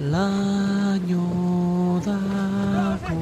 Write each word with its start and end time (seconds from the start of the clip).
laino 0.00 1.28
dako 2.00 3.20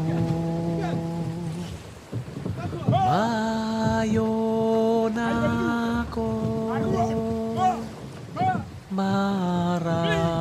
Baionako 3.08 4.28
marraraino 8.90 10.38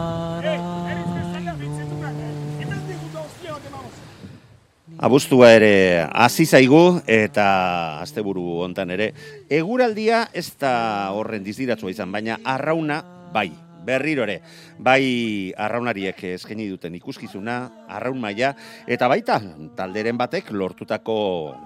Abuztua 4.97 5.51
ere 5.53 6.05
hasi 6.09 6.45
zaigu 6.45 7.01
eta 7.05 8.01
asteburu 8.01 8.61
hontan 8.65 8.89
ere. 8.89 9.13
Eguraldia 9.49 10.27
ez 10.33 10.49
da 10.57 11.13
horren 11.13 11.45
diziratsua 11.45 11.93
izan 11.93 12.11
baina 12.11 12.39
arrauna 12.43 13.03
bai 13.33 13.66
berriro 13.87 14.25
ere 14.27 14.41
bai 14.77 15.53
arraunariek 15.55 16.19
eskaini 16.33 16.67
duten 16.69 16.95
ikuskizuna 16.99 17.57
arraun 17.87 18.19
maila 18.21 18.53
eta 18.87 19.07
baita 19.07 19.39
talderen 19.77 20.19
batek 20.19 20.51
lortutako 20.51 21.17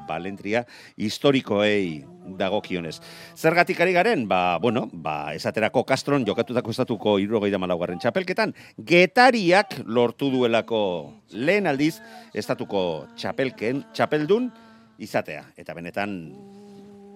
balentria 0.07 0.65
historikoei 0.97 2.03
dagokionez. 2.37 2.99
Zergatik 3.35 3.79
ari 3.81 3.93
garen, 3.95 4.27
ba, 4.29 4.59
bueno, 4.61 4.87
ba, 4.93 5.33
esaterako 5.33 5.83
Castron 5.89 6.25
jokatutako 6.27 6.73
estatuko 6.73 7.17
irurogeita 7.19 7.59
malaugarren 7.61 7.99
txapelketan, 7.99 8.53
getariak 8.77 9.81
lortu 9.85 10.29
duelako 10.33 10.81
lehen 11.33 11.67
aldiz 11.67 11.95
estatuko 12.37 13.07
txapelken, 13.17 13.85
txapeldun 13.93 14.51
izatea. 15.01 15.47
Eta 15.57 15.73
benetan 15.73 16.19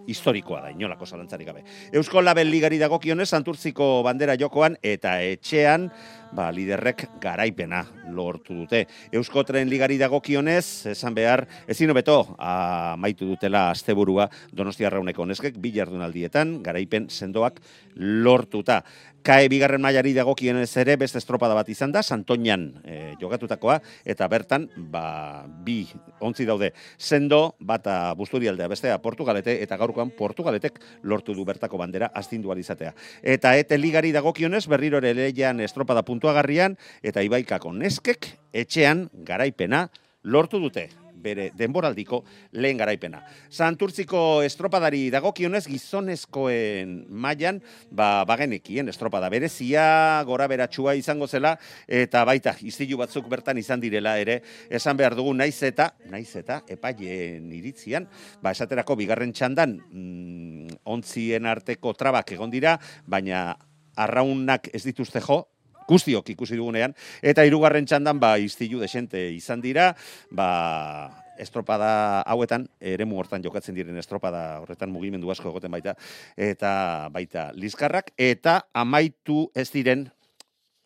historikoa 0.08 0.62
da, 0.66 0.72
inolako 0.72 1.06
zalantzarik 1.06 1.48
gabe. 1.48 1.64
Eusko 1.92 2.22
Label 2.22 2.50
Ligari 2.52 2.78
dagokionez, 2.82 3.30
Santurtziko 3.30 4.04
bandera 4.06 4.38
jokoan 4.40 4.78
eta 4.84 5.18
etxean, 5.22 5.90
ba, 6.36 6.52
liderrek 6.52 7.08
garaipena 7.24 7.84
lortu 8.12 8.54
dute. 8.54 8.84
Eusko 9.16 9.44
Tren 9.48 9.70
Ligari 9.72 9.98
dagokionez, 10.02 10.92
esan 10.92 11.16
behar, 11.16 11.46
ezin 11.72 11.92
hobeto 11.94 12.20
amaitu 12.38 13.30
dutela 13.32 13.70
asteburua 13.72 14.30
Donostia 14.52 14.92
Rauneko 14.94 15.26
neskek, 15.26 15.58
bi 15.62 15.74
jardunaldietan, 15.76 16.60
garaipen 16.66 17.10
sendoak 17.10 17.62
lortuta. 17.96 18.84
Kae 19.26 19.48
bigarren 19.50 19.82
mailari 19.82 20.12
dagokionez 20.14 20.70
ere 20.78 21.00
beste 21.02 21.18
estropada 21.18 21.56
bat 21.58 21.70
izan 21.74 21.90
da, 21.90 22.04
Santoñan 22.06 22.68
e, 22.86 22.98
jokatutakoa, 23.18 23.80
eta 24.06 24.28
bertan, 24.30 24.68
ba, 24.94 25.48
bi 25.66 25.80
ontzi 26.22 26.46
daude 26.46 26.70
sendo, 27.02 27.56
bata 27.58 28.14
busturialdea 28.20 28.70
bestea 28.70 29.00
Portugalete, 29.02 29.56
eta 29.66 29.80
gaurkoan 29.82 30.12
Portugaletek 30.14 30.78
lortu 31.10 31.34
du 31.34 31.42
bertako 31.48 31.80
bandera 31.82 32.12
astindu 32.14 32.54
izatea. 32.54 32.94
Eta 33.24 33.56
ete 33.58 33.80
ligari 33.80 34.12
dagokionez 34.14 34.68
berriro 34.70 35.02
ere 35.02 35.16
leian 35.18 35.60
estropada 35.60 36.06
puntuagarrian, 36.26 36.78
eta 37.06 37.22
ibaikako 37.22 37.74
neskek 37.78 38.34
etxean 38.54 39.10
garaipena 39.26 39.90
lortu 40.26 40.60
dute 40.60 40.90
bere 41.26 41.50
denboraldiko 41.58 42.20
lehen 42.54 42.78
garaipena. 42.78 43.24
Santurtziko 43.50 44.44
estropadari 44.46 45.10
dagokionez 45.10 45.64
gizonezkoen 45.66 47.08
mailan 47.10 47.62
ba 47.90 48.24
bagenekien 48.30 48.90
estropada 48.90 49.30
berezia 49.34 50.22
gora 50.26 50.46
beratxua 50.48 50.94
izango 50.98 51.26
zela 51.28 51.56
eta 51.88 52.24
baita 52.26 52.54
istilu 52.62 53.00
batzuk 53.02 53.30
bertan 53.30 53.58
izan 53.58 53.82
direla 53.82 54.18
ere 54.22 54.42
esan 54.70 54.98
behar 54.98 55.18
dugu 55.18 55.34
naiz 55.34 55.58
eta 55.66 55.96
naiz 56.14 56.30
eta 56.36 56.62
epaileen 56.70 57.50
iritzian 57.58 58.06
ba 58.42 58.54
esaterako 58.54 58.96
bigarren 59.02 59.34
txandan 59.34 59.80
mm, 59.82 60.82
ontzien 60.86 61.46
arteko 61.50 61.94
trabak 61.98 62.38
egon 62.38 62.54
dira 62.54 62.78
baina 63.08 63.56
arraunak 63.96 64.70
ez 64.74 64.84
dituzte 64.84 65.22
jo, 65.24 65.42
guztiok 65.88 66.30
ikusi 66.36 66.58
dugunean, 66.58 66.96
eta 67.22 67.46
hirugarren 67.46 67.86
txandan, 67.86 68.20
ba, 68.20 68.36
iztilu 68.42 68.82
desente 68.82 69.22
izan 69.34 69.62
dira, 69.62 69.92
ba, 70.32 71.14
estropada 71.40 72.22
hauetan, 72.24 72.68
eremu 72.80 73.20
hortan 73.20 73.44
jokatzen 73.44 73.76
diren 73.76 73.98
estropada 74.00 74.62
horretan 74.64 74.92
mugimendu 74.92 75.32
asko 75.32 75.52
egoten 75.52 75.74
baita, 75.74 75.96
eta 76.38 77.10
baita 77.14 77.50
lizkarrak, 77.56 78.14
eta 78.18 78.62
amaitu 78.74 79.50
ez 79.56 79.70
diren 79.74 80.08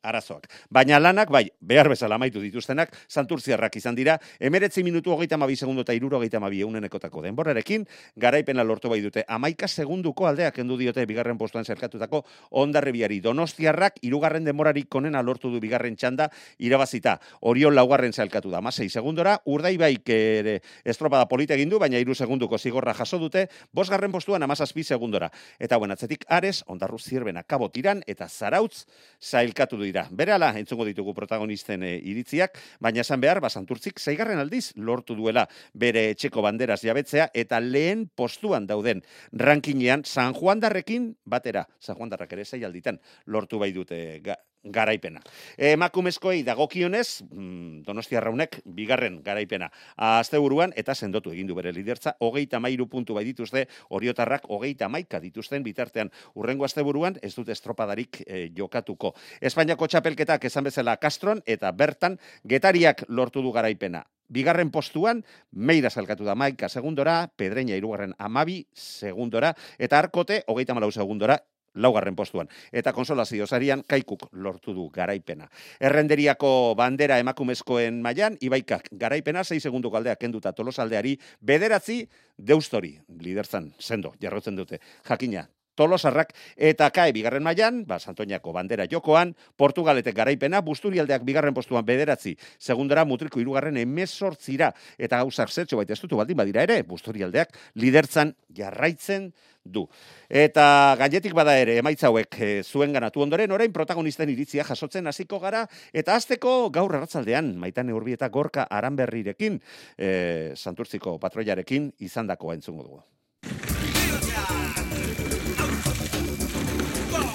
arazoak. 0.04 0.48
Baina 0.70 1.00
lanak, 1.00 1.30
bai, 1.30 1.50
behar 1.60 1.90
bezala 1.90 2.16
amaitu 2.16 2.42
dituztenak, 2.42 2.94
santurtziarrak 3.08 3.76
izan 3.76 3.96
dira, 3.96 4.18
emeretzi 4.40 4.84
minutu 4.84 5.12
hogeita 5.12 5.38
mabi 5.38 5.56
segundo 5.56 5.84
eta 5.84 5.94
iruro 5.94 6.18
hogeita 6.18 6.40
mabi 6.40 6.62
eunenekotako 6.64 7.24
denborarekin, 7.26 7.86
garaipena 8.16 8.64
lortu 8.64 8.90
bai 8.90 9.02
dute, 9.02 9.26
amaika 9.28 9.68
segunduko 9.68 10.28
aldeak 10.28 10.56
kendu 10.56 10.78
diote 10.78 11.06
bigarren 11.06 11.38
postuan 11.38 11.66
zerkatutako 11.66 12.24
ondarrebiari 12.52 13.20
donostiarrak, 13.20 14.00
irugarren 14.02 14.48
denborarik 14.48 14.90
konena 14.90 15.22
lortu 15.22 15.52
du 15.52 15.60
bigarren 15.60 15.98
txanda, 16.00 16.30
irabazita, 16.60 17.20
orion 17.42 17.76
laugarren 17.76 18.14
zelkatu 18.14 18.52
da, 18.52 18.62
masei 18.62 18.90
segundora, 18.90 19.38
urdai 19.46 19.76
baik 19.78 20.10
ere 20.16 20.60
estropada 20.86 21.28
polite 21.28 21.58
egin 21.58 21.70
du, 21.70 21.80
baina 21.80 22.00
iru 22.00 22.16
segunduko 22.16 22.58
zigorra 22.58 22.94
jaso 22.94 23.20
dute, 23.20 23.48
bosgarren 23.74 24.12
postuan 24.12 24.44
amazazpi 24.44 24.84
segundora. 24.84 25.30
Eta 25.60 25.78
buen 25.78 25.92
atzetik, 25.92 26.26
ares, 26.30 26.64
ondarru 26.68 27.00
zirbena 27.00 27.44
kabo 27.44 27.70
tiran, 27.70 28.04
eta 28.08 28.30
zarautz 28.30 28.86
zailkatu 29.20 29.78
du 29.78 29.89
dira. 29.90 30.06
Berehala 30.14 30.52
entzungo 30.62 30.86
ditugu 30.88 31.16
protagonisten 31.18 31.84
e, 31.84 31.96
iritziak, 32.12 32.58
baina 32.80 33.04
esan 33.04 33.22
behar, 33.24 33.42
basanturtzik, 33.44 34.00
zeigarren 34.00 34.42
aldiz 34.42 34.70
lortu 34.78 35.18
duela 35.18 35.48
bere 35.74 36.10
etxeko 36.14 36.44
banderaz 36.46 36.82
jabetzea, 36.86 37.30
eta 37.34 37.60
lehen 37.64 38.08
postuan 38.16 38.68
dauden 38.70 39.04
rankinean 39.34 40.06
San 40.06 40.38
Juan 40.38 40.62
Darrekin 40.62 41.12
batera, 41.26 41.66
San 41.80 41.98
Juan 41.98 42.14
Darrak 42.14 42.38
ere 42.38 42.46
zei 42.46 42.64
alditan 42.64 43.02
lortu 43.26 43.60
bai 43.60 43.72
dute 43.76 44.00
ga, 44.24 44.38
garaipena. 44.64 45.22
Emakumezkoei 45.58 46.44
dagokionez, 46.44 47.24
mm, 47.32 47.84
Donostia 47.86 48.20
Raunek 48.20 48.62
bigarren 48.66 49.22
garaipena. 49.24 49.70
Asteburuan 49.96 50.74
eta 50.76 50.96
sendotu 50.96 51.32
egin 51.32 51.48
du 51.48 51.56
bere 51.56 51.72
lidertza, 51.74 52.16
hogeita 52.20 52.60
mairu 52.60 52.88
puntu 52.88 53.14
bai 53.14 53.24
dituzte, 53.26 53.68
oriotarrak 53.90 54.50
hogeita 54.50 54.90
maika 54.90 55.20
dituzten 55.20 55.64
bitartean. 55.64 56.12
Urrengo 56.36 56.66
asteburuan 56.66 57.18
ez 57.22 57.34
dute 57.36 57.52
estropadarik 57.52 58.24
e, 58.26 58.50
jokatuko. 58.56 59.14
Espainiako 59.42 59.88
txapelketak 59.88 60.46
esan 60.46 60.64
bezala 60.64 60.98
Castron 60.98 61.42
eta 61.46 61.72
bertan 61.72 62.20
getariak 62.44 63.06
lortu 63.08 63.42
du 63.42 63.52
garaipena. 63.52 64.04
Bigarren 64.30 64.70
postuan, 64.70 65.24
meira 65.52 65.90
salkatu 65.90 66.24
da 66.24 66.36
maika 66.36 66.70
segundora, 66.70 67.32
pedreña 67.36 67.76
irugarren 67.76 68.14
amabi 68.20 68.68
segundora, 68.74 69.56
eta 69.80 69.98
arkote, 69.98 70.44
hogeita 70.46 70.76
malau 70.78 70.92
segundora, 70.92 71.40
laugarren 71.76 72.16
postuan. 72.16 72.50
Eta 72.74 72.94
konsolazio 72.94 73.48
zarian, 73.48 73.84
kaikuk 73.88 74.28
lortu 74.32 74.74
du 74.74 74.90
garaipena. 74.94 75.50
Errenderiako 75.80 76.76
bandera 76.78 77.20
emakumezkoen 77.20 78.02
mailan 78.02 78.38
ibaikak 78.42 78.90
garaipena, 78.92 79.44
6 79.44 79.60
segundu 79.64 79.92
galdea 79.92 80.16
kenduta 80.16 80.54
tolosaldeari, 80.54 81.18
bederatzi 81.42 82.02
deustori, 82.38 82.96
liderzan, 83.22 83.74
sendo, 83.80 84.14
jarrotzen 84.22 84.56
dute. 84.56 84.80
Jakina, 85.08 85.48
Tolosarrak 85.80 86.34
eta 86.70 86.90
kae 86.92 87.14
bigarren 87.16 87.46
mailan, 87.46 87.86
ba 87.88 88.00
Santoñako 88.00 88.52
bandera 88.56 88.88
jokoan, 88.92 89.32
Portugaletek 89.56 90.18
garaipena, 90.18 90.60
Busturialdeak 90.66 91.24
bigarren 91.28 91.56
postuan 91.56 91.86
bederatzi, 91.88 92.36
segundara 92.60 93.06
Mutriko 93.08 93.40
hirugarren 93.40 93.80
18 93.80 94.74
eta 95.00 95.22
gauzak 95.24 95.54
zertxo 95.54 95.80
baita 95.80 95.96
estutu 95.96 96.20
baldin 96.20 96.38
badira 96.38 96.66
ere, 96.68 96.82
Busturialdeak 96.84 97.56
lidertzan 97.80 98.36
jarraitzen 98.56 99.32
du. 99.64 99.86
Eta 100.30 100.96
gainetik 101.00 101.36
bada 101.38 101.56
ere, 101.60 101.78
emaitza 101.82 102.10
hauek 102.10 102.40
e, 102.42 102.50
zuen 102.64 102.94
ganatu 102.96 103.24
ondoren, 103.26 103.52
orain 103.56 103.74
protagonisten 103.76 104.32
iritzia 104.34 104.66
jasotzen 104.68 105.08
hasiko 105.08 105.40
gara, 105.44 105.66
eta 105.94 106.16
azteko 106.16 106.58
gaur 106.74 106.96
erratzaldean, 106.96 107.56
maitan 107.60 107.90
eurbi 107.94 108.18
eta 108.18 108.30
gorka 108.34 108.68
aranberrirekin, 108.70 109.62
e, 109.98 110.12
santurtziko 110.56 111.18
patroiarekin, 111.22 111.94
izandakoa 112.10 112.60
entzungo 112.60 112.84
dugu. 112.88 113.02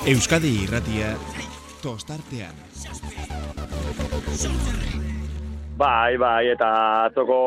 Euskadi 0.05 0.51
irratia 0.61 1.15
tostartean. 1.81 2.53
Bai, 5.81 6.19
bai, 6.21 6.51
eta 6.53 6.69
atzoko 7.07 7.39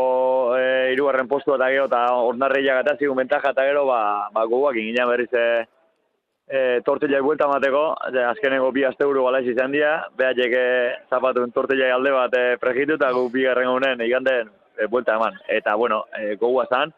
e, 0.57 0.63
irugarren 0.95 1.30
postu 1.30 1.54
eta 1.54 1.68
gero, 1.69 1.86
eta 1.86 2.00
ornarreiak 2.25 2.81
eta 2.81 2.95
zigun 2.98 3.21
bentaja 3.21 3.54
eta 3.54 3.68
gero, 3.68 3.86
ba, 3.86 4.00
ba 4.33 4.48
guak 4.50 4.81
ingina 4.81 5.06
berriz 5.06 5.30
e, 5.38 5.45
e, 6.50 6.63
tortillai 6.88 7.21
buelta 7.21 7.45
mateko, 7.51 7.83
ze, 8.09 8.25
azkenengo 8.25 8.74
bi 8.74 8.88
asteburu 8.89 9.27
bala 9.30 9.44
izan 9.45 9.77
dira, 9.77 9.94
behaiek 10.18 10.57
e, 10.57 10.68
zapatun 11.13 11.54
tortillai 11.54 11.92
alde 11.94 12.15
bat 12.18 12.42
e, 12.42 12.45
pregitu 12.57 12.98
eta 12.98 13.13
gu 13.13 13.27
bi 13.38 13.45
garren 13.45 13.69
honen 13.69 14.01
iganden 14.01 14.50
e, 14.50 14.89
buelta 14.89 15.21
eman. 15.21 15.38
Eta, 15.45 15.77
bueno, 15.77 16.07
e, 16.18 16.33
gogoa 16.42 16.65
zan, 16.74 16.89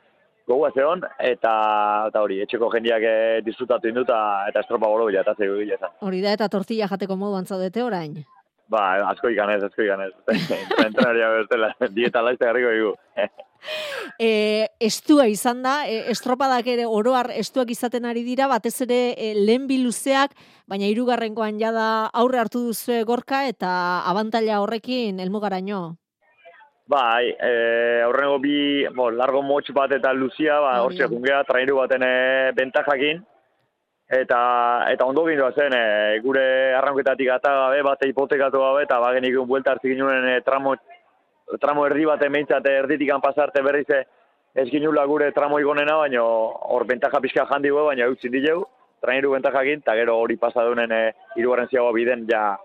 gogoa 0.50 0.72
zeon, 0.74 1.04
eta, 1.22 1.54
eta 2.10 2.24
hori, 2.26 2.40
etxeko 2.46 2.72
jendiak 2.74 3.06
e, 3.06 3.16
disfrutatu 3.46 3.90
induta 3.92 4.18
eta 4.50 4.64
estropa 4.66 4.90
bolo 4.90 5.06
bila, 5.10 5.22
eta 5.22 5.36
zego 5.38 5.60
gila 5.62 5.78
zan. 5.78 5.94
Hori 6.08 6.24
da 6.26 6.34
eta 6.38 6.50
tortilla 6.50 6.90
jateko 6.90 7.18
moduan 7.20 7.46
zaudete 7.46 7.84
orain. 7.86 8.18
Ba, 8.70 8.84
asko 9.10 9.32
ikanez, 9.34 9.62
asko 9.66 9.86
ikanez. 9.86 10.12
Entrenaria 10.88 11.30
bestela, 11.38 11.70
dieta 11.94 12.26
laizte 12.26 12.50
garriko 12.50 12.74
igu. 12.82 12.96
E, 14.24 14.68
estua 14.80 15.26
izan 15.28 15.62
da, 15.66 15.74
e, 15.84 15.98
estropadak 16.14 16.68
ere 16.72 16.86
oroar 16.88 17.28
estuak 17.36 17.74
izaten 17.74 18.08
ari 18.08 18.24
dira, 18.24 18.48
batez 18.48 18.74
ere 18.86 19.00
e, 19.20 19.34
lehen 19.36 19.66
biluzeak, 19.68 20.32
baina 20.64 20.88
hirugarrengoan 20.88 21.60
jada 21.60 21.88
aurre 22.22 22.40
hartu 22.40 22.62
duzu 22.70 23.02
gorka 23.08 23.46
eta 23.52 23.72
abantaila 24.08 24.62
horrekin 24.64 25.20
elmugaraino. 25.20 25.98
Bai, 26.90 27.36
e, 27.40 28.02
aurrengo 28.02 28.40
bi, 28.42 28.88
bo, 28.98 29.12
largo 29.14 29.44
motx 29.46 29.70
bat 29.78 29.92
eta 29.94 30.10
luzia, 30.12 30.56
ba, 30.58 30.72
hortxe 30.82 31.04
da. 31.04 31.10
jungea, 31.12 31.44
trairu 31.46 31.76
baten 31.78 32.02
e, 32.02 32.14
bentajakin, 32.58 33.20
eta 34.18 34.40
eta 34.90 35.06
ondo 35.06 35.28
gindua 35.28 35.52
zen, 35.54 35.76
e, 35.78 36.18
gure 36.24 36.46
arranketatik 36.80 37.30
ata 37.36 37.52
gabe, 37.60 37.84
bate 37.86 38.10
hipotekatu 38.10 38.64
gabe, 38.64 38.88
eta 38.88 38.98
bagenik 39.04 39.38
un 39.38 39.46
buelta 39.52 39.76
hartzik 39.76 39.94
ginen 39.94 40.26
e, 40.32 40.40
tramo, 40.48 40.74
tramo 41.62 41.86
erdi 41.86 42.08
bat 42.10 42.26
ementzat 42.26 42.66
erditikan 42.72 43.22
pasarte 43.22 43.62
berriz 43.62 43.86
e, 43.94 44.02
ez 44.58 44.66
ginula 44.74 45.06
gure 45.06 45.30
tramo 45.32 45.60
igonena, 45.62 46.00
baina 46.02 46.24
hor 46.26 46.88
bentaja 46.90 47.22
pixka 47.22 47.46
jandi 47.52 47.70
baina 47.70 48.10
eutzin 48.10 48.34
dileu, 48.34 48.64
trairu 49.06 49.38
bentajakin, 49.38 49.86
eta 49.86 49.94
gero 50.02 50.18
hori 50.24 50.42
pasadunen 50.42 50.90
e, 50.90 51.04
irugarren 51.38 51.70
ziago 51.70 51.94
biden, 51.94 52.26
ja, 52.26 52.56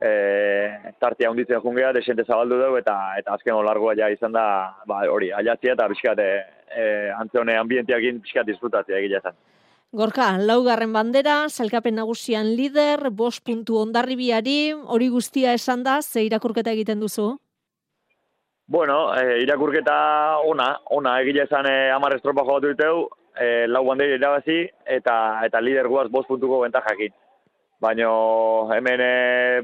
e, 0.00 0.92
tartia 0.98 1.30
hunditzen 1.30 1.60
jungea, 1.60 1.92
desente 1.92 2.24
zabaldu 2.24 2.58
dugu, 2.60 2.80
eta 2.80 2.96
eta 3.20 3.36
azken 3.36 3.60
largoa 3.66 3.94
ja 3.98 4.08
izan 4.10 4.32
da, 4.32 4.44
ba, 4.88 5.04
hori, 5.12 5.30
ailatzia 5.32 5.76
eta 5.76 5.88
pixkat, 5.92 6.18
e, 6.18 6.30
e, 6.72 6.84
antzeone 7.18 7.56
ambientiakin 7.60 8.20
pixkat 8.24 8.48
disfrutatzea 8.48 8.98
egia 8.98 9.20
zen. 9.20 9.36
Gorka, 9.92 10.36
laugarren 10.38 10.92
bandera, 10.94 11.48
salkapen 11.50 11.96
nagusian 11.98 12.52
lider, 12.54 13.08
bost 13.10 13.42
puntu 13.44 13.80
ondarribiari, 13.80 14.72
hori 14.72 15.08
guztia 15.10 15.54
esan 15.58 15.82
da, 15.82 16.00
ze 16.00 16.22
irakurketa 16.28 16.70
egiten 16.70 17.00
duzu? 17.02 17.32
Bueno, 18.70 19.00
e, 19.18 19.40
irakurketa 19.42 19.96
ona, 20.46 20.76
ona 20.94 21.16
egile 21.24 21.42
esan 21.48 21.66
e, 21.66 21.90
amar 21.90 22.14
estropa 22.14 22.44
jogatu 22.46 22.70
diteu, 22.70 23.08
e, 23.34 23.66
lau 23.66 23.82
bandera 23.88 24.14
irabazi, 24.14 24.60
eta 24.86 25.16
eta 25.48 25.60
lider 25.60 25.90
guaz 25.90 26.06
bost 26.08 26.30
puntuko 26.30 26.62
bentajakin. 26.62 27.10
Baina 27.80 28.08
hemen 28.76 29.00
e, 29.00 29.12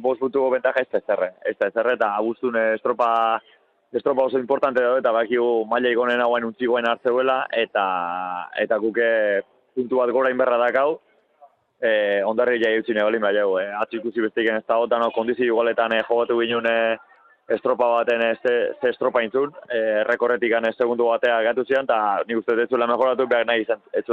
bost 0.00 0.22
puntuko 0.22 0.48
bentaja 0.54 0.80
ez 0.80 0.88
da 0.92 1.00
ezerre. 1.02 1.34
Ez 1.44 1.56
da 1.60 1.68
ezerre, 1.68 1.96
eta 1.98 2.14
abuztun 2.16 2.56
estropa, 2.62 3.08
estropa 3.92 4.24
oso 4.30 4.40
importante 4.40 4.80
da, 4.80 4.94
eta 5.02 5.12
bakigu 5.12 5.66
maila 5.68 5.92
ikonen 5.92 6.22
hauen 6.24 6.46
untzigoen 6.48 6.88
hartzeuela, 6.88 7.42
eta 7.64 7.84
eta 8.64 8.78
guke 8.80 9.10
puntu 9.76 10.00
bat 10.00 10.14
gora 10.16 10.32
inberra 10.32 10.56
dakau, 10.64 10.96
e, 11.76 12.22
ondarri 12.24 12.62
jai 12.62 12.78
utzine 12.80 13.04
balin 13.04 13.20
bai 13.20 13.34
jau, 13.36 13.50
e, 13.60 13.68
atzi 13.82 14.00
ikusi 14.00 14.24
bestiken 14.24 14.62
ez 14.62 14.64
da 14.64 14.80
gotan, 14.80 15.04
no, 15.04 15.12
kondizio 15.12 15.44
igualetan 15.52 15.92
e, 15.92 16.02
jogatu 16.08 16.40
ginen 16.40 16.72
estropa 17.52 17.90
baten 17.98 18.24
e, 18.24 18.34
ze, 18.40 18.54
ze 18.80 18.94
estropa 18.94 19.20
intzun, 19.28 19.52
e, 19.68 20.04
rekorretik 20.08 20.56
segundu 20.72 21.12
batea 21.12 21.42
gatu 21.42 21.64
zian, 21.64 21.84
eta 21.84 22.22
nik 22.26 22.38
uste 22.38 22.62
ez 22.62 22.70
mejoratu, 22.70 23.26
behar 23.26 23.44
nahi 23.46 23.60
izan 23.60 23.82
ez. 23.92 24.04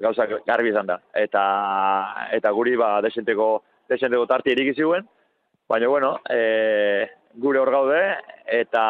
Gauza 0.00 0.26
garbi 0.46 0.70
izan 0.72 0.86
da. 0.86 0.98
Eta, 1.14 1.42
eta 2.32 2.50
guri 2.56 2.76
ba, 2.76 2.94
desenteko, 3.04 3.62
desenteko 3.90 4.26
tarti 4.26 4.52
erik 4.52 4.72
iziguen, 4.72 5.04
baina 5.68 5.88
bueno, 5.88 6.14
e, 6.30 7.08
gure 7.42 7.60
hor 7.60 7.70
gaude, 7.70 8.00
eta 8.60 8.84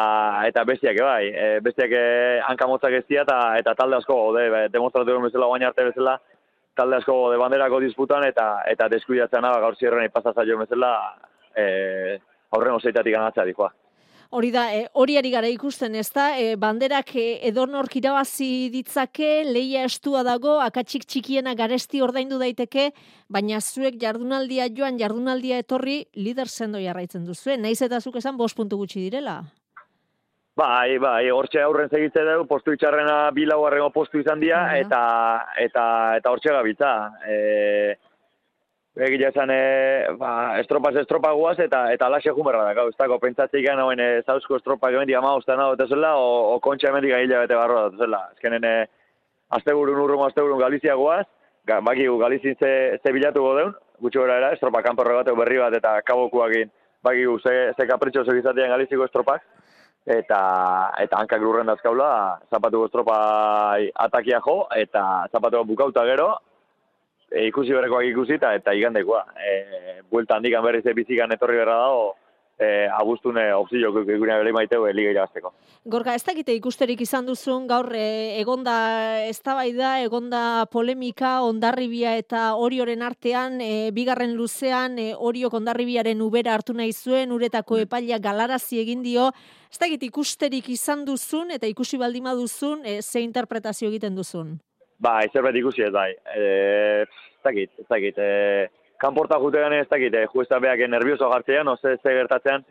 eta 0.47 0.63
bestiak 0.67 0.99
bai, 1.03 1.27
e, 1.29 1.47
bestiak 1.63 1.91
e, 1.91 2.05
hankamotzak 2.47 2.97
ez 2.99 3.03
dira, 3.07 3.23
eta, 3.23 3.37
eta 3.59 3.75
talde 3.79 3.99
asko 3.99 4.17
gaude, 4.19 4.47
be, 4.49 4.63
demostratu 4.73 5.11
duen 5.11 5.27
bezala, 5.27 5.51
baina 5.51 5.69
arte 5.69 5.89
bezala, 5.91 6.17
talde 6.75 6.97
asko 6.97 7.19
gaude 7.21 7.39
banderako 7.41 7.79
disputan, 7.83 8.25
eta 8.27 8.47
eta 8.71 8.89
deskuidatzen 8.95 9.47
ba, 9.47 9.59
gaur 9.67 9.77
zierren 9.77 10.09
ipasazaio 10.09 10.59
bezala, 10.65 10.93
e, 11.55 12.19
aurren 12.55 12.79
oseitatik 12.79 13.15
ganatzea 13.15 13.47
dikoa. 13.51 13.71
Hori 14.33 14.49
da, 14.49 14.63
e, 14.73 14.87
hori 14.97 15.13
ari 15.19 15.29
gara 15.29 15.49
ikusten, 15.51 15.93
ez 15.93 16.07
da, 16.09 16.31
e, 16.41 16.55
banderak 16.57 17.11
e, 17.21 17.25
edonork 17.51 17.99
irabazi 17.99 18.71
ditzake, 18.73 19.43
leia 19.45 19.83
estua 19.85 20.23
dago, 20.25 20.55
akatsik 20.63 21.05
txikiena 21.05 21.53
garesti 21.53 22.01
ordaindu 22.01 22.39
daiteke, 22.41 22.87
baina 23.29 23.59
zuek 23.61 23.99
jardunaldia 24.01 24.65
joan, 24.73 24.97
jardunaldia 24.97 25.59
etorri, 25.61 25.99
lider 26.17 26.49
sendo 26.49 26.81
jarraitzen 26.81 27.27
duzue, 27.29 27.59
naiz 27.61 27.77
eta 27.85 27.99
zuk 28.01 28.17
esan 28.17 28.39
bost 28.39 28.57
puntu 28.57 28.79
gutxi 28.81 29.03
direla. 29.05 29.43
Bai, 30.57 30.97
bai, 31.01 31.29
hortxe 31.33 31.61
aurren 31.61 31.93
segitze 31.93 32.25
dugu, 32.25 32.47
postu 32.49 32.73
itxarrena 32.73 33.29
bi 33.37 33.45
laugarrengo 33.45 33.91
postu 33.93 34.17
izan 34.21 34.41
dira, 34.41 34.63
Bai. 34.71 34.81
eta, 34.81 35.03
eta, 35.61 35.85
eta 36.17 36.33
hortxe 36.33 36.57
gabitza. 36.57 36.91
E, 37.29 37.37
Egia 38.93 39.31
esan, 39.31 39.49
e, 39.49 40.05
ba, 40.19 40.59
estropas 40.61 40.93
estropa 41.01 41.31
guaz, 41.33 41.55
eta, 41.63 41.87
eta 41.95 42.05
alaxe 42.05 42.29
jumerra 42.29 42.61
da, 42.67 42.73
gau, 42.77 42.91
ez 42.91 42.97
dago, 42.99 43.17
pentsatzei 43.17 43.63
gan 43.65 43.79
hauen 43.81 43.97
e, 43.97 44.09
zauzko 44.21 44.59
estropa 44.59 44.91
gemendik 44.93 45.17
ama 45.17 45.31
ostan 45.39 45.57
hau, 45.63 45.71
eta 45.73 45.87
zela, 45.89 46.11
o, 46.21 46.27
o 46.53 46.59
kontxa 46.61 46.91
hemendik 46.91 47.15
ahila 47.17 47.39
bete 47.41 47.57
barroa, 47.57 47.87
eta 47.89 48.03
zela. 48.05 48.19
Ezkenen, 48.35 48.67
e, 48.69 48.85
asteburun 49.57 49.97
urrungo 50.03 50.27
asteburun 50.27 50.61
Galizia 50.61 50.93
guaz, 50.99 51.25
ga, 51.65 51.79
bakigu 51.81 52.19
Galizin 52.21 52.53
ze, 52.59 52.71
ze 53.01 53.15
bilatu 53.17 53.41
godeun, 53.41 53.73
gutxi 53.97 54.21
gora 54.21 54.37
era, 54.37 54.53
estropa 54.53 54.83
kanporre 54.85 55.17
bateu 55.23 55.35
berri 55.41 55.57
bat, 55.57 55.73
eta 55.81 55.97
kabokuakin, 56.05 56.69
bakigu 57.01 57.39
ze, 57.41 57.57
ze 57.73 57.89
kapritxo 57.89 58.29
izatean 58.29 58.77
Galiziko 58.77 59.09
estropak, 59.09 59.41
eta 60.05 60.39
eta 61.01 61.17
hankak 61.17 61.41
lurren 61.41 61.65
dazkaula, 61.65 62.13
zapatu 62.53 62.85
estropa 62.85 63.17
atakia 64.05 64.37
jo, 64.45 64.67
eta 64.77 65.25
zapatu 65.33 65.65
bukauta 65.65 66.05
gero, 66.05 66.35
e, 67.33 67.47
ikusi 67.49 67.73
berekoak 67.73 68.05
ikusi 68.11 68.37
eta 68.37 68.53
eta 68.55 68.73
igandekoa. 68.77 69.23
E, 69.33 70.01
buelta 70.11 70.37
handikan 70.37 70.63
berriz 70.63 70.85
bizikan 70.95 71.33
etorri 71.33 71.57
berra 71.57 71.79
dago, 71.81 72.11
e, 72.59 72.87
abuztune 72.87 73.47
opzio 73.53 73.91
gure 73.91 74.05
bere 74.37 74.53
maiteu 74.53 74.85
liga 74.93 75.11
irabazteko. 75.11 75.53
Gorka, 75.85 76.13
ez 76.15 76.23
dakite 76.23 76.53
ikusterik 76.55 77.01
izan 77.01 77.25
duzun 77.25 77.65
gaur 77.67 77.89
e, 77.97 78.39
egonda 78.39 78.75
eztabaida, 79.27 79.97
egonda 80.05 80.65
polemika 80.71 81.41
ondarribia 81.43 82.15
eta 82.17 82.53
orioren 82.55 83.01
artean, 83.01 83.59
e, 83.61 83.91
bigarren 83.91 84.35
luzean 84.37 84.99
e, 84.99 85.13
oriok 85.17 85.57
ondarribiaren 85.59 86.21
ubera 86.21 86.53
hartu 86.53 86.77
nahi 86.77 86.93
zuen, 86.93 87.31
uretako 87.31 87.81
epaila 87.87 88.19
galarazi 88.19 88.79
egin 88.83 89.03
dio, 89.03 89.31
ez 89.71 89.79
dakit 89.81 90.03
ikusterik 90.09 90.69
izan 90.69 91.05
duzun 91.05 91.51
eta 91.51 91.67
ikusi 91.67 91.97
baldima 91.97 92.35
duzun, 92.37 92.85
e, 92.85 93.01
ze 93.01 93.25
interpretazio 93.25 93.89
egiten 93.89 94.15
duzun. 94.15 94.59
Bai, 94.99 95.29
zerbait 95.33 95.55
ikusi 95.55 95.83
ez 95.83 95.91
bai. 95.91 96.11
E, 96.35 96.43
ez 97.03 97.43
dakit, 97.43 97.71
ez 97.79 97.87
dakit. 97.89 98.17
E, 98.17 98.67
kanporta 99.01 99.39
jutegan 99.41 99.73
ez 99.73 99.87
dakit, 99.89 100.13
e, 100.13 100.27
juezta 100.31 100.59
beak 100.59 100.85
nervioso 100.89 101.29
gartzean, 101.29 101.65
no 101.65 101.75
ze, 101.77 101.97
ze 101.97 102.13
gertatzean. 102.17 102.65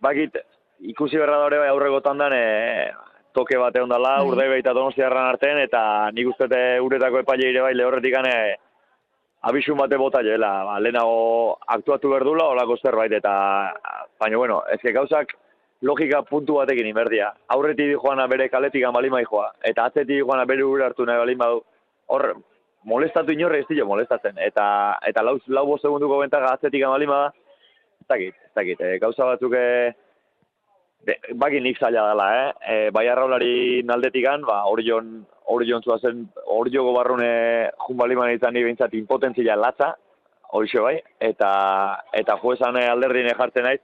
Bakit, 0.00 0.38
ikusi 0.80 1.18
berra 1.18 1.38
da 1.38 1.46
hori 1.46 1.58
bai 1.58 1.68
aurreko 1.68 2.00
tandan, 2.00 2.32
e, 2.32 2.90
toke 3.34 3.58
bat 3.58 3.76
egon 3.76 3.92
dala, 3.92 4.18
Bai. 4.18 4.28
urde 4.28 4.46
eta 4.58 4.74
donostiarran 4.74 5.28
artean, 5.32 5.58
eta 5.62 5.82
nik 6.14 6.32
uste 6.32 6.48
dut 6.48 6.86
uretako 6.86 7.22
epaile 7.22 7.50
ire 7.52 7.62
bai 7.62 7.74
lehorretik 7.74 8.14
gane, 8.14 8.34
abisun 9.42 9.78
bate 9.78 9.98
bota 10.00 10.22
jela, 10.26 10.64
ba, 10.66 10.78
lehenago 10.80 11.58
aktuatu 11.76 12.10
berdula, 12.10 12.48
olako 12.54 12.76
zerbait, 12.82 13.12
eta, 13.12 13.34
baina, 14.18 14.36
bueno, 14.36 14.62
ez 14.72 14.80
que 14.80 14.92
gauzak 14.92 15.36
logika 15.82 16.22
puntu 16.22 16.58
batekin 16.58 16.86
inberdia. 16.86 17.32
Aurretik 17.54 17.96
joana 18.02 18.26
bere 18.26 18.48
kaletik 18.48 18.84
bali 18.94 19.10
mai 19.10 19.24
joa, 19.24 19.52
eta 19.62 19.86
atzetik 19.86 20.24
joana 20.24 20.44
bere 20.44 20.64
ure 20.64 20.84
hartu 20.84 21.06
nahi 21.06 21.18
balin 21.18 21.38
badu, 21.38 21.62
hor, 22.08 22.34
molestatu 22.84 23.32
inorre 23.32 23.60
ez 23.60 23.68
dio 23.68 23.86
molestatzen, 23.86 24.38
eta, 24.38 24.98
eta 25.06 25.22
lau, 25.22 25.38
lau 25.46 25.66
bost 25.66 25.82
segunduko 25.82 26.18
bentaga 26.18 26.52
atzetik 26.52 26.84
bali 26.84 27.06
bada, 27.06 27.32
ez 28.00 28.06
dakit, 28.08 28.34
ez 28.34 28.54
dakit, 28.54 28.80
e, 28.80 28.98
gauza 28.98 29.24
batzuk, 29.24 29.54
e, 29.54 29.92
be, 31.06 31.18
bakin 31.34 31.62
nik 31.62 31.78
zaila 31.78 32.08
dela, 32.10 32.28
eh? 32.38 32.52
E, 32.72 32.90
bai 32.90 33.06
arraulari 33.08 33.82
naldetikan, 33.84 34.42
ba, 34.46 34.64
orion, 34.66 35.20
orion 35.46 35.82
zuazen, 35.82 36.26
orioko 36.58 36.94
barrune 36.96 37.70
jun 37.86 37.96
baliman 37.96 38.34
izan 38.34 38.54
ni 38.54 38.64
behintzat 38.64 38.94
impotentzia 38.98 39.56
latza, 39.56 39.94
horixe 40.56 40.80
bai, 40.80 40.96
eta, 41.20 41.52
eta 42.16 42.38
juezan 42.42 42.80
alderdine 42.80 43.36
jartzen 43.36 43.68
naiz, 43.68 43.82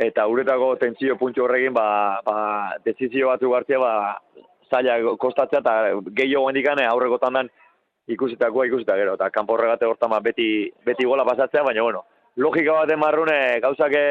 eta 0.00 0.26
uretako 0.26 0.74
tentzio 0.80 1.16
puntxo 1.20 1.44
horrekin, 1.44 1.74
ba, 1.76 2.20
ba, 2.24 2.36
dezizio 2.84 3.28
batzu 3.28 3.52
hartzea, 3.54 3.78
ba, 3.82 3.92
zaila 4.70 5.16
kostatzea, 5.20 5.60
eta 5.60 5.74
gehiago 6.16 6.46
gendikane 6.48 6.86
aurreko 6.88 7.18
tandan 7.20 7.50
ikusitakoa 8.10 8.66
ikusita 8.70 8.96
gero, 8.96 9.14
eta 9.18 9.30
kanpo 9.34 9.54
horregate 9.54 9.86
hortan 9.86 10.10
ba, 10.14 10.20
beti, 10.24 10.70
beti 10.86 11.04
gola 11.08 11.26
pasatzea, 11.28 11.66
baina, 11.66 11.84
bueno, 11.84 12.04
logika 12.40 12.78
bat 12.80 12.94
emarrune, 12.96 13.38
gauzak 13.60 13.92
e, 14.00 14.02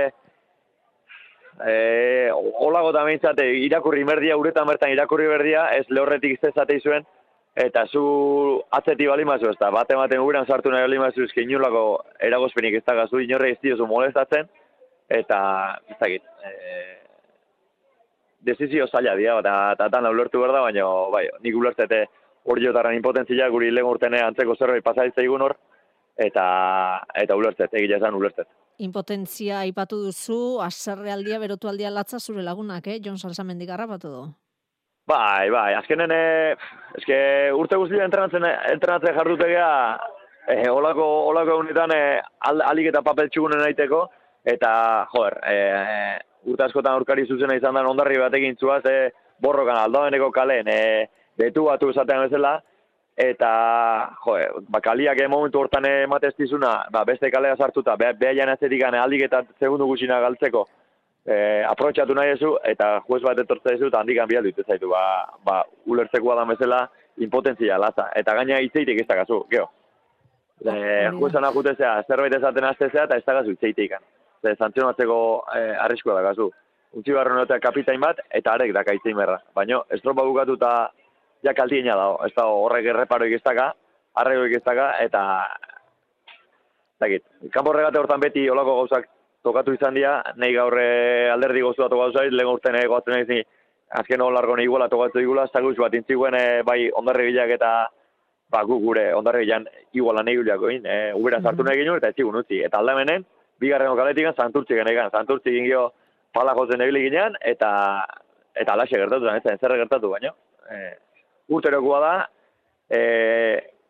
olago 2.67 2.93
da 2.93 3.03
behintzat, 3.07 3.41
irakurri 3.65 4.05
merdia, 4.05 4.37
uretan 4.37 4.69
bertan 4.69 4.93
irakurri 4.93 5.27
berdia, 5.31 5.71
ez 5.75 5.87
lehorretik 5.89 6.37
zezatei 6.43 6.79
zuen, 6.85 7.07
eta 7.59 7.87
zu 7.89 8.05
atzeti 8.77 9.09
balimazu 9.09 9.49
ez 9.49 9.57
da, 9.59 9.73
bate 9.73 9.97
baten 9.97 10.21
gurean 10.21 10.45
sartu 10.45 10.69
nahi 10.69 10.85
balimazu 10.85 11.25
ezke 11.25 11.41
inolako 11.43 12.03
eragozpenik 12.29 12.77
ez 12.77 12.85
da 12.85 13.07
zu 13.07 13.19
inorre 13.25 13.55
ez 13.55 13.61
diozu 13.63 13.89
molestatzen, 13.89 14.45
eta 15.09 15.39
ez 15.89 15.97
dakit, 15.99 16.23
e, 16.45 16.99
desizio 18.45 18.87
zaila 18.87 19.15
dira, 19.17 19.39
eta 19.41 19.55
eta 19.75 19.89
tan 19.89 20.07
ulertu 20.09 20.39
behar 20.41 20.55
da, 20.55 20.63
baina 20.67 20.85
bai, 21.11 21.25
nik 21.43 21.55
ulertzete 21.55 22.05
hori 22.49 22.65
jotaran 22.65 22.95
impotentzia 22.95 23.49
guri 23.49 23.71
lehen 23.71 23.89
urtene 23.89 24.21
antzeko 24.23 24.55
zerbait 24.55 24.85
pasaitza 24.85 25.25
igun 25.25 25.43
hor, 25.45 25.55
eta 26.17 26.45
eta 27.23 27.37
ulertzet, 27.39 27.73
egia 27.81 27.97
esan 27.99 28.17
ulertzet. 28.17 28.47
Impotentzia 28.79 29.59
aipatu 29.65 29.97
duzu, 30.05 30.59
aserrealdia, 30.63 31.39
berotualdia 31.41 31.91
latza 31.91 32.19
zure 32.19 32.45
lagunak, 32.45 32.85
eh? 32.87 32.99
Jon 33.03 33.17
Salsamendi 33.19 33.67
garrapatu 33.67 34.11
du. 34.13 34.21
Bai, 35.09 35.49
bai, 35.49 35.73
azkenen, 35.73 36.11
e, 36.13 36.55
eske 36.99 37.17
urte 37.57 37.79
guztia 37.81 38.05
entrenatzen, 38.05 38.45
entrenatzen 38.71 39.17
jardutegea, 39.17 39.69
e, 40.53 40.57
olako, 40.69 41.07
olako 41.31 41.57
egunetan 41.57 41.91
e, 41.95 42.01
al, 42.47 42.61
alik 42.69 42.91
eta 42.91 43.01
papel 43.03 43.31
txugunen 43.33 43.65
aiteko, 43.65 44.03
eta, 44.45 44.71
joder, 45.13 45.37
e, 45.45 45.55
urte 46.49 46.65
askotan 46.65 46.95
aurkari 46.95 47.25
zuzena 47.27 47.55
izan 47.57 47.75
da 47.75 47.83
ondarri 47.87 48.19
batekin 48.19 48.57
zuaz, 48.59 48.83
e, 48.85 49.11
borrokan 49.41 49.77
aldoeneko 49.83 50.31
kalen, 50.31 50.67
e, 50.67 51.07
betu 51.39 51.65
batu 51.67 51.89
esatean 51.91 52.27
bezala, 52.27 52.57
eta, 53.19 53.51
joder, 54.23 54.59
ba, 54.71 54.79
kaliak 54.83 55.19
momentu 55.29 55.59
hortan 55.59 55.85
ematez 55.89 56.33
dizuna, 56.37 56.85
ba, 56.91 57.03
beste 57.07 57.31
kalea 57.31 57.57
sartuta, 57.57 57.95
beha, 57.99 58.13
beha 58.19 58.35
janatzetik 58.41 58.83
gane 58.83 58.99
aldik 58.99 59.25
eta 59.27 59.43
segundu 59.59 59.87
gutxina 59.89 60.21
galtzeko, 60.23 60.65
e, 61.25 61.35
aprotxatu 61.67 62.15
nahi 62.15 62.35
ezu, 62.37 62.53
eta 62.63 62.99
juez 63.07 63.21
bat 63.25 63.41
etortza 63.43 63.75
ezu, 63.75 63.89
eta 63.91 63.99
handik 63.99 64.21
hanbial 64.23 64.47
dut 64.47 64.63
zaitu, 64.65 64.91
ba, 64.93 65.03
ba, 65.43 65.63
ulertzeko 65.85 66.35
da 66.35 66.45
bezala, 66.53 66.85
impotentzia 67.19 67.77
laza, 67.77 68.07
eta 68.15 68.35
gaina 68.37 68.61
itzeitik 68.63 69.01
ez 69.01 69.07
da 69.07 69.19
gazu, 69.21 69.43
geho. 69.51 69.67
E, 70.59 71.09
juezan 71.15 71.47
akutezea, 71.47 71.97
zerbait 72.07 72.35
ezaten 72.35 72.67
aztezea, 72.71 73.05
eta 73.07 73.19
ez 73.19 73.25
da 73.27 73.35
gazu 73.41 73.55
itzeitik. 73.55 73.95
Ze, 74.41 74.55
santzionatzeko 74.55 75.19
e, 75.55 75.61
arriskoa 75.85 76.15
da 76.15 76.25
gazu. 76.29 76.49
Untzi 76.95 77.13
barro 77.13 77.45
kapitain 77.61 77.99
bat, 78.01 78.19
eta 78.31 78.53
arek 78.53 78.73
da 78.73 78.83
kaitzein 78.83 79.17
berra. 79.17 79.37
Baina, 79.55 79.81
estropa 79.91 80.23
bukatu 80.25 80.55
eta 80.57 80.89
ja 81.43 81.53
kaltiena 81.53 81.95
dago, 81.95 82.17
ez 82.25 82.33
da 82.35 82.45
horrek 82.45 82.85
erreparo 82.85 83.25
ikiztaka, 83.25 83.73
arrego 84.15 84.47
ikiztaka, 84.49 84.93
eta 85.03 85.23
Zagit, 86.99 87.23
kanpo 87.53 87.71
regate 87.71 87.99
hortan 87.99 88.19
beti 88.19 88.49
olako 88.51 88.75
gauzak 88.81 89.05
tokatu 89.43 89.71
izan 89.71 89.95
dira, 89.95 90.17
nahi 90.35 90.55
gaurre 90.55 91.29
alderdi 91.31 91.61
goztu 91.63 91.85
bat 91.85 91.95
gauzai, 91.95 92.25
lehen 92.33 92.51
urten 92.51 92.75
egoatzen 92.75 93.15
nahi 93.15 93.25
zi, 93.25 93.37
azken 94.01 94.21
hon 94.21 94.35
largo 94.35 94.57
nahi 94.57 94.67
iguala 94.67 94.89
tokatu 94.91 95.23
igula, 95.23 95.47
zaguz 95.47 95.77
bat 95.79 95.95
intziguen 95.95 96.35
e, 96.35 96.43
bai 96.67 96.89
ondarri 97.01 97.29
bilak 97.29 97.53
eta 97.55 97.71
ba, 98.51 98.65
gu 98.67 98.81
gure 98.83 99.05
ondarri 99.15 99.45
bilan 99.45 99.67
iguala 99.95 100.25
nahi 100.27 100.41
guliako 100.41 100.73
in, 100.75 100.85
e, 100.85 101.13
ubera 101.15 101.39
sartu 101.41 101.63
nahi 101.63 101.79
ginen 101.79 102.01
eta 102.01 102.11
etxigun 102.11 102.41
utzi. 102.41 102.59
Eta 102.67 102.81
aldamenen, 102.83 103.23
bigarren 103.59 103.91
okaletik 103.91 104.31
santurtzi 104.35 104.77
genegan, 104.77 105.11
santurtzi 105.11 105.51
gingio 105.51 105.89
pala 106.33 106.53
jozen 106.57 106.81
egile 106.85 107.03
ginen, 107.07 107.35
eta 107.41 107.71
eta 108.59 108.73
alaxe 108.75 108.97
gertatu 108.97 109.27
zen, 109.27 109.39
ez 109.39 109.59
zerre 109.59 109.77
gertatu 109.81 110.09
baino. 110.11 110.33
E, 110.69 110.79
urterokoa 111.55 111.99
da, 112.03 112.13
e, 112.89 113.01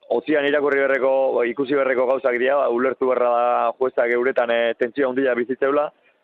Ozian 0.09 0.47
irakurri 0.49 0.79
berreko, 0.81 1.43
ikusi 1.45 1.75
berreko 1.77 2.07
gauzak 2.09 2.37
dira, 2.41 2.55
ba, 2.57 2.69
ulertu 2.73 3.11
berra 3.11 3.29
da 3.29 3.73
juezak 3.77 4.09
euretan 4.15 4.49
e, 4.49 4.73
tentsio 4.79 5.09
handia 5.09 5.35
bizitzeula, 5.37 5.83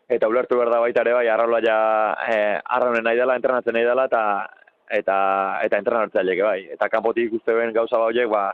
eta 0.10 0.30
ulertu 0.30 0.58
berda 0.58 0.80
baita 0.82 1.04
ere 1.06 1.14
bai, 1.14 1.28
arraula 1.30 1.60
ja 1.62 1.78
e, 2.26 2.40
arraunen 2.78 3.06
nahi 3.06 3.20
dela, 3.20 3.36
entrenatzen 3.38 3.78
nahi 3.78 3.86
dela, 3.86 4.08
eta 4.10 4.24
eta 4.90 5.18
eta 5.66 5.78
entrenatzaileke 5.82 6.46
bai. 6.46 6.60
Eta 6.74 6.90
kanpotik 6.90 7.30
ikuste 7.30 7.54
ben 7.54 7.74
gauza 7.78 8.02
ba 8.02 8.10
horiek, 8.10 8.30
ba, 8.30 8.48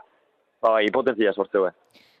ba, 0.60 0.76
hipotentzia 0.84 1.32
sortze 1.32 1.64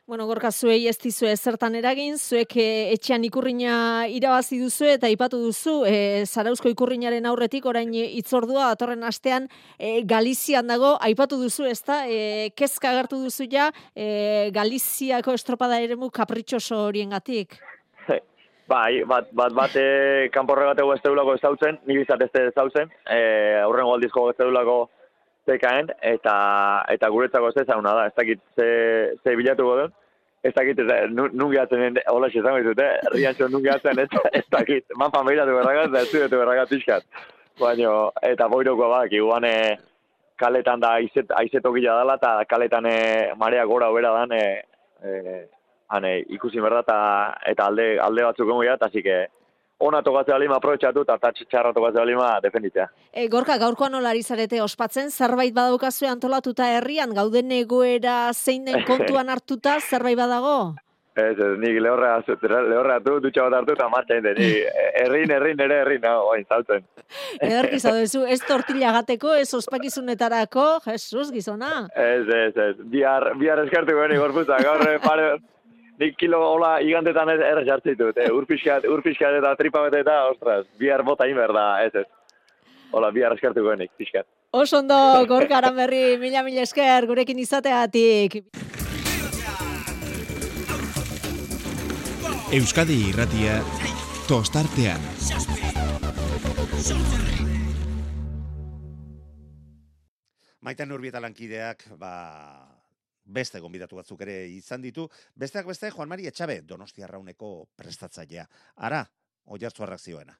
Bueno, 0.04 0.26
gorka 0.26 0.50
zuei 0.50 0.88
ez 0.90 0.96
dizu 0.98 1.28
ezertan 1.30 1.76
eragin, 1.78 2.16
zuek 2.18 2.56
e, 2.58 2.64
etxean 2.90 3.22
ikurriña 3.22 3.74
irabazi 4.10 4.56
duzu 4.58 4.88
eta 4.90 5.06
ipatu 5.06 5.38
duzu, 5.38 5.74
e, 5.86 6.24
Zarauzko 6.26 6.72
ikurriñaren 6.72 7.28
aurretik 7.30 7.68
orain 7.70 7.92
itzordua 7.94 8.72
atorren 8.72 9.06
astean 9.06 9.46
e, 9.78 10.02
Galizian 10.02 10.66
dago, 10.66 10.96
aipatu 11.06 11.38
duzu 11.38 11.68
ez 11.70 11.78
da, 11.86 12.00
e, 12.10 12.50
kezka 12.58 12.90
agertu 12.90 13.20
duzu 13.22 13.46
ja, 13.52 13.68
e, 13.94 14.50
Galiziako 14.50 15.36
estropada 15.38 15.78
eremu 15.78 16.10
kapritxoso 16.10 16.80
horien 16.88 17.14
gatik. 17.14 17.54
Bai, 18.66 19.04
bat, 19.06 19.30
bat, 19.30 19.54
bat 19.54 19.76
e, 19.78 19.86
kanporregateko 20.34 20.96
ez 20.96 21.02
teulako 21.06 21.38
ez 21.38 21.44
dautzen, 21.46 21.78
nire 21.86 22.02
izat 22.02 22.26
ez 22.26 22.50
dautzen, 22.58 22.90
e, 23.06 23.22
aurrengo 23.62 23.94
aldizko 23.94 24.32
ez 24.32 24.36
zekaen, 25.48 25.90
eta, 26.02 26.36
eta 26.92 27.10
guretzako 27.10 27.50
ez 27.50 27.66
zauna 27.66 27.94
da, 27.98 28.06
ez 28.06 28.14
dakit 28.16 28.40
ze, 28.56 28.68
ze 29.22 29.36
bilatuko 29.36 29.76
duen, 29.76 29.94
ez 30.42 30.52
dakit, 30.54 30.78
ez, 30.78 31.10
nun 31.14 31.50
gehatzen, 31.52 31.98
hola 32.10 32.30
xe 32.30 32.42
zango 32.42 32.62
ditut, 32.62 32.82
eh? 32.82 32.98
rian 33.14 33.34
zon 33.34 33.52
nun 33.54 33.62
gehatzen, 33.62 33.98
ez, 33.98 34.08
ez 34.32 34.44
dakit, 34.50 34.84
man 34.98 35.14
familiatu 35.14 35.54
berragat, 35.58 35.92
da 35.94 36.02
ez 36.02 36.10
duetu 36.12 36.38
berragat 36.38 36.70
pixkat. 36.70 37.06
Baina, 37.60 37.94
eta 38.26 38.48
boiroko 38.48 38.88
bak, 38.90 39.12
iguan 39.12 39.46
kaletan 40.40 40.80
da 40.82 40.96
aizet, 40.98 41.30
aizetokila 41.38 41.98
dela, 42.00 42.16
eta 42.18 42.32
kaletan 42.50 42.86
e, 42.90 42.96
marea 43.38 43.66
gora 43.70 43.90
obera 43.92 44.14
dan, 44.16 44.32
e, 44.32 44.62
e, 45.04 45.36
ane, 45.94 46.16
ikusi 46.34 46.62
berda, 46.64 46.82
eta, 46.82 46.98
eta 47.52 47.68
alde, 47.70 47.86
alde 48.02 48.26
batzuk 48.26 48.48
gongo 48.48 48.66
eta 48.66 48.88
así 48.88 49.02
ona 49.82 50.02
tokatzea 50.06 50.38
lima 50.38 50.58
aprobetsatu 50.60 51.02
eta 51.06 51.32
txarra 51.40 51.72
tokatzea 51.74 52.04
lima 52.06 52.28
defenditzea. 52.44 52.86
E, 53.12 53.26
gorka, 53.32 53.58
gaurkoa 53.58 53.90
nolari 53.92 54.22
zarete 54.22 54.62
ospatzen, 54.62 55.10
zerbait 55.10 55.54
badaukazue 55.54 56.08
antolatuta 56.10 56.70
herrian, 56.76 57.14
gauden 57.16 57.52
egoera 57.58 58.16
zein 58.32 58.64
den 58.68 58.84
kontuan 58.90 59.32
hartuta, 59.32 59.78
zerbait 59.80 60.18
badago? 60.18 60.56
Ez, 61.12 61.36
ez, 61.36 61.50
nik 61.60 61.76
lehorra, 61.84 62.14
lehorra 62.40 62.94
du, 63.04 63.18
dutxa 63.20 63.44
bat 63.44 63.58
hartu 63.58 63.74
eta 63.74 63.88
martxa 63.92 64.16
inde, 64.16 64.32
ni 64.38 64.46
errin, 65.04 65.34
errin, 65.36 65.60
ere 65.60 65.82
errin, 65.82 66.00
no, 66.06 66.14
oain, 66.30 66.46
zautzen. 66.48 66.86
Ederki 67.48 67.80
zaudezu, 67.82 68.22
ez 68.24 68.40
tortilla 68.48 68.94
gateko, 68.96 69.34
ez 69.36 69.50
ospakizunetarako, 69.58 70.66
Jesus, 70.86 71.28
gizona? 71.34 71.88
Ez, 71.92 72.24
ez, 72.24 72.52
ez, 72.68 72.76
bihar, 72.94 73.32
bihar 73.40 73.60
eskartu 73.66 73.98
gani 73.98 74.16
gorputa, 74.22 74.56
gaur, 74.64 74.86
pare, 75.04 75.34
nik 76.00 76.16
kilo 76.18 76.40
hola 76.40 76.76
igantetan 76.80 77.30
ez 77.34 77.40
erre 77.40 77.64
jartzen 77.66 77.96
dut, 77.98 78.18
eh? 78.18 78.30
urpiskat, 78.32 78.86
urpiskat 78.88 79.38
eta 79.40 79.54
tripa 79.58 79.82
bete 79.86 80.02
eta, 80.04 80.18
ostras, 80.32 80.66
bihar 80.80 81.04
bota 81.06 81.28
inber 81.28 81.52
da, 81.54 81.66
ez 81.84 81.94
ez. 81.94 82.06
Hola, 82.92 83.10
bihar 83.12 83.32
eskertu 83.36 83.64
goenik, 83.64 83.92
pixkat. 83.96 84.26
Osondo, 84.52 84.96
gorkaran 85.28 85.76
berri, 85.76 86.18
mila 86.20 86.42
mila 86.44 86.66
esker, 86.66 87.06
gurekin 87.08 87.38
izateatik. 87.40 88.42
Euskadi 92.52 92.98
irratia, 93.08 93.62
tostartean. 94.28 95.00
Maitan 100.62 100.92
urbieta 100.92 101.18
lankideak, 101.24 101.88
ba, 101.98 102.12
beste 103.24 103.60
gonbidatu 103.60 103.96
batzuk 103.96 104.22
ere 104.22 104.46
izan 104.48 104.82
ditu. 104.82 105.08
Besteak 105.36 105.66
beste, 105.66 105.90
Juan 105.90 106.08
Mari 106.08 106.26
Etxabe, 106.26 106.60
Donostia 106.62 107.06
Rauneko 107.06 107.52
prestatzailea. 107.76 108.46
Ara, 108.76 109.04
oi 109.46 109.60
hartzu 109.64 109.84
arrakzioena. 109.86 110.34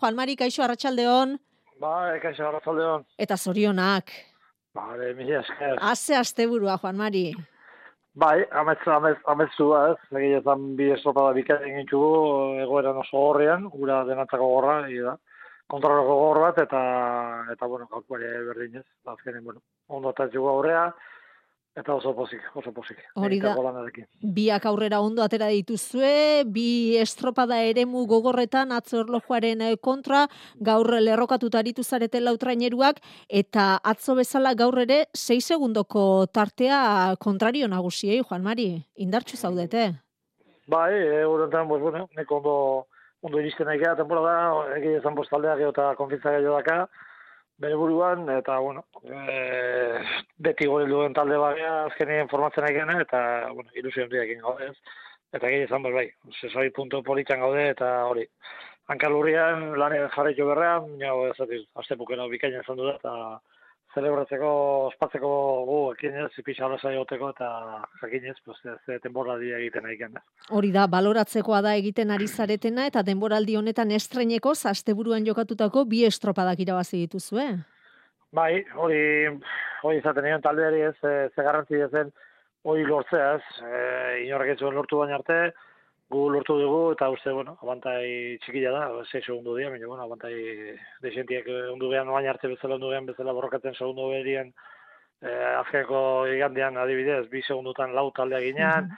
Juan 0.00 0.14
Mari, 0.16 0.36
kaixo 0.36 0.62
arratsaldeon. 0.64 1.36
Ba, 1.80 1.94
kaixo 2.22 2.46
arratsaldeon. 2.48 3.04
Eta 3.18 3.36
zorionak. 3.36 4.12
Ba, 4.74 4.96
de, 4.98 5.12
mila 5.14 5.40
esker. 5.40 5.78
Aze 5.80 6.16
asteburua, 6.18 6.78
Juan 6.82 6.96
Mari. 6.96 7.28
Bai, 8.14 8.44
ametzu, 8.60 8.90
ametzu, 8.94 9.22
ametzu 9.30 9.68
ba, 9.70 9.78
ez. 9.92 10.10
Legei 10.14 10.56
bi 10.78 10.90
estropada 10.94 11.32
bikatzen 11.34 11.70
egin 11.70 11.88
egoeran 12.62 13.00
oso 13.02 13.18
gorrian, 13.18 13.68
gura 13.70 14.04
denatzako 14.04 14.46
gorra, 14.46 14.82
da. 14.86 15.16
Kontrolako 15.66 16.14
gorra 16.20 16.40
bat, 16.50 16.58
eta, 16.58 16.80
eta 17.52 17.66
bueno, 17.66 17.86
kalkuari 17.88 18.30
berdinez. 18.50 18.84
Azkenen, 19.06 19.44
bueno, 19.44 19.60
ondo 19.88 20.10
eta 20.10 20.28
aurrea, 20.38 20.92
Eta 21.74 21.90
oso 21.96 22.12
pozik, 22.14 22.42
oso 22.54 22.70
pozik. 22.70 23.00
Hori 23.18 23.40
da, 23.42 23.56
biak 24.22 24.66
aurrera 24.70 25.00
ondo 25.02 25.24
atera 25.24 25.48
dituzue, 25.50 26.44
bi 26.46 26.94
estropada 27.02 27.58
eremu 27.66 28.04
gogorretan 28.06 28.70
atzo 28.70 29.00
erlojuaren 29.02 29.64
eh, 29.66 29.72
kontra, 29.82 30.28
gaur 30.62 30.86
lerrokatuta 31.02 31.58
aritu 31.58 31.82
zarete 31.82 32.20
lautraineruak, 32.22 33.00
eta 33.26 33.80
atzo 33.82 34.14
bezala 34.14 34.54
gaur 34.54 34.78
ere 34.84 35.00
6 35.18 35.40
segundoko 35.56 36.04
tartea 36.30 37.16
kontrario 37.18 37.66
nagusiei, 37.66 38.20
Juan 38.22 38.46
Mari, 38.46 38.68
indartxu 38.94 39.36
zaudete. 39.36 39.88
Bai, 40.70 40.92
e, 40.94 41.24
horretan, 41.26 41.66
pues, 41.66 41.82
bueno, 41.82 42.06
neko 42.14 42.36
ondo, 42.38 42.54
ondo 43.20 43.40
iristen 43.42 43.66
nahi 43.66 43.82
gara 43.82 43.98
temporada, 43.98 44.76
egin 44.78 45.00
ezan 45.00 45.18
postaldeak 45.18 45.66
eta 45.72 45.90
konfintza 45.98 46.36
gehiago 46.38 46.54
daka, 46.54 46.86
bere 47.58 47.74
buruan, 47.78 48.28
eta, 48.30 48.58
bueno, 48.58 48.84
e, 49.04 50.00
beti 50.46 50.66
gori 50.66 50.90
duen 50.90 51.14
talde 51.14 51.38
bagea 51.38 51.72
azkenien 51.86 52.28
formatzen 52.28 52.66
egin, 52.70 52.90
eta, 53.00 53.20
bueno, 53.52 53.70
ilusio 53.78 54.04
handiak 54.04 54.26
egin 54.26 54.42
gaude 54.42 54.70
ez. 54.72 54.76
Eta 55.34 55.50
gehi 55.50 55.64
izan 55.66 55.82
bai, 55.82 56.08
sesoi 56.40 56.68
puntu 56.74 57.02
politan 57.02 57.40
gaude, 57.42 57.68
eta 57.74 57.90
hori, 58.10 58.26
hankalurrian, 58.92 59.72
lanen 59.80 60.08
jarretu 60.14 60.46
berrean, 60.50 60.90
jau 61.00 61.16
ez 61.30 61.36
azte 61.82 61.96
bukena 61.98 62.26
bikaina 62.30 62.62
izan 62.62 62.78
dut, 62.78 62.94
eta 62.98 63.14
celebratzeko, 63.94 64.50
ospatzeko 64.90 65.30
gu, 65.68 65.78
ekin 65.94 66.16
ez, 66.24 66.30
ipisa 66.40 66.68
lasai 66.70 66.94
egoteko 66.96 67.30
eta 67.34 67.48
jakinez, 68.00 68.36
pues, 68.44 68.58
ez 68.66 68.98
denboraldi 69.04 69.52
egiten 69.56 69.86
egiten. 69.90 70.18
Hori 70.50 70.72
da, 70.74 70.86
baloratzekoa 70.90 71.60
da 71.64 71.74
egiten 71.78 72.10
ari 72.14 72.28
zaretena 72.28 72.88
eta 72.90 73.04
denboraldi 73.06 73.56
honetan 73.60 73.94
estreneko 73.94 74.54
asteburuan 74.70 75.26
jokatutako 75.26 75.84
bi 75.90 76.04
estropadak 76.08 76.60
irabazi 76.66 77.04
dituzue. 77.04 77.46
Bai, 78.34 78.64
hori, 78.74 79.02
hori 79.86 80.00
izaten 80.00 80.26
nion 80.26 80.42
taldeari 80.42 80.80
ez, 80.88 80.96
e, 81.06 81.28
ze 81.34 81.42
garrantzi 81.46 81.78
ezen, 81.86 82.10
hori 82.64 82.82
lortzea 82.88 83.34
ez, 83.36 83.44
e, 83.62 83.76
inorrek 84.26 84.54
ez 84.54 84.58
zuen 84.58 84.74
lortu 84.74 84.98
baina 84.98 85.20
arte, 85.20 85.38
gu 86.14 86.22
lortu 86.30 86.56
dugu, 86.60 86.80
eta 86.94 87.08
uste, 87.12 87.32
bueno, 87.34 87.56
abantai 87.64 88.38
txikila 88.44 88.72
da, 88.74 88.84
6 89.10 89.24
segundu 89.24 89.56
dia, 89.58 89.70
baina, 89.72 89.88
bueno, 89.90 90.06
abantai 90.06 90.34
desentiek 91.02 91.48
ondu 91.72 91.90
behan 91.90 92.12
oain 92.12 92.28
arte 92.30 92.50
bezala 92.52 92.78
ondu 92.78 92.92
behan 92.92 93.08
bezala 93.10 93.34
borrokatzen 93.36 93.74
segundu 93.74 94.08
berien, 94.12 94.52
eh, 95.22 95.54
azkeneko 95.60 96.00
igandian 96.34 96.78
adibidez, 96.80 97.24
bi 97.32 97.42
segundutan 97.42 97.94
lau 97.98 98.10
taldea 98.16 98.42
ginean, 98.44 98.92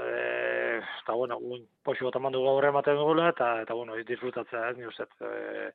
eh, 0.00 0.80
eta, 0.80 1.18
bueno, 1.20 1.38
un 1.38 1.66
poxu 1.84 2.08
bat 2.08 2.16
amandu 2.20 2.42
gaur 2.46 2.68
ematen 2.70 2.96
dugula, 3.00 3.28
eta, 3.34 3.50
eta 3.66 3.76
bueno, 3.76 3.98
disfrutatzea 4.12 4.70
ez, 4.70 4.76
ni 4.78 4.88
uste, 4.88 5.08
eh, 5.28 5.70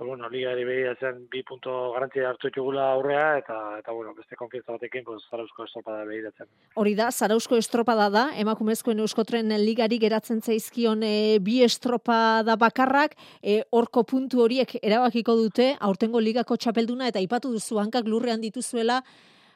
pues 0.00 0.08
bueno, 0.08 0.30
liga 0.30 0.52
ere 0.52 0.62
behiratzen 0.64 1.26
bi 1.28 1.42
punto 1.44 1.92
garantia 1.92 2.30
hartu 2.30 2.48
txugula 2.48 2.86
aurrea, 2.94 3.36
eta, 3.36 3.56
eta 3.82 3.92
bueno, 3.92 4.14
beste 4.16 4.34
konfientza 4.34 4.72
batekin, 4.72 5.04
pues, 5.04 5.26
Zarauzko 5.28 5.66
estropada 5.66 6.06
behiratzen. 6.08 6.48
Hori 6.80 6.94
da, 6.96 7.10
Zarauzko 7.12 7.58
estropada 7.60 8.06
da, 8.08 8.22
emakumezkoen 8.40 9.02
euskotren 9.04 9.52
ligari 9.60 9.98
geratzen 10.00 10.40
zaizkion 10.40 11.04
e, 11.04 11.36
bi 11.44 11.58
estropada 11.66 12.56
bakarrak, 12.56 13.18
e, 13.42 13.58
orko 13.76 14.06
puntu 14.08 14.40
horiek 14.46 14.72
erabakiko 14.80 15.36
dute, 15.36 15.68
aurtengo 15.90 16.24
ligako 16.24 16.56
txapelduna, 16.56 17.12
eta 17.12 17.20
ipatu 17.20 17.52
duzu 17.52 17.82
hankak 17.84 18.08
lurrean 18.08 18.40
dituzuela, 18.40 19.02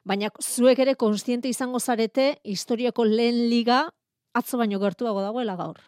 baina 0.04 0.28
zuek 0.44 0.84
ere 0.84 0.92
konstiente 0.94 1.48
izango 1.48 1.80
zarete, 1.80 2.34
historiako 2.44 3.08
lehen 3.08 3.46
liga, 3.48 3.86
atzo 4.36 4.60
baino 4.60 4.76
gertuago 4.84 5.24
dagoela 5.24 5.56
gaur. 5.56 5.80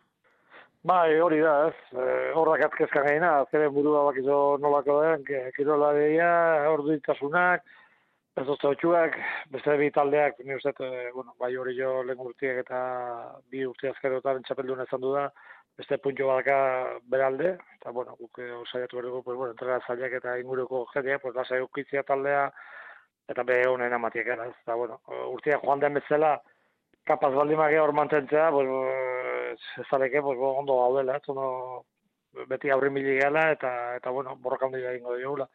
Bai, 0.87 1.19
hori 1.19 1.41
da, 1.43 1.53
ez. 1.67 1.99
E, 1.99 2.03
horrak 2.39 2.61
atkezkan 2.69 3.09
gaina, 3.09 3.31
azkeren 3.41 3.73
burua 3.75 4.05
bakizo 4.07 4.37
nolako 4.63 5.01
den, 5.03 5.25
kirola 5.57 5.89
deia, 5.97 6.29
hor 6.71 6.85
duitasunak, 6.87 7.65
ez 8.39 8.45
hotxuak, 8.47 9.17
beste 9.51 9.75
bi 9.81 9.91
taldeak, 9.97 10.39
ni 10.47 10.55
uste, 10.55 10.71
e, 10.79 11.11
bueno, 11.17 11.35
bai 11.43 11.51
hori 11.59 11.75
jo 11.81 11.91
lehen 12.07 12.23
urtiek 12.23 12.63
eta 12.63 12.79
bi 13.51 13.65
urte 13.67 13.91
azkerotan 13.91 14.47
txapeldun 14.47 14.85
ezan 14.87 15.03
du 15.03 15.11
da, 15.17 15.27
beste 15.81 15.99
puntio 16.05 16.31
badaka 16.31 16.59
beralde, 17.11 17.57
eta, 17.81 17.91
bueno, 17.91 18.15
guke 18.21 18.47
osaiatu 18.61 19.01
berdugu, 19.01 19.25
pues, 19.27 19.41
bueno, 19.43 19.57
entrega 19.57 19.83
zailak 19.89 20.15
eta 20.21 20.39
inguruko 20.39 20.87
jendeak, 20.95 21.25
pues, 21.25 21.35
lasai 21.35 21.65
ukitzia 21.67 22.07
taldea, 22.07 22.51
eta 23.35 23.43
behe 23.43 23.67
honen 23.67 23.99
amatiek 23.99 24.31
ez. 24.37 24.53
Eta, 24.53 24.79
bueno, 24.79 25.01
urtiak 25.35 25.67
joan 25.67 25.83
den 25.83 25.99
betzela, 25.99 26.37
kapaz 27.11 27.35
baldin 27.35 27.59
hor 27.59 27.93
mantentzea, 27.93 28.53
pues, 28.55 28.71
ez 29.53 29.87
zareke, 29.91 30.23
pues, 30.23 30.39
ondo 30.41 30.81
gaudela, 30.81 31.17
ez, 31.17 31.29
ondo, 31.29 31.85
beti 32.51 32.71
aurri 32.71 32.91
mili 32.91 33.17
gala, 33.19 33.51
eta, 33.53 33.71
eta 33.97 34.11
bueno, 34.11 34.37
borroka 34.37 34.67
handi 34.67 34.85
egingo 34.85 35.17
diogula. 35.17 35.49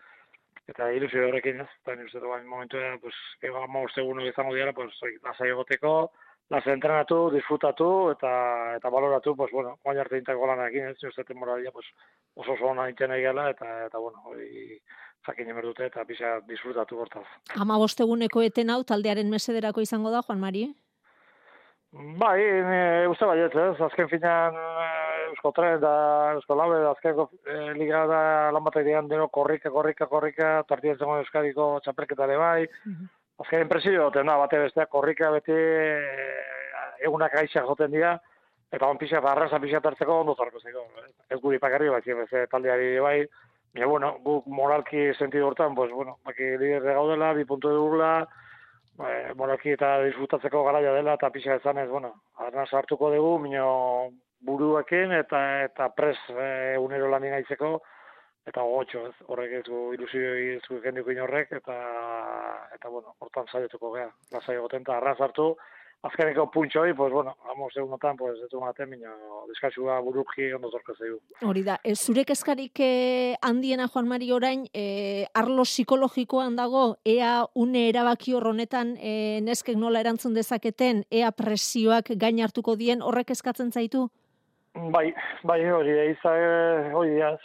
Eta 0.70 0.92
ilusio 0.94 1.28
horrekin 1.28 1.62
ez, 1.64 1.70
eta 1.82 1.96
nire 1.96 2.12
zeta 2.12 2.28
bain 2.28 2.48
momentu 2.48 2.80
pues, 3.02 3.16
ego 3.42 3.64
ama 3.64 3.82
ustegun 3.86 4.22
izango 4.26 4.54
dira, 4.56 4.74
pues, 4.74 4.94
lasai 5.24 5.50
egoteko, 5.50 6.12
lasai 6.54 6.74
entrenatu, 6.74 7.30
disfrutatu, 7.34 7.88
eta, 8.12 8.32
eta 8.78 8.90
baloratu, 8.90 9.36
pues, 9.36 9.52
bueno, 9.52 9.78
guain 9.84 10.00
arte 10.00 10.18
intako 10.22 10.48
lan 10.48 10.66
egin, 10.68 10.92
ez, 10.92 10.98
nire 11.02 11.16
zeta 11.16 11.34
moralia, 11.34 11.72
pues, 11.72 11.88
oso 12.36 12.54
oso 12.54 12.72
hona 12.72 12.90
intena 12.90 13.18
egala, 13.18 13.50
eta, 13.52 13.72
eta, 13.88 13.98
bueno, 13.98 14.22
hori, 14.26 14.80
jakin 15.28 15.50
emerdute, 15.54 15.90
eta 15.92 16.06
pisa 16.06 16.40
disfrutatu 16.48 16.98
gortaz. 16.98 17.26
Ama 17.62 17.78
bosteguneko 17.82 18.42
eten 18.42 18.70
hau 18.74 18.82
taldearen 18.84 19.30
mesederako 19.30 19.82
izango 19.86 20.14
da, 20.14 20.24
Juan 20.26 20.40
Mari? 20.40 20.70
Bai, 21.92 22.40
e, 22.40 23.08
uste 23.12 23.28
baiet, 23.28 23.56
ez, 23.60 23.82
azken 23.84 24.08
finean 24.08 24.56
Eusko 25.28 25.52
Tren 25.52 25.82
da 25.84 25.92
Eusko 26.38 26.56
Labe, 26.56 26.78
azken 26.88 27.20
e, 27.20 27.58
liga 27.76 28.06
da 28.08 28.22
lan 28.56 28.64
bat 28.64 28.78
egian 28.80 29.10
deno 29.12 29.28
korrika, 29.28 29.70
korrika, 29.70 30.08
korrika, 30.08 30.52
tartien 30.70 30.96
zengo 30.96 31.18
Euskadiko 31.20 31.68
txaperketare 31.84 32.38
bai, 32.40 32.64
azken 33.44 33.66
impresio 33.66 34.08
duten 34.08 34.32
da, 34.32 34.38
bate 34.40 34.64
bestea, 34.64 34.88
korrika 34.88 35.34
beti 35.36 35.52
e, 35.52 36.32
egunak 37.10 37.36
aixa 37.44 37.66
joten 37.68 37.92
dira, 37.92 38.16
eta 38.72 38.88
on 38.88 39.02
pixa, 39.02 39.20
barraza 39.20 39.60
pixa 39.60 39.84
tartzeko 39.84 40.22
ondo 40.24 40.38
zarko 40.40 40.64
zeko, 40.64 40.88
ez 41.28 41.42
guri 41.44 41.60
pakarri, 41.60 41.92
bai, 41.92 42.04
ez 42.08 42.48
taldeari 42.52 42.94
bai, 43.04 43.18
Ja, 43.72 43.86
bueno, 43.88 44.18
guk 44.20 44.48
moralki 44.52 45.14
sentido 45.14 45.48
hortan, 45.48 45.74
pues, 45.76 45.92
bueno, 45.96 46.18
baki 46.26 46.44
lider 46.60 46.84
gaudela, 46.84 47.30
bi 47.32 47.46
puntu 47.48 47.70
dugula, 47.72 48.28
e, 49.00 49.34
moralki 49.40 49.76
eta 49.76 49.94
disfrutatzeko 50.06 50.64
garaia 50.68 50.94
dela 50.98 51.16
eta 51.20 51.30
pixa 51.30 51.56
ezan 51.60 51.80
ez, 51.84 51.90
bueno, 51.90 52.14
arna 52.46 52.66
sartuko 52.66 53.12
dugu, 53.14 53.38
mino 53.46 54.12
buruekin 54.42 55.14
eta 55.16 55.42
eta 55.66 55.90
pres 55.96 56.18
e, 56.30 56.78
unero 56.82 57.10
lan 57.10 57.26
inaitzeko, 57.30 57.74
eta 58.48 58.64
gogotxo 58.66 59.06
ez, 59.10 59.16
horrek 59.28 59.60
ez 59.60 59.66
gu 59.68 59.82
ilusio 59.94 60.34
izu 60.58 60.80
horrek, 61.24 61.52
eta, 61.52 61.78
eta 62.76 62.90
bueno, 62.90 63.16
hortan 63.20 63.46
zaituko 63.52 63.94
gea, 63.94 64.10
lasai 64.32 64.58
goten 64.58 64.82
eta 64.82 64.98
arna 64.98 65.16
sartu, 65.16 65.56
azkeneko 66.04 66.50
puntxoi, 66.52 66.94
pues 66.94 67.14
bueno, 67.14 67.36
amos 67.52 67.76
egunotan, 67.78 68.18
pues 68.18 68.40
ez 68.42 68.50
du 68.50 68.60
maten, 68.60 68.90
minio, 68.90 69.12
deskasua 69.50 70.00
buruki 70.02 70.52
ondo 70.54 70.72
zorka 70.72 70.94
zeigu. 70.98 71.20
Hori 71.46 71.64
da, 71.64 71.78
ez 71.84 72.00
zurek 72.00 72.32
eskarik 72.34 72.80
eh, 72.82 73.36
handiena 73.42 73.88
Juan 73.88 74.08
Mari 74.10 74.32
orain, 74.32 74.66
eh, 74.74 75.28
arlo 75.34 75.64
psikologikoan 75.64 76.56
dago, 76.56 76.98
ea 77.06 77.46
une 77.54 77.88
erabaki 77.90 78.34
horronetan 78.34 78.96
eh, 78.98 79.40
neskek 79.46 79.78
nola 79.78 80.02
erantzun 80.02 80.34
dezaketen, 80.34 81.06
ea 81.12 81.32
presioak 81.32 82.16
gain 82.18 82.42
hartuko 82.42 82.76
dien, 82.76 83.06
horrek 83.06 83.36
eskatzen 83.38 83.72
zaitu? 83.72 84.10
Bai, 84.74 85.12
bai, 85.44 85.60
hori 85.70 85.94
da, 85.94 86.08
izan, 86.08 86.40
eh, 86.40 86.94
hori 86.96 87.20
da, 87.20 87.36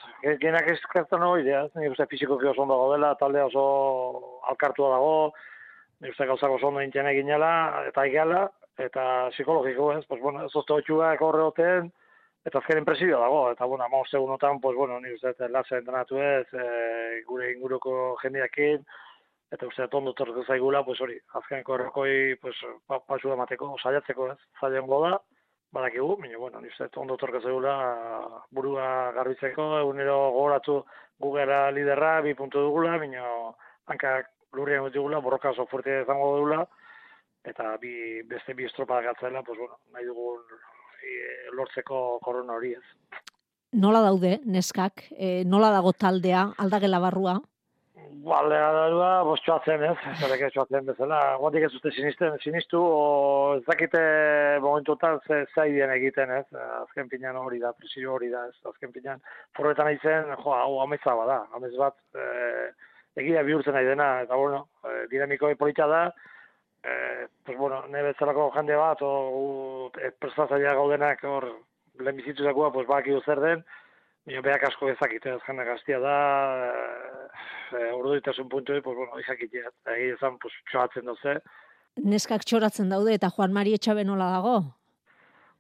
genak 0.40 0.71
eskatzen 0.73 1.27
hori 1.27 1.45
da, 1.45 1.66
nire 1.75 1.92
uste 1.92 2.09
fizikoki 2.09 2.49
oso 2.49 2.64
ondo 2.64 2.79
dela, 2.95 3.12
talde 3.21 3.42
oso 3.42 3.66
alkartua 4.49 4.95
dago, 4.95 5.12
Ni 6.00 6.11
uste 6.12 6.26
gauzak 6.28 6.52
oso 6.52 6.68
ondo 6.68 6.82
intena 6.85 7.12
eginela, 7.14 7.50
eta 7.88 8.04
egala, 8.04 8.42
eta 8.76 9.04
psikologiko 9.32 9.92
ez, 9.94 10.02
pues, 10.09 10.20
bueno, 10.20 10.42
ez 10.44 10.52
ozte 10.52 10.74
hotxuak 10.74 11.22
horre 11.24 11.46
hoten, 11.46 11.88
eta 12.44 12.61
azken 12.61 12.82
impresioa 12.82 13.22
dago, 13.22 13.38
eta, 13.54 13.64
bueno, 13.64 13.87
ama 13.87 14.02
segunotan, 14.11 14.61
pues, 14.61 14.76
bueno, 14.76 15.00
ni 15.00 15.14
uste 15.14 15.48
lasa 15.48 15.78
entrenatu 15.78 16.20
ez, 16.20 16.46
e, 16.52 17.22
gure 17.26 17.48
inguruko 17.54 18.16
jendeakin, 18.20 18.85
eta 19.56 19.66
uste 19.66 19.88
ondo 19.92 20.12
tortu 20.12 20.44
zaigula, 20.44 20.85
pues, 20.85 21.00
hori, 21.00 21.16
azken 21.40 21.64
korrekoi, 21.64 22.37
pues, 22.44 22.61
pa, 22.87 23.00
pasu 23.00 23.32
emateko, 23.32 23.72
saiatzeko 23.80 24.30
ez, 24.35 24.38
zailen 24.61 24.92
da, 24.92 25.16
badakigu, 25.72 26.16
baina, 26.20 26.37
bueno, 26.38 26.61
ni 26.61 26.68
uste 26.68 26.90
ondo 27.00 27.16
tortu 27.16 27.40
zaigula, 27.40 27.74
burua 28.50 29.12
garbitzeko, 29.16 29.78
egunero 29.80 30.20
gogoratu 30.37 30.82
gugera 31.18 31.70
liderra, 31.70 32.20
bi 32.20 32.35
puntu 32.35 32.68
dugula, 32.68 32.98
baina, 32.98 33.24
hankak 33.88 34.36
lurrian 34.54 34.85
dut 34.87 34.94
digula, 34.94 35.20
borroka 35.20 35.50
oso 35.50 35.66
fuerte 35.70 36.02
izango 36.02 36.37
dugula, 36.37 36.62
eta 37.46 37.76
bi, 37.82 38.22
beste 38.28 38.54
bi 38.54 38.66
estropa 38.66 39.00
gatzela, 39.02 39.42
pues, 39.42 39.59
bueno, 39.59 39.78
nahi 39.94 40.06
dugu 40.06 40.35
e, 41.02 41.50
lortzeko 41.54 42.18
korona 42.22 42.59
hori 42.59 42.74
ez. 42.78 42.85
Nola 43.76 44.00
daude, 44.04 44.38
neskak? 44.46 45.09
E, 45.12 45.44
nola 45.44 45.70
dago 45.74 45.92
taldea, 45.92 46.48
aldagela 46.62 47.02
barrua? 47.02 47.37
Aldea 48.37 48.70
darua, 48.74 49.11
bos 49.26 49.38
txoatzen 49.44 49.82
ez, 49.87 49.96
zerek 50.18 50.40
ez 50.46 50.48
txoatzen 50.54 50.87
bezala, 50.88 51.18
guantik 51.38 51.66
ez 51.66 51.70
uste 51.76 51.92
sinisten, 51.94 52.35
sinistu, 52.42 52.80
o 52.80 53.02
ez 53.59 53.62
dakite 53.68 54.00
momentuetan 54.64 55.20
ze 55.26 55.44
zaidien 55.54 55.92
egiten 55.94 56.32
ez, 56.35 56.46
azken 56.80 57.11
pinean 57.12 57.38
hori 57.38 57.61
da, 57.62 57.70
presio 57.78 58.16
hori 58.16 58.32
da 58.32 58.46
ez, 58.48 58.56
azken 58.72 58.94
pinean, 58.94 59.22
forretan 59.59 59.92
aizen, 59.92 60.32
jo, 60.42 60.56
hau 60.56 60.80
ametza 60.82 61.14
bada, 61.18 61.38
amez 61.54 61.72
bat, 61.78 61.96
e, 62.18 62.26
egia 63.16 63.42
bihurtzen 63.46 63.74
nahi 63.74 63.88
dena, 63.88 64.11
eta 64.26 64.37
bueno, 64.37 64.68
e, 64.85 65.07
dinamiko 65.12 65.50
polita 65.57 65.87
da, 65.87 66.02
e, 66.85 67.26
pues 67.44 67.57
bueno, 67.59 67.83
nire 67.88 68.12
bezalako 68.12 68.50
jende 68.55 68.76
bat, 68.76 69.02
o, 69.02 69.90
e, 70.00 70.12
prestazaia 70.20 70.74
gaudenak 70.74 71.24
hor, 71.24 71.48
lehen 71.98 72.16
bizituzakua, 72.20 72.72
pues 72.72 72.87
baki 72.87 73.18
zer 73.24 73.40
den, 73.40 73.64
Nio 74.26 74.40
beak 74.42 74.64
asko 74.66 74.88
ezakite, 74.90 75.37
ez 75.37 75.42
jende 75.46 75.64
gaztia 75.68 76.00
da, 76.02 76.14
e, 77.70 77.83
ordu 77.94 78.16
ditasun 78.16 78.48
puntu, 78.50 78.74
pues 78.83 78.96
bueno, 78.98 79.20
izakitea, 79.22 79.70
egia 79.92 80.16
ezan, 80.16 80.38
pues, 80.42 80.55
txoatzen 80.72 81.07
doze. 81.07 81.37
Neskak 82.02 82.42
txoratzen 82.42 82.90
daude, 82.90 83.14
eta 83.14 83.31
Juan 83.37 83.55
Mari 83.55 83.76
Etxabe 83.76 84.02
nola 84.05 84.26
dago? 84.33 84.57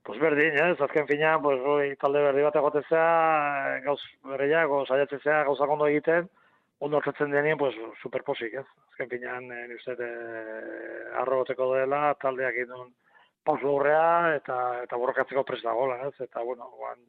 Pues 0.06 0.18
berdin, 0.18 0.58
ez, 0.64 0.80
azken 0.82 1.06
fina, 1.06 1.36
pues, 1.44 1.62
oi, 1.76 1.94
talde 2.02 2.24
berdi 2.26 2.42
bat 2.42 2.58
egotezea, 2.58 3.06
gauz 3.86 4.00
berriak, 4.32 4.74
o, 4.74 4.82
saiatzezea, 4.90 5.44
gauzak 5.46 5.76
ondo 5.76 5.86
egiten, 5.92 6.26
ondo 6.78 7.00
hartzen 7.00 7.30
denien, 7.30 7.58
pues, 7.58 7.74
superposik, 8.02 8.54
ez? 8.60 8.66
Azken 8.92 9.08
pinean, 9.08 9.50
e, 9.52 9.66
nire 9.70 9.96
e, 9.96 10.10
arroboteko 11.22 11.72
dela, 11.74 12.14
taldeak 12.20 12.58
indun 12.64 12.90
pausu 13.46 13.70
horrea, 13.70 14.34
eta, 14.36 14.56
eta 14.84 14.98
borrokatzeko 15.00 15.44
prest 15.46 15.64
dagoela, 15.64 16.00
ez? 16.08 16.14
Eta, 16.26 16.42
bueno, 16.44 16.68
guan, 16.76 17.00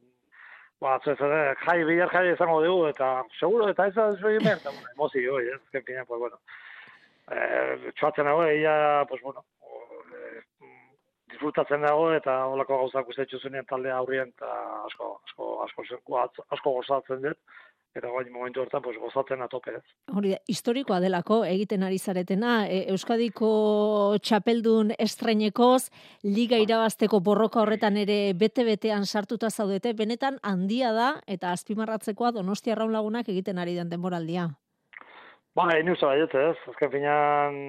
ba, 0.80 0.96
ez, 1.04 1.18
jai, 1.66 1.78
bihar 1.84 2.12
jai 2.14 2.24
izango 2.32 2.62
dugu, 2.64 2.86
eta, 2.92 3.10
seguro, 3.40 3.68
eta 3.68 3.88
ez 3.90 3.94
da 3.98 4.08
zuei 4.16 4.38
mer, 4.44 4.56
eta, 4.62 4.72
bueno, 4.72 4.94
emozi, 4.94 5.26
oi, 5.28 5.44
ez? 5.52 5.60
Azken 5.60 5.84
pinean, 5.84 6.08
pues, 6.08 6.20
bueno, 6.24 6.40
e, 7.28 7.92
txoatzen 8.00 8.30
dago, 8.30 8.44
eia, 8.48 8.74
pues, 9.10 9.20
bueno, 9.26 9.44
e, 10.14 10.34
disfrutatzen 11.34 11.84
dago, 11.84 12.08
eta 12.16 12.40
holako 12.54 12.84
gauzak 12.86 13.12
uste 13.12 13.28
zuzenean 13.28 13.68
talde 13.68 13.92
aurrien, 13.92 14.32
eta 14.38 14.54
asko, 14.86 15.18
asko, 15.28 15.54
asko, 15.66 15.88
asko, 15.92 16.46
asko 16.56 16.78
gozatzen 16.80 17.26
dut, 17.28 17.58
eta 17.98 18.10
gain 18.14 18.30
momentu 18.32 18.62
hortan 18.62 18.82
pues, 18.82 18.96
gozatzen 18.98 19.42
atope 19.42 19.74
ez. 19.78 19.82
Hori 20.14 20.34
da, 20.34 20.38
historikoa 20.48 21.00
delako 21.04 21.42
egiten 21.48 21.84
ari 21.86 21.98
zaretena, 21.98 22.54
e, 22.66 22.84
Euskadiko 22.92 23.50
txapeldun 24.22 24.94
estrenekoz, 24.98 25.90
liga 26.24 26.60
irabazteko 26.62 27.20
borroka 27.24 27.60
horretan 27.62 27.98
ere 28.00 28.32
bete-betean 28.38 29.06
sartuta 29.06 29.50
zaudete, 29.50 29.92
benetan 29.98 30.38
handia 30.42 30.92
da, 30.96 31.10
eta 31.26 31.52
azpimarratzekoa 31.52 32.32
donostia 32.38 32.78
raun 32.78 32.94
lagunak 32.94 33.28
egiten 33.28 33.58
ari 33.58 33.76
den 33.78 33.90
denboraldia. 33.90 34.48
Ba, 35.58 35.66
eni 35.74 35.90
usta 35.90 36.12
baiet 36.12 36.34
ez, 36.38 36.56
azken 36.70 36.90
finan 36.92 37.60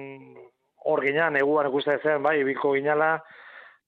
hor 0.86 1.02
ginean, 1.04 1.36
eguan 1.36 1.68
ikuste 1.68 1.98
zen, 2.02 2.22
bai, 2.22 2.38
bilko 2.46 2.74
ginala, 2.76 3.18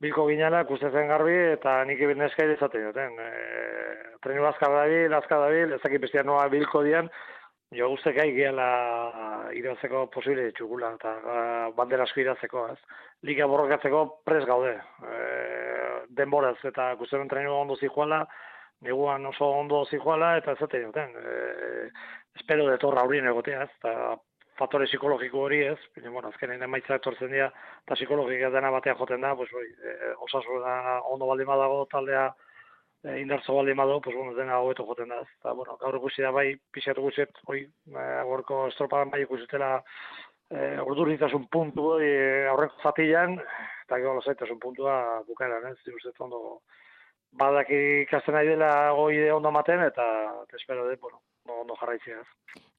bilko 0.02 0.26
ginala, 0.26 0.64
ikuste 0.66 0.90
zen 0.90 1.10
garbi, 1.12 1.34
eta 1.54 1.76
nik 1.86 2.00
ibin 2.02 2.24
eskai 2.26 2.48
dezaten 2.50 2.88
duten. 2.88 3.18
E, 3.22 4.16
trenu 4.24 4.46
azkar 4.48 4.74
dabil, 4.74 5.14
azkar 5.14 5.44
dabil, 5.46 5.76
ezakit 5.78 6.02
bestia 6.02 6.24
noa 6.26 6.48
bilko 6.50 6.82
dian, 6.86 7.10
jo 7.76 7.88
guztek 7.94 8.18
gai 8.18 8.30
gehala 8.36 8.68
irazeko 9.56 10.06
posible 10.12 10.48
ditugula, 10.50 10.92
eta 10.98 11.12
uh, 11.22 11.68
bandera 11.76 12.06
asko 12.08 12.20
irazeko, 12.20 12.66
ez. 12.74 12.98
Liga 13.28 13.46
borrokatzeko 13.48 14.02
pres 14.26 14.42
gaude, 14.48 14.74
e, 15.06 15.20
denboraz, 16.18 16.58
eta 16.68 16.90
guztetan 16.98 17.30
trenu 17.30 17.54
ondo 17.54 17.78
zijoala, 17.78 18.24
neguan 18.82 19.24
oso 19.30 19.46
ondo 19.60 19.84
zijoala, 19.86 20.34
eta 20.40 20.56
ez 20.56 20.66
zaten 20.66 20.90
duten. 20.90 21.14
E, 21.14 21.88
espero 22.40 22.66
de 22.66 22.78
torra 22.82 23.06
aurrien 23.06 23.30
egotea, 23.30 23.62
ez, 23.68 23.78
eta 23.78 24.16
faktore 24.58 24.86
psikologiko 24.86 25.44
hori 25.46 25.60
ez, 25.66 25.78
baina, 25.96 26.10
bueno, 26.14 26.30
azkenen 26.32 26.62
emaitza 26.66 26.98
etortzen 26.98 27.32
dira, 27.32 27.48
eta 27.84 27.96
psikologika 27.98 28.50
dena 28.52 28.70
batean 28.74 28.98
joten 28.98 29.24
da, 29.24 29.34
pues, 29.36 29.52
oi, 29.56 29.68
e, 29.72 30.12
osasuna 30.26 30.74
ondo 31.14 31.28
baldin 31.30 31.48
badago 31.48 31.86
taldea, 31.92 32.26
e, 33.04 33.16
indartzo 33.22 33.56
baldin 33.56 33.80
badago, 33.80 34.02
pues, 34.04 34.16
bueno, 34.16 34.34
dena 34.36 34.60
hobeto 34.60 34.86
joten 34.88 35.14
da, 35.14 35.22
eta, 35.22 35.54
bueno, 35.58 35.78
gaur 35.80 35.96
ikusi 36.00 36.26
da 36.26 36.30
bai, 36.36 36.46
pixatu 36.72 37.04
guztiet, 37.06 37.42
oi, 37.48 37.64
e, 37.64 38.06
gorko 38.28 38.66
estropadan 38.68 39.10
bai 39.14 39.22
ikusitela, 39.24 39.72
e, 40.50 40.76
urduritasun 40.84 41.48
puntu 41.52 41.96
e, 42.00 42.12
aurreko 42.52 42.84
zatilan, 42.84 43.38
eta 43.86 43.98
gero 43.98 44.18
lasaitasun 44.20 44.60
puntua 44.60 44.94
bukaeran, 45.28 45.72
ez, 45.72 45.78
dira 45.86 46.16
ondo, 46.20 46.60
badak 47.40 47.70
ikasten 47.72 48.36
nahi 48.36 48.52
dela 48.52 48.72
goi 48.96 49.30
ondo 49.32 49.50
maten, 49.50 49.80
eta, 49.88 50.08
eta 50.44 50.60
espero 50.60 50.86
de, 50.88 50.96
bueno, 51.00 51.22
ondo 51.48 51.76
jarraitzea. 51.80 52.22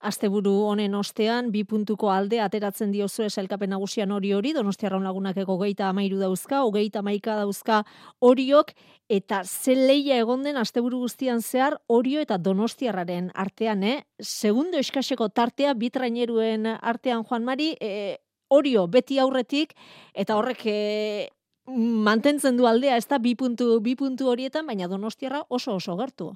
Asteburu 0.04 0.52
honen 0.68 0.96
ostean, 1.00 1.50
bi 1.54 1.64
puntuko 1.64 2.10
alde 2.12 2.42
ateratzen 2.44 2.92
diozu 2.92 3.24
esalkapen 3.24 3.72
nagusian 3.72 4.12
hori 4.12 4.34
hori, 4.36 4.52
donostia 4.54 4.90
raun 4.92 5.06
lagunak 5.08 5.38
ego 5.40 5.56
geita 5.62 5.88
amairu 5.90 6.20
dauzka, 6.20 6.64
ogeita 6.68 7.02
maika 7.02 7.38
dauzka 7.40 7.84
horiok, 8.20 8.74
eta 9.10 9.44
ze 9.46 9.76
leia 9.80 10.20
egon 10.20 10.44
den 10.44 10.60
asteburu 10.60 11.00
guztian 11.06 11.42
zehar 11.42 11.80
horio 11.88 12.22
eta 12.22 12.38
donostiarraren 12.38 13.32
artean, 13.34 13.84
eh? 13.84 14.04
Segundo 14.20 14.78
eskaseko 14.78 15.30
tartea, 15.30 15.74
bitraineruen 15.74 16.68
artean, 16.76 17.24
Juan 17.24 17.48
Mari, 17.48 17.74
e, 17.80 18.20
orio 18.50 18.88
beti 18.88 19.20
aurretik, 19.20 19.74
eta 20.14 20.36
horrek 20.36 20.66
e, 20.68 21.30
mantentzen 21.66 22.58
du 22.60 22.68
aldea, 22.68 22.98
ez 22.98 23.08
da, 23.08 23.24
bi 23.24 23.38
puntu, 23.40 23.80
bi 23.80 23.96
puntu 23.96 24.28
horietan, 24.28 24.68
baina 24.68 24.92
donostiarra 24.92 25.46
oso 25.48 25.80
oso 25.80 25.96
gertu. 25.98 26.34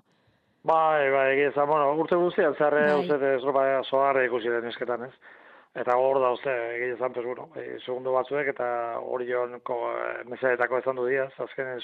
Bai, 0.63 1.10
bai, 1.12 1.34
egia 1.36 1.52
za, 1.54 1.65
bueno, 1.65 1.91
urte 2.02 2.15
guztian 2.15 2.56
zerre 2.56 2.86
bai. 2.88 3.00
uste 3.02 3.17
ez 3.36 3.43
ropa 3.43 3.65
soare 3.84 4.26
ikusi 4.26 4.50
den 4.50 4.65
esketan, 4.72 5.04
ez? 5.06 5.13
Eta 5.78 5.96
hor 6.02 6.17
da 6.20 6.32
uste, 6.34 6.54
egia 6.76 6.98
zan, 6.98 7.13
pues, 7.13 7.26
bueno, 7.26 7.50
e, 7.56 7.78
segundo 7.86 8.12
batzuek 8.15 8.48
eta 8.50 8.67
hori 8.98 9.30
joan 9.30 9.54
e, 9.60 9.62
mesaetako 10.26 10.80
ezan 10.82 10.96
du 10.98 11.06
diaz, 11.06 11.32
azken 11.38 11.67
ez, 11.76 11.84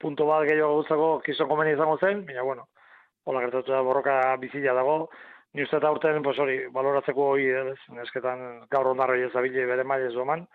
punto 0.00 0.26
bat 0.26 0.48
gehiago 0.48 0.80
guztako 0.80 1.08
kizo 1.24 1.46
komeni 1.46 1.76
izango 1.76 1.96
zen, 1.98 2.24
baina, 2.26 2.42
bueno, 2.42 2.66
hola 3.24 3.44
gertatu 3.46 3.72
da 3.72 3.82
borroka 3.82 4.36
bizila 4.42 4.74
dago, 4.74 5.10
ni 5.54 5.62
uste 5.62 5.78
eta 5.78 5.92
urten, 5.94 6.22
pues 6.22 6.38
hori, 6.38 6.58
baloratzeko 6.74 7.30
hori, 7.34 7.48
ez, 7.48 7.78
esketan 8.02 8.66
gaur 8.70 8.90
ondarro 8.92 9.14
ezabile 9.14 9.66
bere 9.70 9.84
maile 9.84 10.10
zoman, 10.10 10.46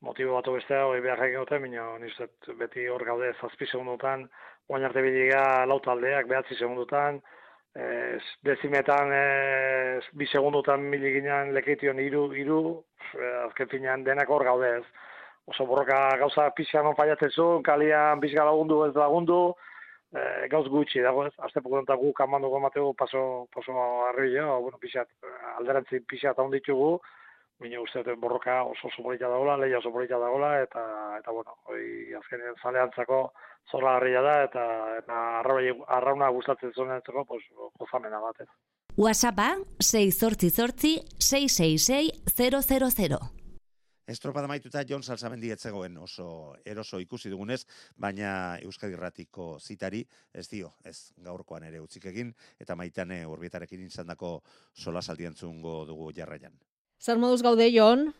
motibo 0.00 0.34
batu 0.34 0.54
bestea, 0.56 0.86
hori 0.88 1.02
behar 1.04 1.22
egin 1.26 1.42
dute, 1.44 1.58
baina 1.60 1.84
ni 2.00 2.08
uste 2.08 2.54
beti 2.60 2.86
hor 2.88 3.04
gaude 3.04 3.32
zazpi 3.40 3.68
segundotan, 3.68 4.26
oain 4.68 4.86
arte 4.88 5.02
biliga 5.04 5.42
lau 5.68 5.78
taldeak, 5.84 6.28
behatzi 6.30 6.56
segundutan, 6.56 7.20
e, 7.76 7.84
dezimetan 8.46 9.12
e, 9.12 9.24
bi 10.16 10.28
segundutan 10.32 10.86
miliginan 10.94 11.52
leketion 11.56 12.00
iru, 12.00 12.26
iru, 12.44 12.60
e, 13.12 13.32
azken 13.46 13.72
finean 13.74 14.04
denak 14.06 14.32
hor 14.32 14.46
gaude 14.48 14.76
ez. 14.80 14.84
Oso 15.50 15.66
borroka 15.66 15.98
gauza 16.20 16.50
pixan 16.56 16.86
on 16.86 16.96
faiatzen 16.96 17.32
zu, 17.34 17.48
kalian 17.66 18.20
pixka 18.22 18.44
lagundu 18.46 18.84
ez 18.86 18.94
lagundu, 18.96 19.40
e, 20.14 20.26
gauz 20.52 20.66
gutxi 20.72 21.04
dago 21.04 21.26
ez, 21.26 21.34
azte 21.44 21.60
pokudan 21.60 22.00
gu 22.00 22.12
kamando 22.16 22.48
gomategu 22.48 22.94
paso, 22.94 23.46
paso 23.54 23.88
arri 24.08 24.32
jo, 24.36 24.60
bueno, 24.64 24.78
pixat, 24.80 25.10
alderantzi 25.58 26.00
pixat 26.08 26.38
hon 26.38 26.54
ditugu, 26.54 27.00
Mino 27.60 27.82
uste 27.82 28.02
borroka 28.16 28.62
oso 28.64 28.88
soporita 28.96 29.28
dagoela, 29.28 29.58
leia 29.60 29.78
oso 29.78 29.90
soporita 29.90 30.18
dagoela, 30.18 30.62
eta, 30.62 30.82
eta 31.18 31.32
bueno, 31.36 31.58
hoi 31.68 32.14
azkenean 32.16 32.56
zaleantzako 32.62 33.18
zorra 33.70 33.96
harria 33.98 34.22
da, 34.24 34.36
eta, 34.46 34.64
eta 35.02 35.16
arrauna 35.98 36.30
gustatzen 36.32 36.72
zuen 36.72 36.94
entzako, 36.96 37.26
pues, 37.28 37.44
gozamena 37.78 38.20
bat. 38.22 38.40
WhatsAppa 38.96 39.50
6 39.78 40.16
zortzi 40.16 40.50
zortzi 40.50 40.94
666 41.18 42.24
Estropa 44.10 44.42
maituta 44.50 44.80
Jon 44.88 45.04
Salsamendi 45.06 45.52
etzegoen 45.54 46.00
oso 46.02 46.56
eroso 46.66 46.98
ikusi 46.98 47.30
dugunez, 47.30 47.60
baina 47.94 48.58
Euskadi 48.64 48.96
Ratiko 48.98 49.52
zitari 49.60 50.00
ez 50.34 50.48
dio, 50.50 50.72
ez 50.82 51.12
gaurkoan 51.22 51.68
ere 51.68 51.78
utzik 51.78 52.08
egin, 52.10 52.34
eta 52.58 52.74
maitane 52.74 53.20
urbietarekin 53.26 53.86
izandako 53.86 54.40
sola 54.74 55.02
saldientzungo 55.02 55.84
dugu 55.86 56.10
jarraian. 56.16 56.58
Zer 57.00 57.16
moduz 57.16 57.40
gaude, 57.40 57.64
Jon? 57.72 58.10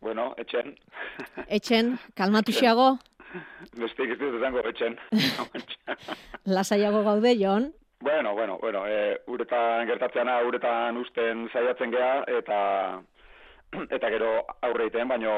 Bueno, 0.00 0.28
etxen. 0.38 0.76
Etxen, 1.50 1.96
kalmatu 2.14 2.52
xiago? 2.54 2.92
Bestik 3.74 4.12
ez 4.14 4.18
dut 4.20 4.36
zango, 4.38 4.60
etxen. 4.70 4.94
Lasaiago 6.54 7.00
gaude, 7.02 7.32
Jon? 7.40 7.72
Bueno, 7.98 8.34
bueno, 8.34 8.58
bueno, 8.62 8.84
e, 8.86 9.18
uretan 9.26 9.88
gertatzeana, 9.90 10.36
uretan 10.46 11.00
usten 11.00 11.48
zaiatzen 11.50 11.90
gea, 11.90 12.12
eta 12.38 12.58
eta 13.98 14.10
gero 14.14 14.30
aurre 14.68 14.86
iten, 14.86 15.10
baino, 15.10 15.32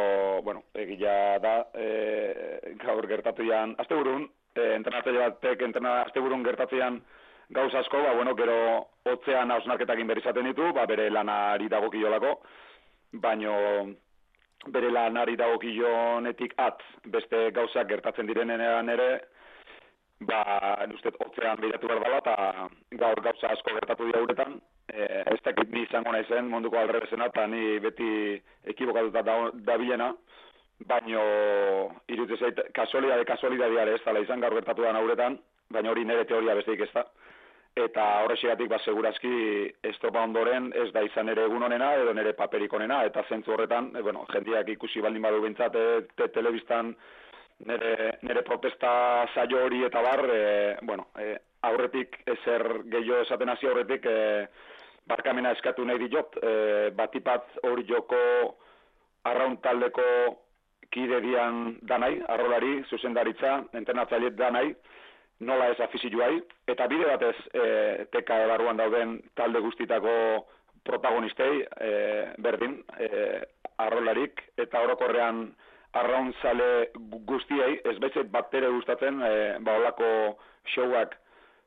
bueno, 0.44 0.66
egila 0.84 1.14
da, 1.40 1.54
e, 1.72 2.76
gaur 2.84 3.08
gertatu 3.08 3.48
jan, 3.48 3.72
azte 3.80 3.96
burun, 3.96 4.26
e, 4.52 4.66
entrenatzaile 4.74 5.22
batek, 5.24 5.64
entrena, 5.70 6.02
azte 6.02 6.20
burun 6.20 6.44
gertatu 6.44 6.82
jan, 6.82 7.00
gauz 7.48 7.72
asko, 7.80 8.04
ba, 8.04 8.12
bueno, 8.20 8.36
gero 8.36 8.58
hotzean 9.08 9.56
hausnarketak 9.56 10.04
inberizaten 10.04 10.52
ditu, 10.52 10.68
ba, 10.76 10.84
bere 10.90 11.08
lanari 11.12 11.72
dagokiolako, 11.72 12.36
baino 13.22 13.54
bere 14.74 14.90
lanari 14.90 15.36
dagokionetik 15.36 16.54
at 16.56 16.82
beste 17.12 17.50
gauzak 17.56 17.88
gertatzen 17.88 18.26
direnean 18.26 18.88
ere 18.88 19.08
ba 20.20 20.86
uste 20.94 21.10
hotzean 21.18 21.60
bilatu 21.60 21.88
behar 21.88 22.02
dela 22.04 22.20
eta 22.22 22.68
gaur 23.02 23.20
gauza 23.20 23.50
asko 23.50 23.74
gertatu 23.74 24.06
dira 24.06 24.22
uretan. 24.22 24.60
E, 24.88 25.02
ez 25.34 25.40
dakit 25.44 25.72
ni 25.72 25.82
izango 25.82 26.12
naizen 26.12 26.48
munduko 26.48 26.78
alrebesena 26.78 27.26
eta 27.26 27.46
ni 27.46 27.78
beti 27.80 28.40
ekibokatuta 28.64 29.22
da, 29.22 29.36
da 29.54 29.76
bilena 29.78 30.12
baino 30.88 31.24
irutu 32.08 32.36
zait 32.36 32.60
kasualidade 32.74 33.24
kasualidade 33.24 33.94
ez 33.94 34.00
dela 34.04 34.20
izan 34.20 34.40
gaur 34.40 34.54
gertatu 34.54 34.82
da 34.82 35.00
uretan 35.00 35.38
baina 35.70 35.90
hori 35.90 36.04
nire 36.04 36.24
teoria 36.24 36.54
besteik 36.54 36.80
ez 36.80 36.92
da 36.94 37.04
eta 37.74 38.04
horrexigatik 38.22 38.68
ba 38.70 38.78
segurazki 38.78 39.34
estropa 39.82 40.22
ondoren 40.22 40.70
ez 40.78 40.92
da 40.94 41.02
izan 41.02 41.28
ere 41.28 41.44
egun 41.48 41.62
honena 41.66 41.94
edo 41.98 42.12
nere 42.14 42.32
paperik 42.38 42.72
honena 42.72 43.02
eta 43.04 43.24
zentzu 43.28 43.52
horretan 43.52 43.90
e, 43.96 44.02
bueno 44.02 44.26
jendiak 44.30 44.68
ikusi 44.76 45.02
baldin 45.02 45.22
badu 45.22 45.40
beintzat 45.42 45.74
e, 45.74 45.86
te, 46.14 46.28
telebistan 46.28 46.94
nere, 47.66 48.18
nere 48.22 48.42
protesta 48.42 49.26
saio 49.34 49.64
hori 49.64 49.82
eta 49.84 50.02
bar 50.02 50.22
e, 50.30 50.76
bueno 50.82 51.08
e, 51.18 51.34
aurretik 51.62 52.20
ezer 52.36 52.84
gehiago 52.84 53.22
esaten 53.26 53.50
hasi 53.50 53.66
aurretik 53.66 54.06
e, 54.06 54.46
barkamena 55.06 55.50
eskatu 55.58 55.84
nahi 55.84 56.06
diot 56.06 56.38
e, 56.42 56.90
batipat 56.94 57.58
hori 57.66 57.86
joko 57.90 58.22
arraun 59.24 59.58
taldeko 59.64 60.06
kide 60.94 61.20
dian 61.24 61.78
danai, 61.82 62.20
arrolari, 62.28 62.76
zuzendaritza, 62.90 63.56
entrenatzaile 63.74 64.30
danai, 64.38 64.68
nola 65.40 65.70
ez 65.72 65.80
afizioai, 65.80 66.38
eta 66.70 66.86
bide 66.90 67.08
batez 67.08 67.36
e, 67.52 68.06
teka 68.12 68.38
ebaruan 68.44 68.78
dauden 68.78 69.18
talde 69.34 69.60
guztitako 69.64 70.14
protagonistei 70.84 71.64
e, 71.64 71.90
berdin, 72.44 72.78
e, 72.98 73.08
arrolarik, 73.82 74.42
eta 74.60 74.84
orokorrean 74.86 75.48
arraun 75.98 76.32
zale 76.42 76.90
guztiei, 77.26 77.80
ez 77.84 77.98
baitzet 78.02 78.30
bat 78.30 78.54
ere 78.54 78.70
gustatzen, 78.76 79.20
e, 79.22 79.34
ba 79.64 79.78
olako 79.80 80.08
showak 80.74 81.16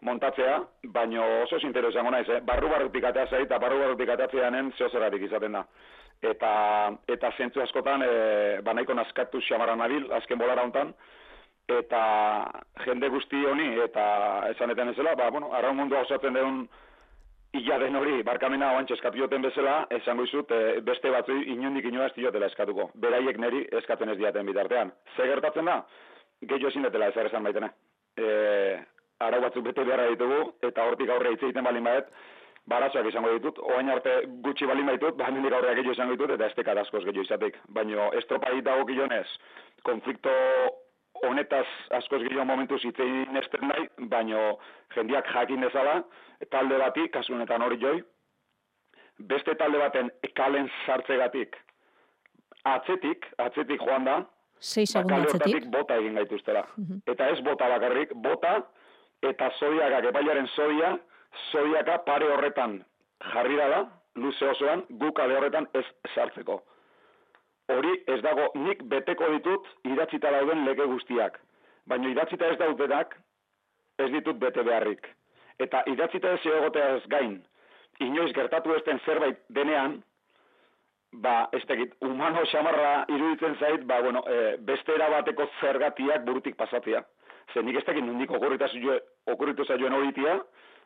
montatzea, 0.01 0.59
baino 0.93 1.25
oso 1.43 1.59
interesango 1.65 2.11
naiz, 2.11 2.27
eh? 2.29 2.41
barru 2.45 2.69
barrutik 2.69 3.03
atea 3.03 3.41
eta 3.41 3.59
barru 3.59 3.79
barrutik 3.79 4.09
ateatzeanen 4.09 4.71
zehozeratik 4.77 5.23
izaten 5.29 5.51
da. 5.51 5.65
eta 6.21 6.51
eta 7.07 7.29
zentzu 7.37 7.61
askotan 7.61 8.01
e, 8.01 8.61
ba 8.65 8.73
nahiko 8.73 8.93
naskatu 8.93 9.41
xamarra 9.41 9.75
nabil 9.75 10.11
azken 10.13 10.37
bolara 10.37 10.63
hontan 10.63 10.93
eta 11.67 12.01
jende 12.85 13.09
guzti 13.11 13.45
honi 13.45 13.73
eta 13.83 14.03
esanetan 14.53 14.93
ezela 14.93 15.15
ba 15.15 15.29
bueno 15.29 15.51
arraun 15.53 15.75
mundua 15.75 16.01
osatzen 16.05 16.33
deun 16.33 16.67
illa 17.53 17.79
den 17.79 17.95
hori 17.95 18.23
barkamena 18.23 18.71
oantxe 18.75 18.93
eskatu 18.93 19.17
joten 19.17 19.41
bezala 19.41 19.87
esango 19.89 20.23
izut 20.23 20.51
e, 20.51 20.79
beste 20.81 21.11
batzu 21.11 21.35
inundik 21.55 21.85
inoa 21.85 22.05
ez 22.05 22.13
diotela 22.15 22.47
eskatuko. 22.51 22.89
Beraiek 22.95 23.37
neri 23.37 23.65
eskatzen 23.81 24.09
ez 24.09 24.17
diaten 24.17 24.45
bitartean. 24.45 24.91
Ze 25.15 25.27
gertatzen 25.27 25.65
da? 25.65 25.81
Gehiago 26.41 26.67
ezin 26.67 26.83
detela 26.83 27.07
ezer 27.07 27.31
esan 27.31 27.43
baitena 27.43 27.71
e, 28.17 28.79
arau 29.19 29.41
batzuk 29.41 29.65
bete 29.65 29.83
beharra 29.83 30.09
ditugu 30.11 30.41
eta 30.69 30.87
hortik 30.87 31.09
aurre 31.09 31.33
hitz 31.33 31.43
egiten 31.43 31.65
balin 31.67 31.83
baet 31.83 32.09
barazoak 32.67 33.07
izango 33.07 33.31
ditut, 33.31 33.59
oain 33.63 33.89
arte 33.89 34.13
gutxi 34.43 34.67
balin 34.67 34.89
baitut, 34.91 35.15
ba, 35.15 35.29
hendik 35.29 35.53
aurreak 35.53 35.77
gehiago 35.79 35.93
izango 35.95 36.17
ditut, 36.17 36.33
eta 36.35 36.49
estekat 36.51 36.81
askoz 36.81 37.05
gehiago 37.05 37.23
izatik. 37.23 37.55
Baina 37.77 38.09
estropai 38.19 38.59
dago 38.61 38.83
gilonez, 38.89 39.27
konflikto 39.87 40.33
honetaz 41.23 41.65
askoz 41.97 42.21
gehiago 42.23 42.45
momentu 42.45 42.77
zitzein 42.79 43.37
esten 43.37 43.67
nahi, 43.67 43.87
baina 44.09 44.53
jendiak 44.95 45.27
jakin 45.33 45.61
dezala, 45.61 46.03
talde 46.51 46.77
bati, 46.77 47.07
kasu 47.09 47.33
honetan 47.33 47.61
hori 47.61 47.77
joi, 47.81 48.01
beste 49.19 49.55
talde 49.55 49.77
baten 49.81 50.11
kalen 50.35 50.69
sartzegatik, 50.85 51.55
atzetik, 52.63 53.25
atzetik 53.37 53.81
joan 53.81 54.05
da, 54.05 54.17
Sei 54.59 54.85
ba, 54.93 55.17
atzetik. 55.21 55.67
bota 55.69 55.95
egin 55.95 56.15
gaituztela. 56.15 56.63
Mhm. 56.77 57.01
Eta 57.07 57.27
ez 57.29 57.41
bota 57.45 57.67
bakarrik, 57.69 58.13
bota 58.13 58.63
eta 59.21 59.51
zodiakak 59.59 60.05
epaiaren 60.09 60.47
zodia, 60.55 60.97
zodiaka 61.51 61.97
pare 62.05 62.25
horretan 62.25 62.83
jarri 63.33 63.55
dala, 63.57 63.83
luze 64.15 64.49
osoan, 64.49 64.83
gu 64.89 65.11
kale 65.13 65.37
horretan 65.37 65.67
ez 65.73 65.85
sartzeko. 66.15 66.63
Hori 67.67 67.93
ez 68.07 68.21
dago 68.23 68.47
nik 68.55 68.83
beteko 68.91 69.27
ditut 69.35 69.67
idatzita 69.83 70.31
dauden 70.31 70.63
lege 70.65 70.85
guztiak. 70.87 71.39
Baina 71.87 72.09
idatzita 72.09 72.51
ez 72.53 72.57
daudenak 72.59 73.15
ez 73.99 74.09
ditut 74.13 74.39
bete 74.39 74.63
beharrik. 74.63 75.07
Eta 75.59 75.83
idatzita 75.89 76.35
ez 76.37 76.45
egoteaz 76.45 77.01
gain, 77.11 77.39
inoiz 77.99 78.31
gertatu 78.37 78.75
ezten 78.75 78.99
zerbait 79.05 79.39
denean, 79.49 79.97
ba, 81.11 81.49
ez 81.51 81.63
tekit, 81.65 81.95
humano 82.05 82.43
xamarra 82.51 83.05
iruditzen 83.09 83.55
zait, 83.59 83.85
ba, 83.89 84.01
bueno, 84.05 84.23
e, 84.27 84.57
beste 84.69 84.93
erabateko 84.93 85.47
zergatiak 85.61 86.25
burutik 86.25 86.55
pasatzea. 86.59 87.01
Ze 87.53 87.63
nik 87.63 87.79
ez 87.79 87.85
tekit 87.87 88.05
nondik 88.05 88.31
okurritu 88.31 88.67
zaio- 88.67 89.01
okurritu 89.33 89.65
zaioen 89.65 89.93
horitia, 89.93 90.37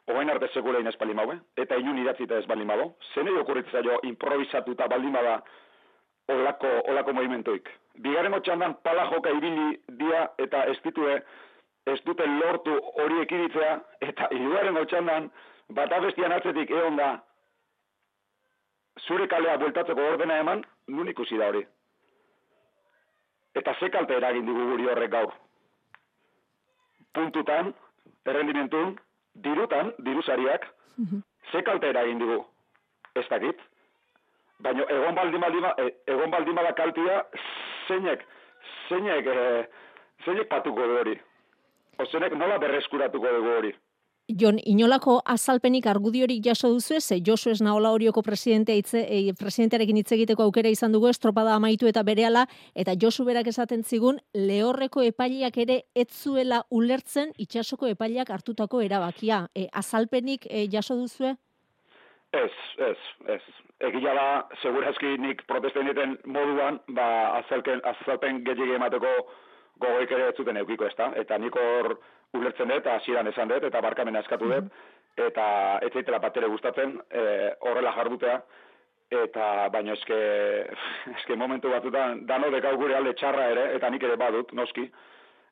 ogain 0.07 0.29
arte 0.29 0.47
sekulain 0.53 0.87
ez 0.87 0.95
baldin 0.97 1.17
maue, 1.17 1.39
eta 1.57 1.75
inun 1.75 1.97
idatzita 1.97 2.37
ez 2.37 2.45
baldin 2.47 2.67
mago. 2.67 2.93
Zenei 3.13 3.35
okurritu 3.37 3.71
zaio 3.71 3.99
improvisatuta 4.03 4.87
baldin 4.87 5.13
bada 5.13 5.41
olako, 6.33 6.71
olako 6.91 7.13
movimentuik. 7.13 7.69
Bigarren 8.03 8.41
txandan 8.41 8.75
pala 8.83 9.07
joka 9.11 9.29
ibili 9.29 9.79
dia 9.99 10.27
eta 10.37 10.63
ez 10.71 10.77
ditue, 10.83 11.19
ez 11.85 11.99
dute 12.05 12.25
lortu 12.27 12.77
hori 12.95 13.21
ekiditzea, 13.25 13.79
eta 14.01 14.29
hirugarren 14.31 14.85
txandan 14.85 15.29
bat 15.75 15.91
abestian 15.91 16.31
atzetik 16.31 16.71
egon 16.71 16.97
da, 16.99 17.11
zure 19.07 19.27
kalea 19.27 19.57
bueltatzeko 19.57 20.07
ordena 20.13 20.39
eman, 20.43 20.63
nun 20.87 21.09
ikusi 21.09 21.37
da 21.37 21.47
hori. 21.51 21.63
Eta 23.55 23.73
ze 23.79 23.89
kalte 23.89 24.15
eragin 24.15 24.45
digu 24.45 24.67
guri 24.71 24.87
horrek 24.87 25.11
gaur. 25.11 25.33
Puntutan, 27.13 27.73
errendimentun, 28.25 28.95
dirutan, 29.33 29.91
diruzariak, 30.05 30.67
ze 31.51 31.63
kalte 31.63 31.89
eragin 31.89 32.19
digu. 32.19 32.45
Ez 33.15 33.27
dakit. 33.29 33.59
Baina 34.61 34.85
egon 34.89 35.15
baldin 35.15 35.41
baldin 35.41 35.61
ba- 35.61 35.75
e- 35.77 35.93
egon 36.13 36.31
baldin 36.31 36.55
bada 36.55 36.73
kaltia, 36.77 37.21
zeinek, 37.87 38.25
zeinek, 38.89 39.27
e, 39.27 39.67
zeinek 40.25 40.49
patuko 40.49 40.87
du 40.87 40.99
hori. 40.99 41.15
Ozenek 41.99 42.33
nola 42.37 42.57
berreskuratuko 42.61 43.31
dugu 43.37 43.55
hori. 43.57 43.73
Jon, 44.39 44.59
inolako 44.63 45.17
azalpenik 45.25 45.87
argudiorik 45.91 46.43
jaso 46.45 46.69
duzu 46.71 46.93
ez, 46.95 47.09
Josu 47.25 47.49
ez 47.49 47.61
naola 47.61 47.89
horioko 47.91 48.21
presidentea 48.21 48.75
hitze, 48.75 49.01
e, 49.01 49.33
presidentearekin 49.33 49.97
hitz 49.97 50.11
egiteko 50.15 50.43
aukera 50.43 50.69
izan 50.69 50.93
dugu 50.93 51.09
estropada 51.09 51.55
amaitu 51.55 51.87
eta 51.89 52.03
berehala, 52.03 52.45
eta 52.75 52.93
Josu 53.01 53.25
berak 53.25 53.47
esaten 53.47 53.83
zigun, 53.83 54.21
lehorreko 54.33 55.01
epaileak 55.01 55.57
ere 55.57 55.81
ez 55.95 56.07
zuela 56.11 56.63
ulertzen 56.69 57.33
itxasoko 57.37 57.87
epaileak 57.87 58.29
hartutako 58.29 58.81
erabakia. 58.81 59.47
E, 59.55 59.67
azalpenik 59.73 60.45
e, 60.49 60.67
jaso 60.71 60.95
duzue? 60.95 61.35
Ez, 62.31 62.51
ez, 62.77 62.97
ez. 63.27 63.41
Egia 63.83 64.13
da, 64.15 64.27
segurazki 64.61 65.17
nik 65.19 65.41
protesten 65.49 65.89
dieten 65.89 66.15
moduan, 66.31 66.77
ba, 66.95 67.07
azalken, 67.41 67.81
azalpen 67.83 68.39
gehiagia 68.45 68.77
emateko 68.79 69.11
gogoik 69.83 70.13
ere 70.15 70.29
ez 70.29 70.37
zuten 70.39 70.59
eukiko, 70.61 70.87
ezta? 70.87 71.09
Eta 71.19 71.37
nik 71.41 71.57
hor 71.59 71.97
ulertzen 72.37 72.71
dut, 72.71 72.87
hasieran 72.87 73.27
esan 73.27 73.51
dut, 73.51 73.65
eta 73.67 73.81
barkamena 73.83 74.21
eskatu 74.23 74.47
dut, 74.47 74.69
eta 75.19 75.45
ez 75.83 75.91
zaitela 75.91 76.21
bat 76.23 76.37
ere 76.39 76.47
gustatzen, 76.53 76.93
e, 77.11 77.23
horrela 77.67 77.91
jardutea, 77.97 78.37
eta 79.11 79.47
baina 79.73 79.97
eske, 79.97 80.19
eske 81.17 81.35
momentu 81.35 81.73
batzutan, 81.73 82.23
dano 82.29 82.51
dekau 82.53 82.77
gure 82.79 82.95
alde 82.95 83.11
txarra 83.19 83.49
ere, 83.57 83.65
eta 83.75 83.89
nik 83.91 84.07
ere 84.07 84.15
badut, 84.21 84.53
noski, 84.55 84.87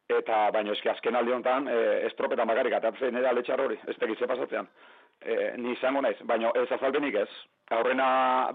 eta 0.10 0.46
baina 0.56 0.72
eske 0.78 0.94
azken 0.94 1.20
alde 1.20 1.36
honetan, 1.36 1.68
e, 1.68 1.84
estropetan 2.08 2.48
bakarrik 2.48 2.80
atatzen 2.80 3.12
nire 3.18 3.28
alde 3.34 3.44
txarra 3.44 3.68
hori, 3.68 3.82
ez 3.92 3.98
tegize 4.00 4.32
pasatzean. 4.32 4.72
E, 5.22 5.36
ni 5.58 5.74
izango 5.76 6.02
naiz, 6.02 6.18
baina 6.24 6.52
ez 6.56 6.70
azalpenik 6.72 7.16
ez. 7.16 7.30
Aurrena 7.76 8.08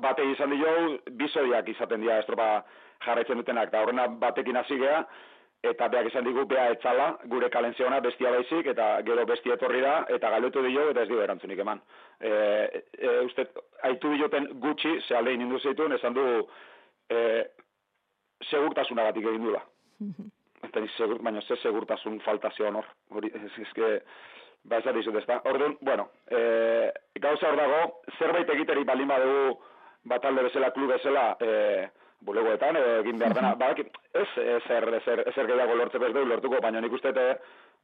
bate 0.02 0.24
izan 0.30 0.50
dio, 0.50 0.72
bizoiak 1.20 1.68
izaten 1.68 2.00
dira 2.00 2.18
estropa 2.22 2.64
jarraitzen 3.04 3.38
dutenak, 3.38 3.68
eta 3.68 3.82
aurrena 3.82 4.08
batekin 4.20 4.56
hasi 4.56 4.78
gea, 4.80 5.02
eta 5.64 5.88
beak 5.92 6.08
esan 6.10 6.26
digu 6.26 6.44
bea 6.48 6.66
etzala, 6.74 7.10
gure 7.32 7.48
kalentziona 7.52 8.00
bestia 8.04 8.32
baizik, 8.34 8.66
eta 8.72 8.88
gero 9.06 9.24
bestia 9.28 9.56
etorri 9.58 9.80
da, 9.84 9.94
eta 10.16 10.30
galdetu 10.34 10.64
dio, 10.66 10.88
eta 10.92 11.04
ez 11.04 11.10
dio 11.12 11.22
erantzunik 11.24 11.60
eman. 11.64 11.80
E, 12.20 12.32
e, 12.98 13.12
uste, 13.24 13.46
aitu 13.88 14.12
dioten 14.16 14.48
gutxi, 14.64 14.98
ze 15.06 15.16
alde 15.16 15.36
indu 15.36 15.60
zeituen, 15.60 15.96
esan 15.96 16.16
du, 16.16 16.26
e, 17.10 17.20
segurtasunagatik 18.50 19.28
egin 19.32 19.50
dula. 19.50 19.62
Eta 20.64 20.80
segur, 20.96 21.18
baina 21.20 21.42
ze 21.44 21.56
segurtasun 21.60 22.20
falta 22.24 22.50
zion 22.56 22.78
hor. 22.80 22.86
Hori, 23.12 23.28
ez, 23.36 23.50
eske, 23.66 23.88
ba 24.64 24.78
ez 24.78 24.94
dizut 24.96 25.16
ezta. 25.20 25.40
Orduan, 25.44 25.76
bueno, 25.80 26.08
e, 26.30 26.92
gauza 27.20 27.50
hor 27.50 27.56
dago, 27.60 27.80
zerbait 28.18 28.50
egiteri 28.56 28.84
balin 28.84 29.08
badugu 29.08 29.58
batalde 30.04 30.42
bezala, 30.48 30.70
klub 30.72 30.92
bezala, 30.92 31.24
e, 31.40 31.88
bulegoetan, 32.24 32.76
e, 32.76 32.84
egin 33.02 33.18
behar 33.20 33.34
dena, 33.36 33.54
ba, 33.60 33.72
ez, 33.76 34.28
ezer, 34.36 34.88
ezer, 35.00 35.22
ezer 35.28 35.46
gehiago 35.46 35.76
lortzeko 35.76 36.06
ez 36.08 36.14
dugu 36.14 36.30
lortuko, 36.30 36.60
baina 36.62 36.80
nik 36.80 36.92
uste, 36.92 37.12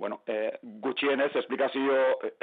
bueno, 0.01 0.23
e, 0.27 0.59
gutxienez, 0.81 1.29
esplikazio 1.37 1.97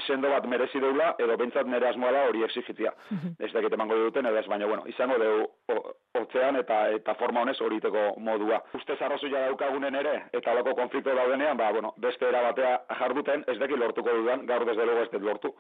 sendo 0.06 0.30
bat 0.30 0.46
merezi 0.46 0.80
deula, 0.80 1.16
edo 1.18 1.38
bentsat 1.38 1.66
nire 1.66 1.88
asmoa 1.90 2.12
da 2.14 2.26
hori 2.30 2.44
exigitzia. 2.46 2.92
Ez 3.40 3.52
dakit 3.54 3.74
emango 3.74 3.96
duten, 3.98 4.26
edo 4.30 4.38
ez, 4.38 4.46
baina, 4.48 4.68
bueno, 4.70 4.84
izango 4.86 5.18
dugu 5.18 5.48
o- 5.74 5.96
hortzean 6.18 6.56
eta 6.62 6.90
eta 6.94 7.16
forma 7.16 7.42
honez 7.42 7.60
horiteko 7.62 8.14
modua. 8.22 8.62
Ustez 8.78 9.02
arrazoia 9.02 9.48
daukagunen 9.48 9.96
ere, 9.96 10.16
eta 10.34 10.54
loko 10.54 10.76
konflikto 10.76 11.16
daudenean, 11.16 11.58
ba, 11.58 11.72
bueno, 11.72 11.94
beste 11.98 12.30
era 12.30 12.42
batea 12.42 12.78
jarduten, 13.00 13.44
ez 13.48 13.58
dakit 13.58 13.78
lortuko 13.78 14.14
dudan, 14.14 14.46
gaur 14.46 14.66
desde 14.66 14.86
luego 14.86 15.02
ez 15.02 15.12
dut 15.12 15.22
lortu, 15.24 15.56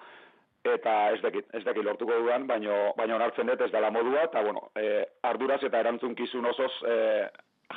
eta 0.65 1.11
ez 1.13 1.21
dakit, 1.21 1.47
ez 1.53 1.63
dakit 1.63 1.85
lortuko 1.85 2.19
dudan, 2.21 2.47
baino, 2.47 2.93
baino 2.97 3.15
onartzen 3.15 3.47
dut 3.47 3.61
ez 3.61 3.71
dela 3.71 3.91
modua, 3.91 4.25
eta 4.27 4.43
bueno, 4.43 4.69
e, 4.75 5.05
arduraz 5.23 5.61
eta 5.63 5.79
erantzunkizun 5.79 6.45
osoz 6.45 6.71
e, 6.83 6.97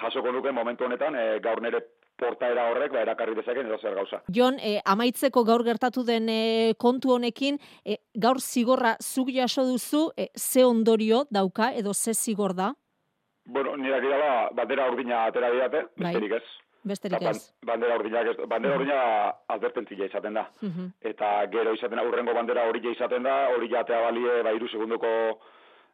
jasoko 0.01 0.33
nuke 0.33 0.53
momentu 0.53 0.85
honetan, 0.85 1.17
e, 1.17 1.39
gaur 1.45 1.63
nire 1.63 1.83
portaera 2.21 2.67
horrek, 2.71 2.93
ba, 2.93 3.03
erakarri 3.05 3.35
dezaken 3.39 3.71
edo 3.71 3.79
zer 3.81 3.97
gauza. 3.97 4.21
Jon, 4.37 4.59
e, 4.61 4.79
amaitzeko 4.95 5.45
gaur 5.49 5.65
gertatu 5.65 6.05
den 6.05 6.29
e, 6.29 6.41
kontu 6.79 7.15
honekin, 7.17 7.59
e, 7.85 7.97
gaur 8.15 8.41
zigorra 8.41 8.97
zuk 9.01 9.33
jaso 9.35 9.65
duzu, 9.69 10.09
e, 10.17 10.29
ze 10.37 10.65
ondorio 10.65 11.25
dauka 11.31 11.73
edo 11.73 11.95
ze 11.95 12.15
zigor 12.15 12.55
da? 12.55 12.73
Bueno, 13.45 13.77
nire 13.77 14.01
da, 14.01 14.51
bandera 14.55 14.91
urdina 14.91 15.25
atera 15.27 15.51
diate, 15.51 15.87
Bai. 15.97 16.13
besterik 16.13 16.37
ez. 16.41 16.45
Besterik 16.85 17.21
ban- 17.21 17.35
ez. 17.37 17.53
Bandera 17.67 17.97
urdinak 17.99 18.27
ez, 18.27 18.37
bandera 18.49 18.77
urdina 18.77 19.35
advertentzia 19.49 20.07
izaten 20.07 20.35
da. 20.35 20.47
Mhm. 20.63 20.87
eta 21.03 21.47
gero 21.53 21.75
izaten 21.75 21.97
da, 21.99 22.05
urrengo 22.05 22.35
bandera 22.35 22.65
hori 22.69 22.81
izaten 22.91 23.23
da, 23.23 23.49
hori 23.55 23.69
jatea 23.69 24.01
balie, 24.01 24.43
ba, 24.43 24.53
iru 24.53 24.69
segunduko, 24.69 25.41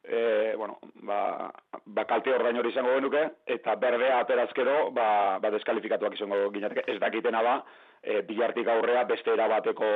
e, 0.05 0.55
bueno, 0.57 0.79
ba, 1.03 1.51
ba 1.87 2.05
kalte 2.05 2.31
ordain 2.35 2.57
hori 2.59 2.71
izango 2.71 2.95
genuke, 2.95 3.25
eta 3.47 3.75
berdea 3.75 4.21
aterazkero, 4.21 4.91
ba, 4.93 5.39
ba 5.43 5.51
deskalifikatuak 5.51 6.15
izango 6.15 6.51
ginateke, 6.55 6.85
ez 6.87 7.01
dakitena 7.01 7.43
da, 7.43 7.65
e, 8.03 8.23
bilartik 8.23 8.69
aurrea 8.69 9.05
beste 9.05 9.33
erabateko, 9.33 9.87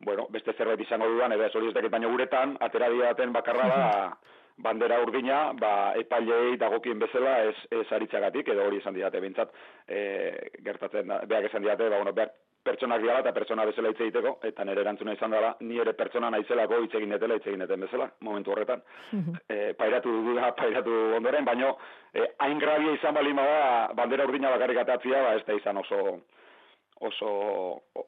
bueno, 0.00 0.26
beste 0.30 0.52
zerbait 0.52 0.80
izango 0.80 1.08
dudan, 1.10 1.32
edo 1.32 1.48
hori 1.54 1.68
ez 1.68 1.74
dakit, 1.74 1.90
baina 1.90 2.08
guretan, 2.08 2.56
atera 2.60 2.90
diaten 2.90 3.32
bakarra 3.32 3.68
da, 3.68 3.86
bandera 4.68 5.00
urdina, 5.02 5.52
ba, 5.58 5.94
epailei 5.98 6.56
dagokien 6.58 6.98
bezala 6.98 7.38
ez, 7.46 7.56
ez 7.70 7.86
aritzagatik, 7.92 8.48
edo 8.54 8.66
hori 8.66 8.82
esan 8.82 8.94
diate 8.94 9.20
bintzat, 9.22 9.54
e, 9.86 10.02
gertatzen 10.66 11.10
da, 11.10 11.22
beak 11.30 11.50
esan 11.50 11.62
diate, 11.62 11.88
ba, 11.88 12.02
bueno, 12.02 12.14
behar 12.14 12.34
pertsonak 12.68 13.00
dira 13.00 13.20
eta 13.22 13.32
pertsona 13.32 13.64
bezala 13.68 13.92
hitz 13.92 14.00
egiteko, 14.04 14.34
eta 14.44 14.64
nire 14.66 14.82
erantzuna 14.82 15.14
izan 15.16 15.32
dela, 15.32 15.54
ni 15.64 15.78
ere 15.80 15.94
pertsona 15.96 16.30
naizelako 16.34 16.82
hitz 16.84 16.94
egin 16.98 17.14
detela, 17.14 17.38
hitz 17.38 17.46
egin 17.46 17.62
deten 17.64 17.86
bezala, 17.86 18.10
momentu 18.26 18.52
horretan. 18.52 18.82
e, 19.54 19.72
pairatu 19.78 20.12
dugu 20.12 20.34
pairatu 20.58 20.96
ondoren, 21.16 21.46
baino, 21.48 21.76
e, 22.12 22.26
hain 22.44 22.58
grabia 22.58 22.96
izan 22.98 23.14
bali 23.14 23.32
da, 23.38 23.92
bandera 23.94 24.26
urdina 24.28 24.50
bakarrik 24.56 24.82
atatzia, 24.84 25.22
ba, 25.22 25.34
ez 25.38 25.46
da 25.46 25.56
izan 25.56 25.80
oso, 25.84 26.18
oso, 27.00 27.30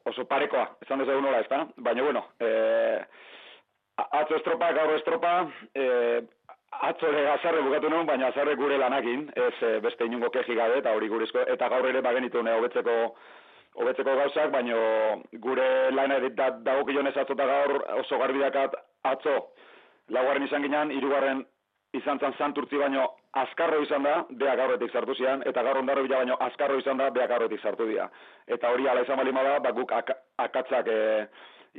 oso 0.05 0.25
parekoa, 0.29 0.67
esan 0.85 1.01
dezagun 1.01 1.25
nola, 1.25 1.41
ez 1.41 1.49
da? 1.49 1.65
Baina, 1.77 2.03
bueno, 2.03 2.25
e, 2.39 2.49
atzo 3.97 4.37
estropa, 4.37 4.71
gaur 4.75 4.95
estropa, 4.97 5.33
e, 5.75 5.85
atzo 6.87 7.11
ere 7.11 7.27
azarre 7.33 7.61
bukatu 7.65 7.91
nuen, 7.91 8.07
baina 8.09 8.31
azarre 8.31 8.55
gure 8.59 8.77
lanakin, 8.77 9.27
ez 9.35 9.53
e, 9.61 9.77
beste 9.83 10.07
inungo 10.07 10.31
keji 10.33 10.57
gabe, 10.57 10.81
eta 10.81 10.95
hori 10.95 11.11
gurizko, 11.11 11.45
eta 11.55 11.69
gaur 11.71 11.87
ere 11.89 12.01
bagenitu 12.01 12.43
ne 12.43 12.57
hobetzeko 12.59 12.97
hobetzeko 13.81 14.15
gauzak, 14.19 14.51
baina 14.51 14.75
gure 15.39 15.67
lana 15.95 16.19
da, 16.35 16.49
dagokionez 16.65 17.15
atzota 17.17 17.45
gaur 17.47 17.77
oso 18.01 18.17
garbidakat 18.19 18.75
atzo 19.07 19.37
laugarren 20.11 20.43
izan 20.43 20.65
ginen, 20.65 20.91
hirugarren 20.91 21.45
izan 21.95 22.19
zan 22.19 22.35
santurtzi 22.37 22.79
baino 22.79 23.07
azkarro 23.31 23.79
izan 23.83 24.03
da, 24.03 24.15
beak 24.29 24.59
aurretik 24.59 24.91
sartu 24.91 25.15
zian, 25.15 25.43
eta 25.47 25.63
gaur 25.63 25.79
ondarro 25.79 26.03
bila 26.03 26.19
baino 26.19 26.35
azkarro 26.47 26.77
izan 26.79 26.99
da, 26.99 27.09
beak 27.15 27.31
aurretik 27.31 27.61
sartu 27.63 27.87
dira. 27.87 28.09
Eta 28.47 28.71
hori 28.73 28.87
ala 28.87 29.05
izan 29.05 29.19
balima 29.21 29.43
da, 29.47 29.57
ba, 29.63 29.71
guk 29.75 29.91
ak 29.95 30.11
akatzak 30.45 30.87
e, 30.91 30.99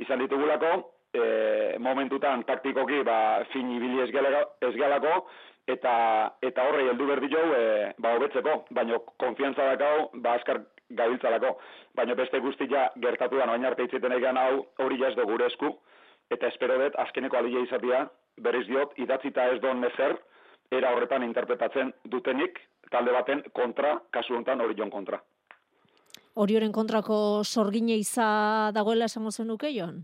izan 0.01 0.23
ditugulako, 0.23 0.73
e, 1.13 1.77
momentutan 1.79 2.43
taktikoki 2.49 3.03
ba, 3.05 3.43
fin 3.53 3.69
ibili 3.75 4.01
ez 4.01 4.75
galako, 4.75 5.27
eta, 5.67 5.93
eta 6.41 6.67
horrei 6.67 6.89
heldu 6.89 7.07
berdi 7.07 7.29
jo, 7.29 7.45
e, 7.53 7.93
ba, 7.99 8.15
hobetzeko, 8.17 8.63
baino 8.71 9.03
konfiantza 9.21 9.69
dakau, 9.75 10.09
ba, 10.15 10.39
azkar 10.39 10.63
gabiltzalako. 10.89 11.55
Baina 11.95 12.17
beste 12.17 12.39
guztia 12.41 12.89
gertatu 13.01 13.37
da, 13.37 13.45
noain 13.45 13.65
arte 13.65 13.85
itziten 13.85 14.17
egan 14.17 14.37
hau, 14.37 14.65
hori 14.81 14.97
jaz 15.01 15.13
gure 15.21 15.47
esku, 15.53 15.75
eta 16.33 16.49
espero 16.49 16.81
dut, 16.81 16.97
azkeneko 16.97 17.37
alia 17.37 17.61
izatea, 17.67 18.05
berriz 18.41 18.65
diot, 18.65 18.97
idatzita 18.97 19.51
ez 19.53 19.59
don 19.61 19.81
nezer, 19.81 20.17
era 20.77 20.93
horretan 20.93 21.23
interpretatzen 21.23 21.93
dutenik, 22.09 22.59
talde 22.91 23.13
baten 23.15 23.43
kontra, 23.53 23.95
kasu 24.13 24.35
honetan 24.35 24.61
hori 24.61 24.77
jon 24.77 24.91
kontra. 24.93 25.19
Horioren 26.33 26.71
kontrako 26.73 27.43
sorgine 27.43 27.95
iza 28.01 28.71
dagoela 28.73 29.05
esango 29.05 29.31
zenuke, 29.31 29.69
Jon? 29.75 30.01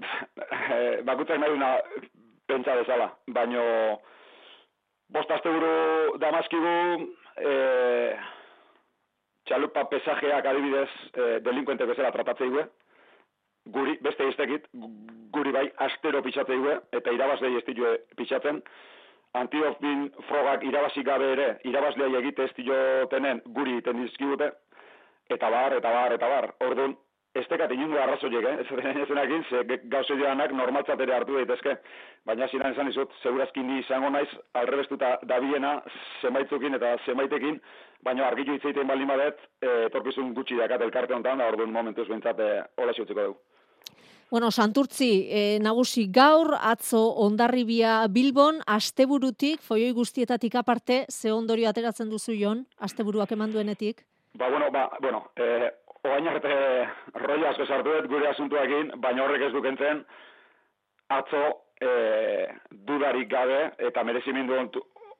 Bakutzak 1.08 1.40
nahi 1.40 1.52
duna 1.52 1.74
pentsa 2.48 2.76
bezala, 2.78 3.10
baino 3.28 3.62
bost 5.12 5.30
azte 5.34 5.52
buru 5.52 6.16
damazkigu 6.22 6.74
e, 7.36 7.52
txalupa 9.48 9.84
pesajeak 9.92 10.48
adibidez 10.48 10.88
e, 11.12 11.28
delinkuente 11.44 11.88
bezala 11.90 12.12
tratatzei 12.14 12.50
guri, 13.68 13.98
beste 14.02 14.28
iztekit, 14.30 14.68
guri 15.34 15.52
bai, 15.52 15.66
astero 15.86 16.22
pixatzei 16.24 16.58
eta 16.96 17.12
irabazlei 17.12 17.56
ez 17.58 17.64
dilue 17.66 17.98
pixatzen, 18.16 18.62
antiofin 19.38 20.08
frogak 20.28 20.64
irabazik 20.66 21.06
gabe 21.06 21.32
ere, 21.32 21.50
irabazlea 21.64 22.18
egite 22.18 22.48
ez 22.48 22.54
tenen 23.10 23.42
guri 23.46 23.76
iten 23.78 24.02
dizkibute, 24.02 24.50
eta 25.30 25.50
bar, 25.50 25.76
eta 25.78 25.92
bar, 25.94 26.12
eta 26.12 26.28
bar. 26.28 26.50
Orduan, 26.66 26.96
ez 27.34 27.46
tekat 27.46 27.70
inungo 27.70 27.98
arrazoiek, 28.02 28.44
eh? 28.44 28.56
ez 28.62 28.80
den 28.82 29.02
ezenakin, 29.04 29.44
ze 29.50 29.78
gauze 29.92 30.16
joanak 30.18 30.52
normaltzatere 30.52 31.14
hartu 31.14 31.36
daitezke. 31.38 31.76
Baina 32.26 32.48
ziren 32.48 32.74
esan 32.74 32.90
izut, 32.90 33.12
segurazkin 33.22 33.68
ni 33.68 33.78
izango 33.84 34.10
naiz, 34.10 34.28
alrebestuta 34.54 35.16
dabiena, 35.30 35.76
zemaitzukin 36.20 36.74
eta 36.80 36.96
zemaitekin, 37.06 37.60
baina 38.04 38.26
argitu 38.26 38.56
hitzeiten 38.56 38.90
baldin 38.90 39.08
badet, 39.14 39.38
e, 39.62 39.88
torkizun 39.94 40.34
gutxi 40.34 40.58
dakat 40.58 40.82
elkarte 40.82 41.14
honetan, 41.14 41.40
orduan 41.46 41.72
momentuz 41.72 42.08
bintzat, 42.08 42.40
e, 42.40 42.64
hola 42.76 42.98
dugu. 42.98 43.38
Bueno, 44.30 44.52
Santurtzi, 44.52 45.26
e, 45.26 45.58
nagusi 45.58 46.04
gaur, 46.06 46.52
atzo 46.54 47.00
ondarribia 47.18 48.06
Bilbon, 48.14 48.60
asteburutik, 48.62 49.58
foioi 49.58 49.90
guztietatik 49.90 50.54
aparte, 50.54 51.00
ze 51.10 51.32
ondorio 51.34 51.66
ateratzen 51.68 52.12
duzu 52.12 52.36
jon, 52.38 52.60
asteburuak 52.78 53.32
eman 53.34 53.50
duenetik? 53.50 54.04
Ba, 54.38 54.46
bueno, 54.48 54.68
ba, 54.70 54.84
bueno, 55.00 55.24
e, 55.34 55.72
oain 56.06 56.30
arte 56.30 56.52
roi 57.24 57.40
asko 57.50 57.66
sartu 57.66 57.96
dut 57.96 58.06
gure 58.12 58.30
asuntuakin, 58.30 58.94
baina 59.02 59.24
horrek 59.24 59.48
ez 59.48 59.50
dukentzen, 59.56 60.04
atzo 61.18 61.42
e, 61.82 61.90
dudarik 62.86 63.26
gabe 63.34 63.60
eta 63.90 64.06
merezimindu 64.06 64.62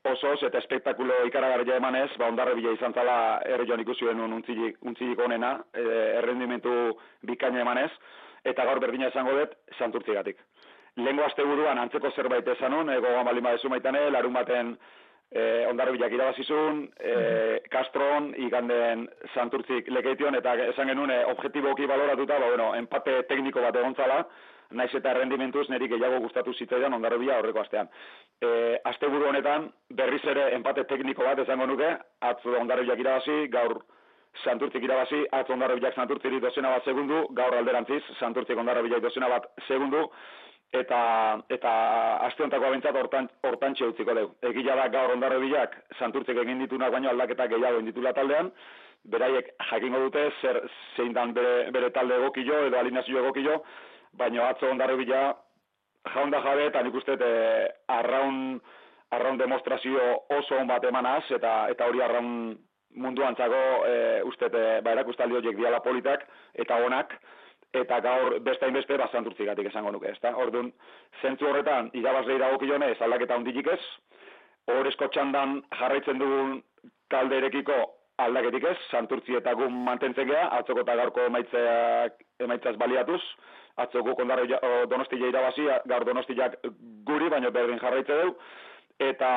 oso 0.06 0.36
eta 0.46 0.62
espektakulo 0.62 1.24
ikaragarria 1.26 1.82
emanez, 1.82 2.12
ba 2.16 2.30
ondarre 2.30 2.54
izan 2.62 2.94
zala 2.94 3.42
erre 3.44 3.66
joan 3.66 3.82
ikusuen 3.82 4.20
untzilik, 4.20 4.78
untzilik 4.86 5.18
onena, 5.18 5.56
e, 5.74 5.82
errendimentu 6.22 6.94
bikaina 7.26 7.66
emanez, 7.66 7.90
eta 8.44 8.64
gaur 8.64 8.80
berdina 8.80 9.08
esango 9.08 9.36
dut 9.38 9.56
santurtzigatik. 9.78 10.38
Lengo 10.96 11.24
aste 11.24 11.44
buruan 11.46 11.78
antzeko 11.78 12.10
zerbait 12.16 12.48
esanun, 12.56 12.90
ego 12.90 13.12
gamalin 13.14 13.46
badezu 13.46 13.68
maitane, 13.70 14.08
larun 14.10 14.34
baten 14.34 14.74
e, 15.30 15.42
ondarri 15.70 15.94
bilak 15.96 16.12
irabazizun, 16.12 16.82
e, 16.98 17.14
Kastron, 17.70 18.32
iganden 18.46 19.06
santurtzik 19.34 19.90
lekeition, 19.94 20.34
eta 20.34 20.56
esan 20.72 20.90
genuen 20.90 21.12
objektiboki 21.30 21.86
baloratuta, 21.86 22.38
ba, 22.42 22.48
bueno, 22.48 22.72
empate 22.78 23.20
tekniko 23.30 23.62
bat 23.62 23.78
egon 23.78 23.94
zala, 23.94 24.24
naiz 24.70 24.90
eta 24.94 25.14
rendimentuz 25.14 25.68
niri 25.70 25.88
gehiago 25.90 26.20
gustatu 26.26 26.52
zitzaidan 26.54 26.94
ondarri 26.94 27.18
bila 27.22 27.38
horreko 27.38 27.62
astean. 27.62 27.88
E, 28.42 28.50
aste 28.90 29.08
buru 29.10 29.30
honetan, 29.30 29.70
berriz 29.94 30.22
ere 30.34 30.50
empate 30.58 30.84
tekniko 30.90 31.26
bat 31.26 31.38
esango 31.46 31.66
nuke, 31.70 31.94
atzu 32.32 32.58
ondarri 32.58 32.86
bilak 32.86 33.02
irabazi, 33.06 33.40
gaur 33.54 33.80
Santurtzik 34.44 34.84
irabazi, 34.86 35.24
atzo 35.36 35.52
ondarra 35.52 35.74
bilak 35.76 35.96
santurtziri 35.98 36.40
dozena 36.40 36.70
bat 36.70 36.84
segundu, 36.84 37.26
gaur 37.36 37.54
alderantziz, 37.54 38.02
santurtzik 38.18 38.58
ondarra 38.58 38.82
bilak 38.82 39.02
dozena 39.02 39.28
bat 39.28 39.50
segundu, 39.66 40.04
eta, 40.72 41.00
eta 41.50 41.72
aste 42.28 42.44
ontako 42.46 42.68
abentzat 42.68 42.96
hortan, 42.96 43.28
hortan 43.44 43.74
txeutziko 43.74 44.14
dugu. 44.14 44.34
Egila 44.50 44.76
da 44.78 44.86
gaur 44.94 45.14
ondarra 45.14 45.40
bilak 45.42 45.76
santurtzik 45.98 46.38
egin 46.44 46.62
ditunak 46.62 46.92
baino 46.94 47.10
aldaketa 47.10 47.48
gehiago 47.50 47.82
inditula 47.82 48.14
taldean, 48.16 48.52
beraiek 49.04 49.52
jakingo 49.70 50.04
dute 50.06 50.26
zer 50.40 50.60
zein 50.96 51.12
dan 51.12 51.32
bere, 51.34 51.70
bere 51.72 51.90
talde 51.90 52.16
egokio 52.20 52.66
edo 52.68 52.78
alinazio 52.78 53.22
egokio, 53.24 53.62
baino 54.12 54.44
atzo 54.44 54.70
ondarra 54.70 54.96
bila 54.96 55.22
jaunda 56.14 56.40
jabe 56.44 56.66
eta 56.66 56.82
nik 56.82 56.94
uste 56.94 57.16
eh, 57.20 57.68
arraun, 57.88 58.60
arraun 59.10 59.38
demostrazio 59.38 60.00
oso 60.38 60.58
on 60.58 60.68
bat 60.68 60.84
emanaz, 60.84 61.24
eta, 61.30 61.68
eta 61.70 61.86
hori 61.86 62.02
arraun 62.02 62.58
munduan 62.94 63.36
txago 63.38 63.60
e, 63.86 64.22
uste 64.26 64.50
e, 64.50 64.80
ba, 64.82 64.94
erakustaldi 64.96 65.36
horiek 65.38 65.56
diala 65.58 65.80
politak 65.84 66.26
eta 66.64 66.80
onak, 66.86 67.14
eta 67.72 68.00
gaur 68.02 68.38
beste 68.42 68.66
hainbeste 68.66 68.96
basanturtzigatik 68.98 69.70
esango 69.70 69.92
nuke, 69.94 70.10
ezta? 70.10 70.32
Orduan, 70.42 70.72
zentzu 71.22 71.46
horretan, 71.46 71.90
irabazlei 71.94 72.38
dago 72.42 72.58
kilone, 72.58 72.90
ez 72.90 73.00
aldaketa 73.02 73.38
honditik 73.38 73.70
ez, 73.70 73.80
horrezko 74.70 75.08
txandan 75.14 75.60
jarraitzen 75.78 76.18
dugun 76.18 76.58
talde 77.10 77.38
erekiko 77.38 77.78
aldaketik 78.20 78.66
ez, 78.72 78.76
santurtzi 78.90 79.38
eta 79.38 79.54
gu 79.58 79.70
mantentzen 79.70 80.28
geha, 80.28 80.48
atzoko 80.58 80.82
eta 80.84 80.96
gaurko 80.98 81.28
emaitzeak, 81.30 82.18
emaitzaz 82.42 82.74
baliatuz, 82.80 83.22
atzoko 83.80 84.16
kondarro 84.18 84.44
donostia 84.90 85.30
irabazi, 85.30 85.68
gaur 85.88 86.04
donostiak 86.04 86.58
guri, 87.06 87.30
baina 87.32 87.54
berdin 87.54 87.80
jarraitzen 87.80 88.20
dugu, 88.24 88.36
eta 89.00 89.30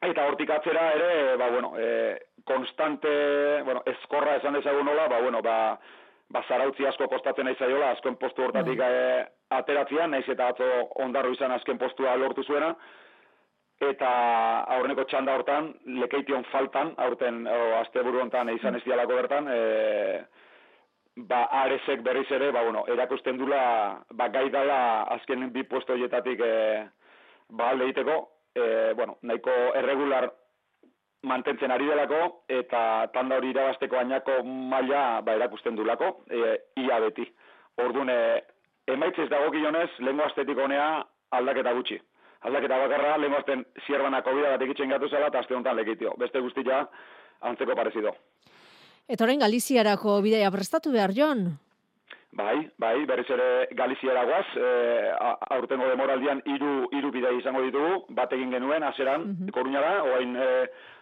Eta 0.00 0.24
hortik 0.24 0.48
atzera 0.48 0.86
ere, 0.96 1.36
ba, 1.36 1.50
bueno, 1.52 1.74
e, 1.76 1.88
konstante, 2.48 3.10
bueno, 3.66 3.82
eskorra 3.86 4.38
esan 4.38 4.56
dezagun 4.56 4.86
nola, 4.88 5.08
ba, 5.12 5.20
bueno, 5.20 5.42
ba, 5.44 5.56
ba 6.32 6.42
zarautzi 6.48 6.86
asko 6.88 7.08
kostatzen 7.12 7.44
nahi 7.44 7.58
zaiola, 7.58 7.90
azken 7.92 8.16
postu 8.16 8.46
hortatik 8.46 8.80
mm. 8.80 8.88
e, 8.88 9.26
ateratzean, 9.58 10.14
naiz 10.16 10.24
eta 10.32 10.48
atzo 10.54 10.70
ondarro 11.04 11.34
izan 11.34 11.52
azken 11.52 11.78
postua 11.78 12.16
lortu 12.16 12.46
zuena, 12.46 12.72
eta 13.90 14.10
aurreneko 14.78 15.04
txanda 15.10 15.36
hortan, 15.36 15.70
lekeition 16.00 16.48
faltan, 16.48 16.94
aurten, 17.04 17.44
o, 17.44 17.60
azte 17.82 18.04
buru 18.06 18.24
hontan 18.24 18.54
izan 18.56 18.80
ez 18.80 18.84
dialako 18.88 19.20
bertan, 19.20 19.52
e, 19.52 20.24
ba, 21.28 21.44
arezek 21.60 22.00
berriz 22.08 22.28
ere, 22.32 22.52
ba, 22.56 22.64
bueno, 22.64 22.88
erakusten 22.88 23.36
dula, 23.36 23.62
ba, 24.16 24.32
gaidala 24.32 24.80
azken 25.20 25.50
bi 25.52 25.68
puesto 25.68 25.92
horietatik, 25.92 26.40
e, 26.40 26.84
ba, 27.52 27.74
alde 27.74 27.92
e, 28.54 28.92
bueno, 28.94 29.18
nahiko 29.22 29.50
erregular 29.74 30.30
mantentzen 31.22 31.70
ari 31.70 31.86
delako, 31.86 32.20
eta 32.48 32.82
tanda 33.12 33.36
hori 33.36 33.50
irabasteko 33.52 33.98
ainako 34.00 34.40
maila 34.44 35.20
ba, 35.24 35.34
erakusten 35.36 35.76
du 35.76 35.84
lako, 35.84 36.24
e, 36.30 36.56
ia 36.80 37.00
beti. 37.04 37.26
Orduan, 37.84 38.08
e, 38.08 38.40
emaitzez 38.88 39.28
dago 39.30 39.50
gionez, 39.52 39.90
lehenko 40.00 40.26
astetik 40.26 40.58
honea 40.58 41.04
aldaketa 41.36 41.74
gutxi. 41.76 42.00
Aldaketa 42.48 42.78
bakarra, 42.80 43.16
lehenko 43.20 43.42
asten 43.42 43.64
zierbanako 43.86 44.34
bida 44.38 44.54
bat 44.54 44.64
egitzen 44.64 44.92
gatu 44.92 45.10
zela, 45.10 45.28
eta 45.28 45.44
aste 45.44 45.54
honetan 45.54 45.76
lekitio. 45.76 46.14
Beste 46.18 46.40
guztia, 46.40 46.86
antzeko 47.40 47.76
parezido. 47.76 48.14
Eta 49.10 49.24
horrein 49.24 49.42
Galiziarako 49.42 50.20
bidea 50.24 50.50
prestatu 50.54 50.92
behar, 50.94 51.12
Jon? 51.16 51.50
Bai, 52.32 52.70
bai, 52.78 53.04
berriz 53.10 53.26
ere 53.34 53.66
Galiziara 53.74 54.22
guaz, 54.24 54.46
e, 54.54 54.66
aurtengo 55.56 55.88
demoraldian 55.90 56.38
iru, 56.46 56.86
iru 56.94 57.10
bidea 57.10 57.32
izango 57.34 57.62
ditugu, 57.64 58.04
bat 58.14 58.32
egin 58.32 58.52
genuen, 58.54 58.86
aseran, 58.86 59.24
mm 59.26 59.34
-hmm. 59.34 59.50
koruñara, 59.56 60.02
oain 60.04 60.36
e, 60.36 60.48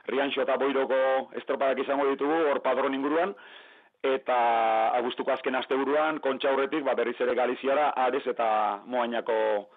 Rianxo 0.09 0.41
eta 0.43 0.57
Boiroko 0.57 1.29
estropadak 1.37 1.79
izango 1.85 2.07
ditugu, 2.09 2.39
hor 2.49 2.62
padron 2.62 2.95
inguruan, 2.95 3.35
eta 4.03 4.39
agustuko 4.97 5.33
azken 5.33 5.55
asteburuan 5.55 6.20
kontxa 6.20 6.49
aurretik 6.51 6.85
ba, 6.85 6.95
berriz 6.95 7.20
ere 7.20 7.35
Galiziara, 7.35 7.91
Ares 7.91 8.26
eta 8.26 8.81
Moainako 8.87 9.68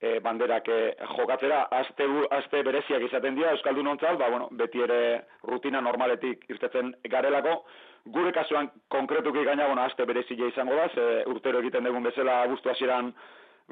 e, 0.00 0.20
banderak 0.20 0.68
e, 0.68 0.94
jokatzera, 1.16 1.62
aste, 1.70 2.04
aste 2.30 2.62
bereziak 2.62 3.02
izaten 3.08 3.34
dira, 3.34 3.52
Euskaldun 3.56 3.86
ontzal, 3.86 4.16
ba, 4.16 4.28
bueno, 4.28 4.48
beti 4.50 4.82
ere 4.84 5.00
rutina 5.42 5.80
normaletik 5.80 6.44
irtetzen 6.50 6.94
garelako, 7.04 7.62
gure 8.04 8.32
kasuan 8.32 8.70
konkretuki 8.88 9.44
gaina, 9.44 9.66
bueno, 9.66 9.82
aste 9.82 10.04
berezia 10.04 10.48
izango 10.48 10.76
da, 10.76 10.88
ze 10.88 11.24
urtero 11.30 11.60
egiten 11.60 11.84
dugun 11.84 12.04
bezala 12.04 12.42
agustu 12.42 12.70
hasieran 12.70 13.14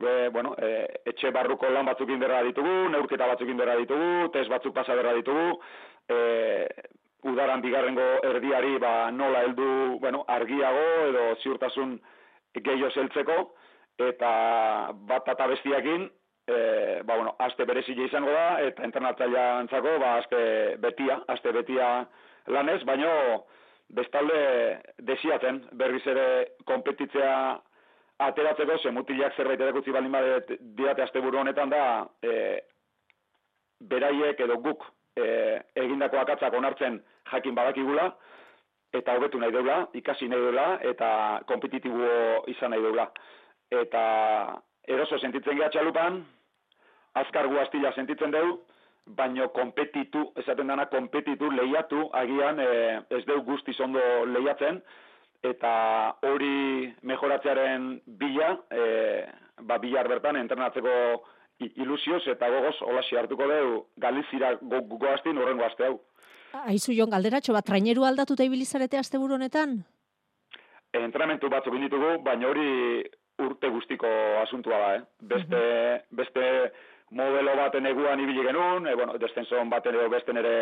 e, 0.01 0.29
bueno, 0.33 0.55
e, 0.57 0.87
etxe 1.13 1.31
barruko 1.31 1.69
lan 1.71 1.87
batzuk 1.87 2.09
inderra 2.11 2.43
ditugu, 2.47 2.89
neurketa 2.95 3.29
batzuk 3.29 3.49
inderra 3.53 3.77
ditugu, 3.77 4.31
test 4.33 4.51
batzuk 4.51 4.75
pasa 4.75 4.97
berra 4.97 5.13
ditugu, 5.19 5.59
e, 6.09 6.19
udaran 7.29 7.61
bigarrengo 7.63 8.09
erdiari 8.33 8.79
ba, 8.83 9.11
nola 9.11 9.45
heldu 9.45 9.99
bueno, 10.01 10.25
argiago 10.27 10.89
edo 11.11 11.29
ziurtasun 11.43 11.99
gehiago 12.57 12.91
zeltzeko, 12.91 13.39
eta 14.01 14.33
bat 15.09 15.29
eta 15.29 15.47
bestiakin, 15.53 16.09
e, 16.49 16.57
ba, 17.05 17.15
bueno, 17.19 17.37
aste 17.39 17.69
berezile 17.69 18.09
izango 18.09 18.33
da, 18.33 18.61
eta 18.65 18.89
entrenatzaia 18.89 19.49
antzako, 19.61 19.99
ba, 20.01 20.17
aste 20.25 20.45
betia, 20.81 21.21
aste 21.29 21.53
betia 21.53 21.99
lanez, 22.49 22.81
baino 22.89 23.13
bestalde 23.93 24.41
desiaten, 24.99 25.63
berriz 25.79 26.03
ere 26.09 26.27
kompetitzea 26.69 27.35
ateratzeko, 28.27 28.79
ze 28.79 28.91
mutilak 28.91 29.37
zerbait 29.37 29.61
erakutzi 29.61 29.93
baldin 29.93 30.13
bade 30.13 30.59
diate 30.79 31.03
aste 31.03 31.21
buru 31.21 31.39
honetan 31.39 31.71
da, 31.71 31.85
e, 32.23 32.61
beraiek 33.81 34.41
edo 34.41 34.59
guk 34.65 34.85
e, 35.17 35.27
egindako 35.85 36.21
akatzak 36.23 36.55
onartzen 36.55 37.01
jakin 37.33 37.55
badakigula, 37.55 38.11
eta 38.93 39.17
hobetu 39.17 39.41
nahi 39.41 39.53
deula, 39.53 39.79
ikasi 39.97 40.29
nahi 40.29 40.41
deula, 40.41 40.67
eta 40.89 41.09
kompetitibo 41.49 42.45
izan 42.53 42.75
nahi 42.75 42.85
deula. 42.85 43.09
Eta 43.73 44.03
eroso 44.89 45.19
sentitzen 45.19 45.57
geha 45.59 45.71
txalupan, 45.73 46.21
azkar 47.21 47.49
guaztila 47.49 47.93
sentitzen 47.97 48.33
dugu, 48.35 48.61
baino 49.07 49.49
kompetitu, 49.53 50.31
esaten 50.37 50.71
dana, 50.71 50.87
kompetitu, 50.87 51.51
lehiatu, 51.51 52.09
agian 52.15 52.61
e, 52.63 52.69
ez 53.11 53.25
deu 53.27 53.41
guztiz 53.47 53.79
ondo 53.81 54.01
lehiatzen, 54.31 54.81
eta 55.43 55.73
hori 56.29 56.93
mejoratzearen 57.03 57.97
bila, 58.07 58.55
e, 58.71 59.25
ba, 59.63 59.79
bilar 59.83 60.09
bertan, 60.09 60.39
entrenatzeko 60.39 60.95
ilusioz 61.63 62.23
eta 62.31 62.49
gogoz, 62.51 62.77
hola 62.83 63.03
hartuko 63.19 63.47
dugu, 63.47 63.87
galizira 63.97 64.55
go, 64.61 64.83
horrengo 64.83 65.65
azte 65.65 65.87
hau. 65.87 66.01
Aizu, 66.53 66.93
Jon, 66.93 67.11
galderatxo 67.11 67.53
bat, 67.53 67.65
traineru 67.65 68.05
aldatuta 68.05 68.45
ibilizarete 68.45 68.99
azte 68.99 69.19
honetan? 69.19 69.83
Entrenamentu 70.93 71.49
batzuk 71.49 71.75
ditugu, 71.81 72.19
baina 72.23 72.49
hori 72.49 73.03
urte 73.41 73.69
guztiko 73.69 74.09
asuntua 74.43 74.79
da, 74.79 74.95
eh? 74.97 75.03
Beste, 75.21 75.57
uh 75.57 76.17
beste 76.17 76.73
modelo 77.13 77.57
baten 77.57 77.87
eguan 77.87 78.21
ibili 78.21 78.47
genuen, 78.47 78.87
e, 78.87 78.95
bueno, 78.95 79.19
descenson 79.19 79.71
baten 79.71 79.95
edo 79.95 80.09
beste 80.11 80.33
nere 80.33 80.55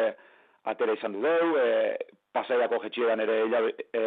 atera 0.71 0.95
izan 0.97 1.15
du 1.15 1.23
deu, 1.25 1.55
e, 1.59 1.97
pasaiako 2.33 2.81
jetxiedan 2.85 3.23
ere 3.25 3.39
e, 3.47 4.03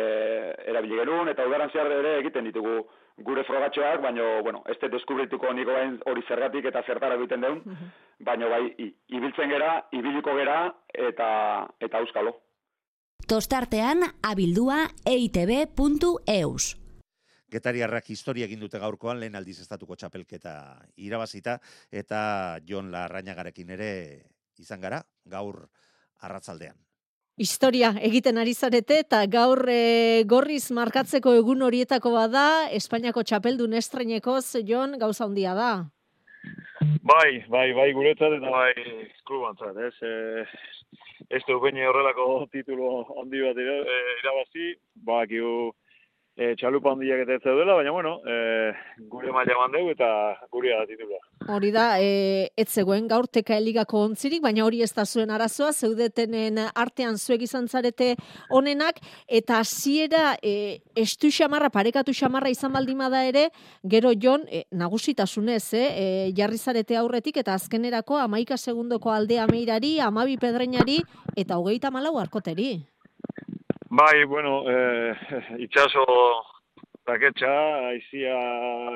erabili 0.71 0.99
genuen, 0.99 1.31
eta 1.31 1.47
udaran 1.47 1.71
zehar 1.71 1.91
ere 1.91 2.17
egiten 2.19 2.45
ditugu 2.49 2.83
gure 3.23 3.43
frogatxoak, 3.45 4.01
baina, 4.01 4.41
bueno, 4.41 4.63
ez 4.69 4.77
deskubrituko 4.91 5.53
niko 5.53 5.75
hori 6.09 6.23
zergatik 6.27 6.65
eta 6.65 6.83
zertara 6.85 7.19
egiten 7.19 7.41
deun, 7.41 7.61
uh 7.65 7.91
baina 8.23 8.47
bai, 8.47 8.71
ibiltzen 9.09 9.49
gera, 9.51 9.71
ibiliko 9.91 10.31
gera, 10.37 10.73
eta, 10.93 11.67
eta 11.81 11.99
euskalo. 11.99 12.37
Tostartean, 13.27 14.05
abildua 14.23 14.85
eitb.eus. 15.05 16.82
Getariarrak 17.53 18.09
historia 18.09 18.47
egin 18.49 18.63
dute 18.63 18.79
gaurkoan 18.81 19.19
lehen 19.21 19.35
aldiz 19.37 19.59
estatuko 19.61 19.95
txapelketa 19.95 20.53
irabazita 20.97 21.59
eta 21.91 22.59
Jon 22.65 22.89
Larrañagarekin 22.93 23.75
ere 23.75 23.91
izan 24.57 24.81
gara 24.81 25.03
gaur 25.29 25.67
arratzaldean. 26.23 26.75
Historia 27.37 27.89
egiten 28.05 28.37
ari 28.37 28.53
zarete 28.53 28.99
eta 29.01 29.23
gaur 29.25 29.65
e, 29.69 30.23
gorriz 30.29 30.69
markatzeko 30.71 31.33
egun 31.39 31.65
horietako 31.65 32.11
bada 32.13 32.69
Espainiako 32.77 33.23
txapeldun 33.25 33.73
estrenekoz 33.79 34.61
Jon 34.67 34.99
gauza 35.01 35.25
handia 35.25 35.55
da. 35.57 35.71
Bai, 37.03 37.43
bai, 37.49 37.71
bai 37.73 37.89
guretzat 37.97 38.37
eta 38.37 38.51
bai 38.53 38.73
klubantzat, 39.25 39.77
ez? 39.81 39.95
E, 40.01 40.45
ez 41.33 41.41
du 41.47 41.57
horrelako 41.57 42.45
titulo 42.51 43.05
handi 43.17 43.41
bat 43.41 43.57
irabazi, 43.57 44.73
ba, 45.09 45.25
e, 46.35 46.53
txalupa 46.57 46.93
handiak 46.93 47.23
eta 47.23 47.35
ez 47.37 47.43
dela, 47.43 47.75
baina 47.77 47.91
bueno, 47.93 48.15
e, 48.25 48.73
gure 49.09 49.31
maila 49.33 49.57
mandeu 49.59 49.89
eta 49.91 50.07
gure 50.51 50.73
da 50.73 50.85
titula. 50.89 51.19
Hori 51.53 51.71
da, 51.75 51.85
e, 52.01 52.49
ez 52.57 52.67
zegoen 52.69 53.07
gaur 53.11 53.27
teka 53.27 53.57
eligako 53.59 54.03
ontzirik, 54.07 54.41
baina 54.43 54.65
hori 54.65 54.81
ez 54.81 54.91
da 54.95 55.05
zuen 55.05 55.31
arazoa, 55.33 55.73
zeudetenen 55.73 56.59
artean 56.69 57.17
zuek 57.17 57.43
izan 57.45 57.67
zarete 57.67 58.13
onenak, 58.49 59.01
eta 59.27 59.59
hasiera 59.61 60.37
e, 60.41 60.79
estu 60.95 61.31
xamarra, 61.33 61.69
parekatu 61.73 62.15
xamarra 62.15 62.51
izan 62.53 62.73
baldimada 62.73 63.23
ere, 63.27 63.49
gero 63.83 64.13
jon, 64.15 64.47
e, 64.49 64.63
nagusitasunez, 64.71 65.65
e, 65.73 65.83
e, 65.83 66.07
jarri 66.37 66.57
zarete 66.57 66.97
aurretik, 66.97 67.37
eta 67.43 67.57
azkenerako 67.59 68.17
amaika 68.23 68.57
segundoko 68.57 69.13
aldea 69.13 69.45
meirari, 69.51 69.99
amabi 69.99 70.39
pedreinari, 70.41 71.01
eta 71.37 71.59
hogeita 71.59 71.91
malau 71.91 72.17
arkoteri. 72.21 72.92
Bai, 73.95 74.23
bueno, 74.25 74.63
eh, 74.65 75.13
itxaso 75.65 76.03
raketxa, 77.05 77.49
aizia 77.91 78.37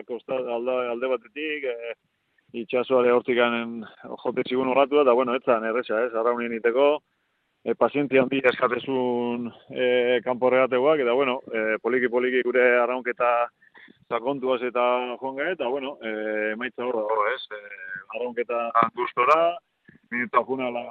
kostat 0.08 0.48
alde, 0.56 0.78
alde 0.90 1.10
batetik, 1.12 1.68
eh, 1.70 1.94
itxasoare 2.64 3.12
hortikanen 3.14 3.84
jote 4.24 4.42
txigun 4.48 4.72
horatu 4.72 5.04
da, 5.06 5.14
bueno, 5.14 5.36
etzan 5.38 5.68
erresa, 5.70 6.00
ez, 6.08 6.16
arraunien 6.18 6.56
iteko, 6.58 6.88
e, 7.62 7.76
pazientia 7.78 8.24
handi 8.24 8.42
eskatezun 8.50 9.46
e, 9.70 9.86
kanporregateguak, 10.26 11.06
eta, 11.06 11.14
bueno, 11.14 11.38
e, 11.54 11.78
poliki-poliki 11.84 12.42
gure 12.50 12.66
arraunketa 12.80 13.32
sakontuaz 14.10 14.64
eta 14.66 14.88
joan 15.22 15.44
eta, 15.46 15.70
bueno, 15.70 16.00
e, 16.02 16.56
maitza 16.58 16.90
hor 16.90 17.04
da, 17.04 17.22
ez, 17.36 17.44
e, 17.54 17.62
arraunketa 18.16 18.66
gustora, 18.98 19.42
minuta 20.10 20.42
junala 20.50 20.88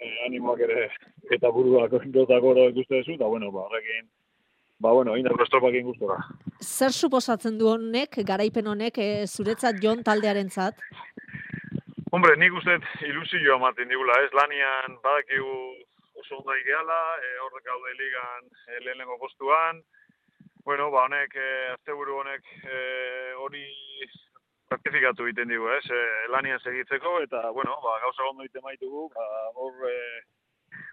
eh, 0.00 0.26
animoak 0.26 0.60
ere 0.66 0.88
eta 1.34 1.50
buruak 1.50 1.96
dota 2.14 2.38
goro 2.40 2.68
ikuste 2.70 3.00
duzu, 3.00 3.16
eta 3.16 3.26
bueno, 3.26 3.50
ba, 3.52 3.66
horrekin, 3.66 4.08
ba, 4.78 4.92
bueno, 4.92 5.16
indar 5.16 5.34
estropakin 5.42 5.88
gustora. 5.88 6.18
Zer 6.62 6.92
suposatzen 6.92 7.58
du 7.58 7.68
honek, 7.72 8.20
garaipen 8.28 8.66
honek, 8.72 8.98
e, 8.98 9.26
zuretzat 9.26 9.80
jon 9.82 10.04
taldearen 10.06 10.50
zat? 10.50 10.78
Hombre, 12.12 12.36
nik 12.40 12.54
uste 12.54 12.78
ilusioa 13.08 13.58
ematen 13.58 13.90
digula, 13.90 14.20
ez 14.24 14.32
lanian 14.36 14.96
badakigu 15.02 15.56
oso 16.22 16.38
ondo 16.38 16.54
gehala, 16.64 17.00
e, 17.20 17.34
horrek 17.44 17.66
gaude 17.66 17.96
ligan 17.98 18.46
e, 18.68 18.80
lehenengo 18.84 19.18
postuan, 19.18 19.82
bueno, 20.64 20.90
ba, 20.90 21.04
honek, 21.06 21.34
e, 21.34 21.50
azteburu 21.74 22.20
honek 22.22 22.46
e, 22.62 22.78
hori 23.42 23.66
ratifikatu 24.70 25.26
egiten 25.26 25.52
digu, 25.52 25.68
ez, 25.76 25.84
e, 25.90 26.02
lanian 26.32 26.60
segitzeko, 26.62 27.20
eta, 27.26 27.44
bueno, 27.54 27.76
ba, 27.84 27.96
gauza 28.02 28.26
ondo 28.30 28.44
egiten 28.46 28.64
maitugu, 28.66 29.08
ba, 29.14 29.26
hor, 29.54 29.88
e, 29.90 29.96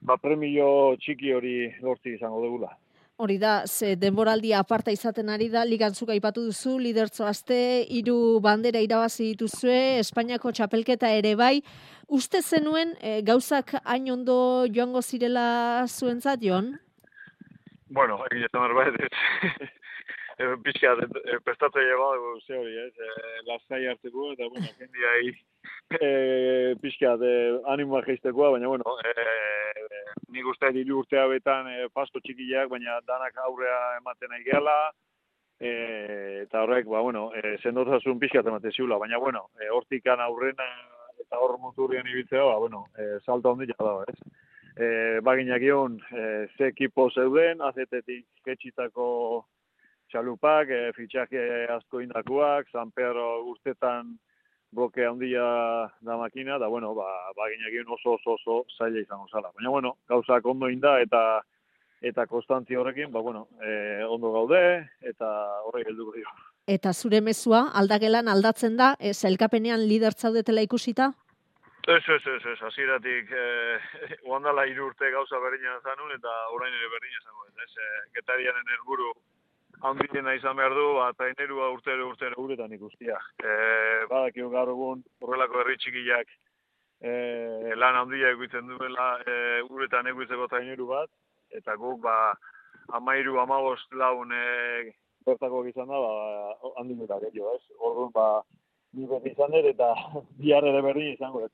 ba, 0.06 0.18
premio 0.22 0.68
txiki 1.02 1.34
hori 1.34 1.58
lortzi 1.82 2.18
izango 2.18 2.42
dugula. 2.44 2.74
Hori 3.24 3.38
da, 3.38 3.64
ze 3.68 3.94
denboraldia 3.96 4.60
aparta 4.64 4.92
izaten 4.92 5.30
ari 5.30 5.48
da, 5.54 5.62
ligantzuk 5.70 6.10
aipatu 6.10 6.48
duzu, 6.48 6.80
lidertzo 6.82 7.28
aste, 7.30 7.58
hiru 7.98 8.40
bandera 8.42 8.82
irabazi 8.82 9.32
dituzue, 9.34 10.00
Espainiako 10.02 10.52
txapelketa 10.52 11.12
ere 11.14 11.36
bai, 11.38 11.60
uste 12.10 12.42
zenuen 12.42 12.96
e, 13.02 13.20
gauzak 13.22 13.76
hain 13.84 14.10
ondo 14.12 14.66
joango 14.74 15.02
zirela 15.02 15.86
zuentzat, 15.88 16.42
Jon? 16.42 16.74
Bueno, 17.94 18.18
egia 18.34 18.50
zamar 18.50 18.74
e, 20.38 20.50
pixka 20.64 20.94
e, 21.04 21.40
prestatzaile 21.46 21.96
bat, 22.00 22.26
ze 22.46 22.58
hori, 22.58 22.76
ez, 22.86 22.94
e, 22.98 23.42
lastai 23.48 23.86
hartzeko, 23.88 24.32
eta, 24.34 24.50
bueno, 24.50 24.72
jendi 24.80 25.08
ahi, 25.12 25.34
e, 26.00 26.76
pixka 26.82 27.16
de 27.22 27.34
animoa 27.74 28.04
geiztekoa, 28.08 28.52
baina, 28.56 28.68
bueno, 28.68 28.98
e, 29.04 29.14
e, 29.14 30.04
nik 30.34 30.50
uste 30.50 30.72
dilu 30.76 31.02
urtea 31.04 31.28
betan 31.32 31.70
e, 31.72 31.88
pasto 31.94 32.22
txikiak, 32.24 32.70
baina 32.72 33.00
danak 33.08 33.38
aurrea 33.46 33.98
ematen 34.00 34.34
nahi 34.34 34.46
gehala, 34.48 34.78
e, 35.60 35.74
eta 36.48 36.64
horrek, 36.64 36.90
ba, 36.90 37.04
bueno, 37.06 37.30
e, 37.36 37.58
sendotasun 37.62 38.20
pixka 38.20 38.46
ematen 38.46 38.74
ziula, 38.74 38.98
baina, 38.98 39.22
bueno, 39.22 39.48
e, 39.62 39.70
hortikan 39.70 40.24
aurrena 40.24 40.70
eta 41.24 41.40
hor 41.40 41.58
moturrian 41.62 42.08
ibiltzea, 42.10 42.44
ba, 42.44 42.58
bueno, 42.58 42.88
e, 42.98 43.20
salto 43.26 43.54
handi 43.54 43.70
jada, 43.70 44.02
ez? 44.10 44.18
E, 44.74 44.86
baginak 45.22 45.62
ion, 45.62 46.00
e, 46.10 46.24
ze 46.58 46.72
ekipo 46.72 47.08
zeuden, 47.14 47.62
azetetik 47.62 48.26
ketxitako 48.46 49.06
txalupak, 50.14 50.70
e, 50.70 50.92
fitxake 50.94 51.42
asko 51.74 52.04
indakuak, 52.04 52.70
San 52.72 52.94
Pedro 52.94 53.42
urtetan 53.50 54.14
bloke 54.74 55.06
handia 55.06 55.46
da 56.02 56.18
makina, 56.18 56.60
da 56.62 56.68
bueno, 56.68 56.94
ba, 56.94 57.10
ba 57.38 57.50
oso 57.96 58.14
oso 58.14 58.38
oso 58.38 58.66
zaila 58.78 59.00
izango 59.00 59.28
zala. 59.32 59.52
Baina 59.56 59.70
bueno, 59.70 59.98
gauzak 60.08 60.46
ondo 60.46 60.70
inda 60.70 61.00
eta 61.02 61.42
eta 62.02 62.26
konstantzia 62.28 62.80
horrekin, 62.80 63.12
ba, 63.12 63.22
bueno, 63.22 63.48
e, 63.64 64.04
ondo 64.04 64.32
gaude, 64.34 64.90
eta 65.02 65.28
horrek 65.64 65.88
helduko 65.88 66.12
dio. 66.18 66.28
Eta 66.68 66.92
zure 66.94 67.22
mezua 67.22 67.70
aldagelan 67.74 68.28
aldatzen 68.28 68.76
da, 68.78 68.96
e, 69.00 69.14
zelkapenean 69.14 69.88
lider 69.88 70.14
zaudetela 70.14 70.62
ikusita? 70.62 71.14
Ez, 71.88 72.04
ez, 72.08 72.22
ez, 72.28 72.44
ez, 72.48 72.60
hasieratik 72.64 73.32
eh, 73.32 73.80
oandala 74.32 74.66
hiru 74.68 74.90
urte 74.90 75.10
gauza 75.12 75.40
berdina 75.40 75.80
zanun, 75.84 76.12
eta 76.16 76.36
orain 76.56 76.76
ere 76.76 76.92
berdina 76.92 77.24
zango. 77.24 77.48
Ez, 77.64 77.72
e, 77.72 77.88
getarianen 78.20 78.76
helburu 78.76 79.14
handiena 79.84 80.34
izan 80.38 80.58
behar 80.58 80.74
du, 80.78 80.86
ba, 80.98 81.10
eta 81.14 81.28
inerua 81.32 81.70
urtero 81.76 82.08
urtero 82.10 82.40
uretan 82.44 82.74
ikustia. 82.74 83.20
E, 83.44 83.54
badakigu 84.10 84.50
gaur 84.54 84.72
egun 84.74 85.04
horrelako 85.22 85.62
herri 85.62 85.78
txikiak 85.84 86.32
e, 87.04 87.14
lan 87.76 88.00
handia 88.00 88.32
eguitzen 88.34 88.70
duela 88.72 89.08
e, 89.28 89.38
uretan 89.70 90.08
eguitzeko 90.14 90.48
traineru 90.52 90.88
bat, 90.94 91.12
eta 91.52 91.76
guk 91.80 92.02
ba, 92.06 92.18
amairu 93.00 93.40
amabost 93.44 93.92
laun 94.00 94.32
e, 94.32 94.94
bertako 95.28 95.66
izan 95.68 95.92
da, 95.92 96.00
ba, 96.00 96.72
handik 96.80 97.04
eta 97.08 97.20
gehiago, 97.26 97.58
ez? 97.58 97.78
Orduan, 97.80 98.14
ba, 98.16 98.28
ni 98.94 99.10
beti 99.10 99.36
izan 99.36 99.56
dut, 99.56 99.68
eta 99.74 99.94
bihar 100.42 100.72
ere 100.72 100.82
berdin 100.86 101.14
izango, 101.14 101.46
ez? 101.48 101.54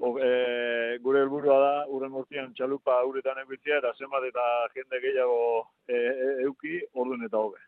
O, 0.00 0.14
e, 0.18 0.98
gure 1.04 1.20
helburua 1.22 1.58
da 1.60 1.72
urren 1.92 2.14
urtean 2.16 2.52
txalupa 2.56 2.96
uretan 3.08 3.38
egitea 3.44 3.80
eta 3.80 3.92
zenbat 3.98 4.24
eta 4.30 4.46
jende 4.74 5.00
gehiago 5.02 5.40
e, 5.86 5.94
e, 5.94 6.30
euki 6.46 6.80
orduen 6.94 7.26
eta 7.26 7.38
hobe. 7.38 7.60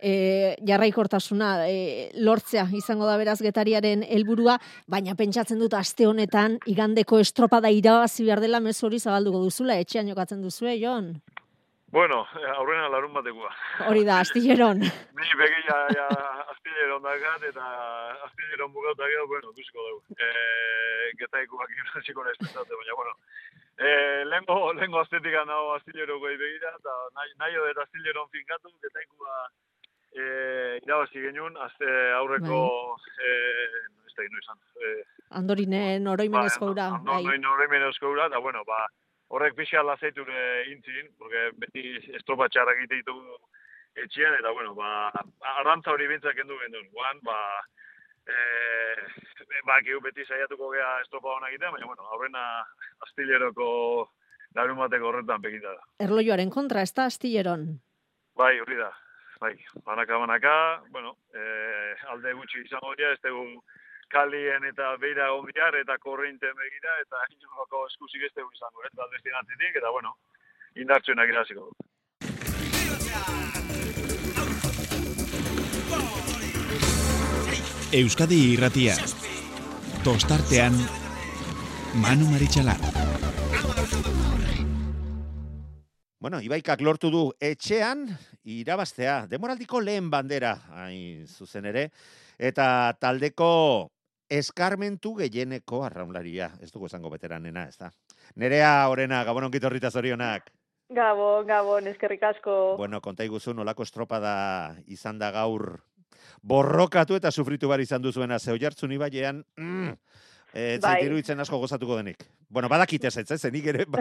e, 0.00 0.12
jarraikortasuna 0.68 1.50
e, 1.68 1.78
lortzea 2.20 2.66
izango 2.76 3.08
da 3.08 3.16
beraz 3.20 3.38
getariaren 3.44 4.04
helburua, 4.08 4.58
baina 4.86 5.16
pentsatzen 5.18 5.60
dut 5.60 5.74
aste 5.74 6.06
honetan 6.06 6.58
igandeko 6.66 7.20
estropada 7.24 7.72
irabazi 7.72 8.28
behar 8.28 8.44
dela 8.44 8.60
mezu 8.60 8.86
hori 8.86 9.00
zabalduko 9.00 9.42
duzula, 9.44 9.78
etxean 9.80 10.08
jokatzen 10.12 10.42
duzue, 10.44 10.76
Jon? 10.80 11.14
Bueno, 11.90 12.26
aurrena 12.58 12.88
larun 12.92 13.14
batekoa. 13.16 13.50
Hori 13.88 14.04
da, 14.04 14.20
astilleron. 14.24 14.82
Ni 14.82 15.38
begi 15.40 15.62
ja, 15.68 16.08
astilleron 16.54 17.02
dakat, 17.02 17.46
eta 17.50 17.68
astilleron 18.28 18.72
bukauta 18.72 19.08
gero, 19.08 19.26
bueno, 19.28 19.52
duziko 19.56 19.86
dugu. 19.86 20.18
E, 20.18 21.12
getaikoak 21.22 21.72
irasiko 21.78 22.26
nespetate, 22.26 22.76
baina, 22.76 22.98
bueno. 23.00 23.16
E, 23.78 23.88
lengo, 24.26 24.58
lengo 24.74 25.00
astetik 25.00 25.38
nago 25.46 25.74
astillero 25.76 26.18
goi 26.18 26.36
begira, 26.36 26.74
eta 26.76 26.98
nahi, 27.16 27.34
nahi 27.38 27.58
odeta 27.62 27.86
astilleron 27.86 28.28
finkatu, 28.34 28.72
getaikoa 28.84 29.36
e, 30.12 30.24
irabazi 30.82 31.22
genuen, 31.22 31.56
azte 31.62 31.88
aurreko, 32.18 32.60
bai. 32.98 33.28
e, 33.28 33.34
ez 34.08 34.14
da 34.16 34.26
gino 34.26 34.42
izan. 34.42 34.60
E, 34.82 34.94
Andorinen 35.40 36.08
oroimenezko 36.10 36.72
ura. 36.74 36.88
Bai, 36.90 37.20
Andorinen 37.22 37.52
oroimenezko 37.52 38.12
ura, 38.16 38.26
eta 38.32 38.42
bueno, 38.44 38.64
ba, 38.68 38.84
horrek 39.28 39.56
pixka 39.56 39.82
lazaiture 39.84 40.42
intzin, 40.72 41.10
porque 41.18 41.50
beti 41.60 41.96
estropa 42.16 42.48
txarrak 42.48 42.82
egite 42.82 43.00
ditu 43.00 43.16
etxean, 43.98 44.36
eta 44.38 44.52
bueno, 44.54 44.74
ba, 44.78 45.10
arrantza 45.58 45.92
hori 45.92 46.08
bintzak 46.08 46.36
kendu 46.38 46.58
gendun. 46.62 46.86
Guan, 46.94 47.20
ba, 47.26 47.38
e, 48.28 48.36
ba, 49.66 49.80
beti 50.04 50.24
saiatuko 50.24 50.70
gea 50.72 51.00
estropa 51.02 51.34
hona 51.34 51.50
egitea, 51.50 51.74
baina, 51.74 51.90
bueno, 51.90 52.06
aurrena 52.14 52.44
astilleroko 53.06 53.68
larun 54.56 54.80
bateko 54.80 55.10
horretan 55.10 55.42
pekita 55.42 55.74
da. 55.74 55.84
Erloioaren 56.06 56.50
kontra, 56.50 56.82
ez 56.82 56.94
da 56.94 57.08
astilleron? 57.10 57.68
Bai, 58.38 58.54
hori 58.60 58.78
da. 58.80 58.92
Bai, 59.38 59.52
banaka, 59.86 60.18
banaka, 60.18 60.54
bueno, 60.90 61.16
e, 61.34 61.42
alde 62.10 62.32
gutxi 62.34 62.64
izango 62.64 62.94
dira, 62.98 63.12
ez 63.14 63.20
dugu 63.22 63.62
kalien 64.08 64.64
eta 64.64 64.96
beira 65.00 65.32
ondiar 65.36 65.76
eta 65.80 65.98
korreinten 65.98 66.54
begira 66.56 66.96
eta 67.04 67.22
inunoko 67.36 67.86
eskuzik 67.90 68.24
ez 68.28 68.32
dugu 68.36 68.50
izango, 68.54 68.84
ez 68.84 68.94
da 68.96 69.08
destinatzitik, 69.12 69.76
eta 69.82 69.92
bueno, 69.94 70.16
indartzuenak 70.76 71.28
iraziko 71.34 71.68
du. 71.68 71.88
Euskadi 77.88 78.36
irratia. 78.52 78.94
Tostartean 80.04 80.74
Manu 82.02 82.28
Maritxalar. 82.28 82.76
Bueno, 86.20 86.40
Ibaikak 86.44 86.82
lortu 86.84 87.08
du 87.08 87.22
etxean 87.40 88.04
irabaztea, 88.44 89.22
demoraldiko 89.30 89.80
lehen 89.80 90.10
bandera, 90.12 90.52
hain 90.76 91.24
zuzen 91.26 91.64
ere, 91.70 91.88
eta 92.38 92.92
taldeko 93.00 93.48
eskarmentu 94.28 95.14
gehieneko 95.18 95.82
arraunlaria, 95.86 96.52
ez 96.60 96.70
dugu 96.72 96.86
esango 96.86 97.10
veteranena, 97.10 97.66
ez 97.68 97.76
da. 97.80 97.90
Nerea, 98.36 98.88
orena, 98.92 99.22
gabon 99.24 99.48
onkit 99.48 99.64
horrita 99.64 99.90
zorionak. 99.90 100.50
Gabon, 100.94 101.46
gabon, 101.48 101.86
eskerrik 101.90 102.22
asko. 102.24 102.76
Bueno, 102.78 103.00
konta 103.04 103.24
iguzu, 103.24 103.52
nolako 103.54 103.84
estropada 103.84 104.76
izan 104.86 105.18
da 105.20 105.30
gaur 105.34 105.82
borrokatu 106.42 107.16
eta 107.18 107.30
sufritu 107.30 107.68
bar 107.68 107.80
izan 107.80 108.02
duzuena, 108.02 108.38
zeu 108.38 108.56
jartzun 108.60 108.92
ibailean, 108.92 109.42
mm, 109.56 109.92
e, 110.52 110.78
bai. 110.82 110.98
iruditzen 111.04 111.40
asko 111.40 111.58
gozatuko 111.58 111.96
denik. 111.96 112.24
Bueno, 112.48 112.68
badakit 112.68 113.04
ez, 113.04 113.16
ez, 113.18 113.52
nik 113.52 113.66
ere, 113.68 113.84
ba, 113.88 114.00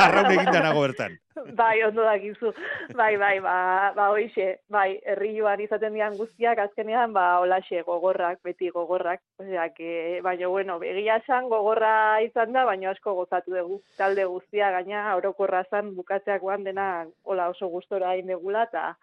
arraun 0.00 0.30
egin 0.32 0.56
nago 0.64 0.80
bertan. 0.86 1.18
Bai, 1.58 1.82
ondo 1.82 2.04
dakizu. 2.06 2.52
Bai, 2.94 3.16
bai, 3.18 3.40
ba, 3.42 3.92
ba 3.96 4.06
hoixe, 4.14 4.60
bai, 4.70 5.00
herri 5.04 5.32
joan 5.34 5.60
izaten 5.60 5.96
dian 5.96 6.14
guztiak, 6.16 6.60
azkenean, 6.62 7.12
ba, 7.12 7.40
olaxe, 7.42 7.82
gogorrak, 7.82 8.38
beti 8.46 8.70
gogorrak. 8.70 9.20
Osea, 9.42 9.68
que, 9.74 10.20
baina, 10.22 10.46
bueno, 10.52 10.78
egia 10.86 11.18
esan 11.18 11.48
gogorra 11.50 12.22
izan 12.22 12.54
da, 12.54 12.62
baina 12.68 12.92
asko 12.92 13.16
gozatu 13.18 13.56
dugu. 13.56 13.80
Talde 13.98 14.24
guztia, 14.30 14.70
gaina, 14.76 15.02
orokorra 15.18 15.64
zan, 15.68 15.96
bukatzeak 15.96 16.46
dena, 16.62 17.06
hola 17.24 17.48
oso 17.50 17.66
gustora 17.66 18.14
indegula, 18.16 18.68
eta 18.70 18.94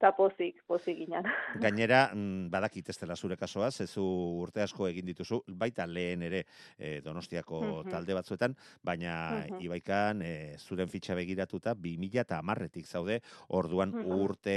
eta 0.00 0.14
pozik, 0.16 0.62
pozik 0.64 0.96
ginen. 0.96 1.26
Gainera, 1.60 2.06
mm, 2.14 2.48
badakit 2.48 2.88
ez 2.88 2.96
dela 2.96 3.12
zure 3.16 3.36
kasoa, 3.36 3.68
zezu 3.70 4.02
urte 4.40 4.62
asko 4.64 4.86
egin 4.88 5.04
dituzu, 5.10 5.42
baita 5.60 5.84
lehen 5.84 6.22
ere 6.24 6.46
e, 6.78 7.00
donostiako 7.04 7.82
talde 7.84 8.14
batzuetan, 8.16 8.54
baina 8.80 9.44
ibaikan 9.60 10.22
e, 10.24 10.32
zuren 10.56 10.88
fitxa 10.88 11.12
begiratuta, 11.18 11.74
bi 11.76 11.98
mila 12.00 12.24
eta 12.24 12.38
amarretik 12.40 12.88
zaude, 12.88 13.18
orduan 13.58 13.92
urte, 14.00 14.54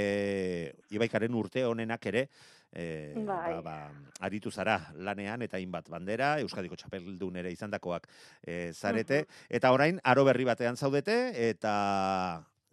ibaikaren 0.95 1.35
urte 1.35 1.65
honenak 1.67 2.07
ere, 2.13 2.21
e, 2.71 2.85
ba, 3.27 3.59
ba, 3.65 3.75
aritu 4.23 4.51
zara 4.51 4.77
lanean 4.95 5.43
eta 5.43 5.59
inbat 5.59 5.91
bandera, 5.91 6.37
Euskadiko 6.39 6.79
txapeldun 6.79 7.41
ere 7.43 7.51
izandakoak 7.51 8.07
e, 8.47 8.71
zarete, 8.71 9.25
eta 9.51 9.73
orain, 9.75 9.99
aro 10.07 10.23
berri 10.23 10.47
batean 10.47 10.79
zaudete, 10.79 11.17
eta 11.49 11.75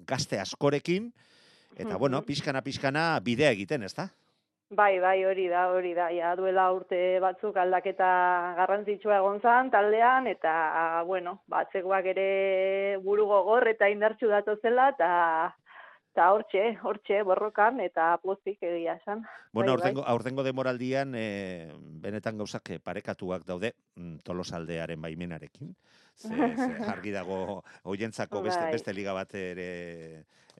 gazte 0.06 0.38
askorekin, 0.38 1.10
Eta, 1.76 1.96
bueno, 1.96 2.22
pixkana, 2.22 2.62
pixkana, 2.62 3.20
bidea 3.24 3.50
egiten, 3.54 3.82
ez 3.86 3.94
da? 3.94 4.10
Bai, 4.70 5.00
bai, 5.02 5.24
hori 5.26 5.48
da, 5.50 5.64
hori 5.74 5.94
da. 5.96 6.10
Ja, 6.14 6.34
duela 6.38 6.68
urte 6.70 7.18
batzuk 7.22 7.56
aldaketa 7.58 8.10
garrantzitsua 8.58 9.16
egon 9.18 9.40
zan 9.42 9.70
taldean, 9.70 10.28
eta, 10.30 10.52
bueno, 11.08 11.40
batzekoak 11.50 12.06
ere 12.12 12.98
buru 13.02 13.26
gogor 13.26 13.66
eta 13.66 13.88
indartxu 13.90 14.30
zela, 14.62 14.90
eta 14.94 15.10
eta 16.10 16.30
hortxe, 16.34 16.62
hortxe, 16.82 17.22
borrokan, 17.22 17.80
eta 17.80 18.16
pozik 18.22 18.62
egia 18.62 18.96
esan. 18.98 19.24
Bueno, 19.52 19.76
bai, 19.78 19.92
bai. 19.94 20.04
aurtengo, 20.06 20.42
demoraldian, 20.42 21.14
e, 21.14 21.70
benetan 22.02 22.38
gauzak 22.38 22.70
parekatuak 22.82 23.46
daude, 23.46 23.74
mm, 23.96 24.22
tolosaldearen 24.26 25.00
baimenarekin. 25.02 25.74
Ze, 26.20 26.28
ze, 26.56 26.84
argi 26.84 27.14
dago, 27.14 27.62
hoientzako 27.88 28.42
beste, 28.46 28.60
bai. 28.60 28.72
beste 28.76 28.92
liga 28.92 29.14
bat 29.16 29.32
ere 29.34 29.68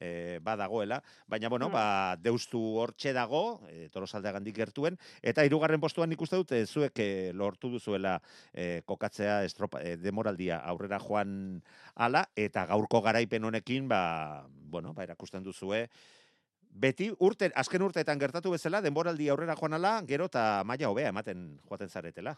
e, 0.00 0.40
badagoela, 0.42 1.02
baina 1.28 1.50
bueno, 1.52 1.68
mm. 1.68 1.72
ba 1.72 2.16
deustu 2.16 2.60
hortxe 2.80 3.12
dago, 3.12 3.60
e, 3.68 3.88
Tolosaldean 3.92 4.38
gandik 4.38 4.56
gertuen 4.56 4.96
eta 5.20 5.44
hirugarren 5.44 5.82
postuan 5.82 6.12
ikuste 6.16 6.40
dute 6.40 6.62
zuek 6.66 6.96
e, 7.04 7.10
lortu 7.36 7.70
duzuela 7.70 8.16
e, 8.54 8.80
kokatzea 8.88 9.42
estropa, 9.44 9.82
e, 9.84 9.98
demoraldia 10.00 10.62
aurrera 10.72 11.00
joan 11.02 11.60
ala 11.94 12.24
eta 12.36 12.64
gaurko 12.72 13.02
garaipen 13.04 13.44
honekin 13.44 13.88
ba 13.88 14.46
bueno, 14.48 14.94
ba 14.94 15.04
erakusten 15.04 15.44
duzue 15.44 15.88
Beti 16.70 17.08
urte, 17.18 17.48
azken 17.58 17.82
urteetan 17.82 18.20
gertatu 18.20 18.52
bezala, 18.54 18.78
denboraldi 18.80 19.26
aurrera 19.28 19.56
joan 19.58 19.74
ala, 19.74 19.96
gero 20.06 20.28
eta 20.30 20.62
maila 20.64 20.92
hobea 20.92 21.10
ematen 21.10 21.58
joaten 21.66 21.90
zaretela. 21.90 22.36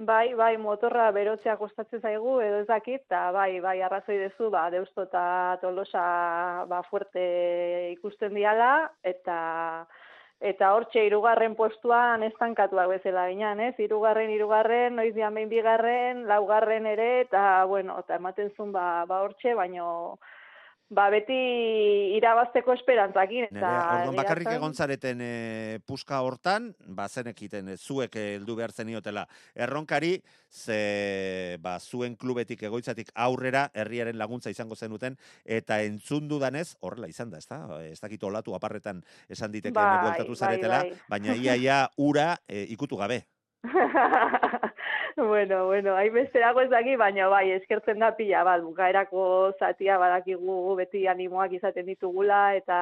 Bai, 0.00 0.32
bai, 0.32 0.54
motorra 0.56 1.10
berotzea 1.12 1.58
kostatzen 1.60 2.00
zaigu, 2.00 2.38
edo 2.40 2.62
ez 2.62 2.66
dakit, 2.68 3.02
eta 3.02 3.18
bai, 3.36 3.58
bai, 3.60 3.74
arrazoi 3.84 4.14
dezu, 4.16 4.46
ba, 4.48 4.62
deusto 4.72 5.04
eta 5.04 5.24
tolosa 5.60 6.04
ba, 6.70 6.78
fuerte 6.88 7.24
ikusten 7.90 8.32
diala, 8.32 8.70
eta 9.04 9.36
eta 10.40 10.70
hortxe 10.72 11.04
irugarren 11.04 11.52
postuan 11.58 12.24
estankatuak 12.24 12.88
bezala 12.94 13.26
ginean, 13.28 13.60
ez? 13.60 13.74
Irugarren, 13.76 14.32
irugarren, 14.32 14.96
noiz 14.96 15.12
dian 15.12 15.36
behin 15.36 15.52
bigarren, 15.52 16.24
laugarren 16.32 16.88
ere, 16.94 17.10
eta, 17.26 17.66
bueno, 17.68 17.98
eta 18.00 18.16
ematen 18.16 18.48
zuen, 18.56 18.72
ba, 18.72 19.04
ba 19.04 19.20
hortxe, 19.26 19.52
baino, 19.58 19.90
ba 20.90 21.06
beti 21.12 21.36
irabazteko 22.18 22.74
esperantzakin. 22.74 23.46
Nere, 23.54 23.70
orduan 23.70 24.18
bakarrik 24.18 24.50
egon 24.52 24.74
zareten 24.74 25.22
e, 25.22 25.78
puska 25.86 26.18
hortan, 26.26 26.70
ba 26.98 27.06
zenekiten 27.08 27.70
e, 27.70 27.76
zuek 27.78 28.18
heldu 28.18 28.56
behar 28.58 28.74
zeniotela 28.74 29.24
erronkari, 29.54 30.16
ze 30.50 31.56
ba, 31.62 31.76
zuen 31.78 32.16
klubetik 32.18 32.64
egoitzatik 32.66 33.12
aurrera 33.14 33.68
herriaren 33.74 34.18
laguntza 34.18 34.50
izango 34.50 34.74
zenuten, 34.74 35.16
eta 35.44 35.80
entzun 35.86 36.26
dudanez, 36.28 36.74
horrela 36.80 37.10
izan 37.10 37.30
da, 37.30 37.38
ez 37.38 37.46
da? 37.46 37.62
Ez 37.86 38.00
dakit 38.02 38.26
olatu 38.26 38.58
aparretan 38.58 39.04
esan 39.30 39.54
diteke 39.54 39.78
bai, 39.78 40.02
bueltatu 40.08 40.34
bai, 40.34 40.40
zaretela, 40.42 40.82
bai, 40.82 40.98
baina 41.14 41.38
iaia 41.38 41.84
ura 42.10 42.34
e, 42.48 42.66
ikutu 42.74 42.98
gabe. 42.98 43.22
bueno, 45.16 45.66
bueno, 45.66 45.96
hain 45.96 46.12
beste 46.12 46.38
dago 46.38 46.60
ez 46.60 46.70
daki, 46.70 46.96
baina 46.96 47.28
bai, 47.28 47.50
eskertzen 47.52 47.98
da 47.98 48.10
pila, 48.16 48.42
bat, 48.44 48.62
bukaerako 48.62 49.52
zatia 49.58 49.98
badakigu 49.98 50.74
beti 50.76 51.06
animoak 51.08 51.52
izaten 51.58 51.86
ditugula, 51.86 52.54
eta 52.56 52.78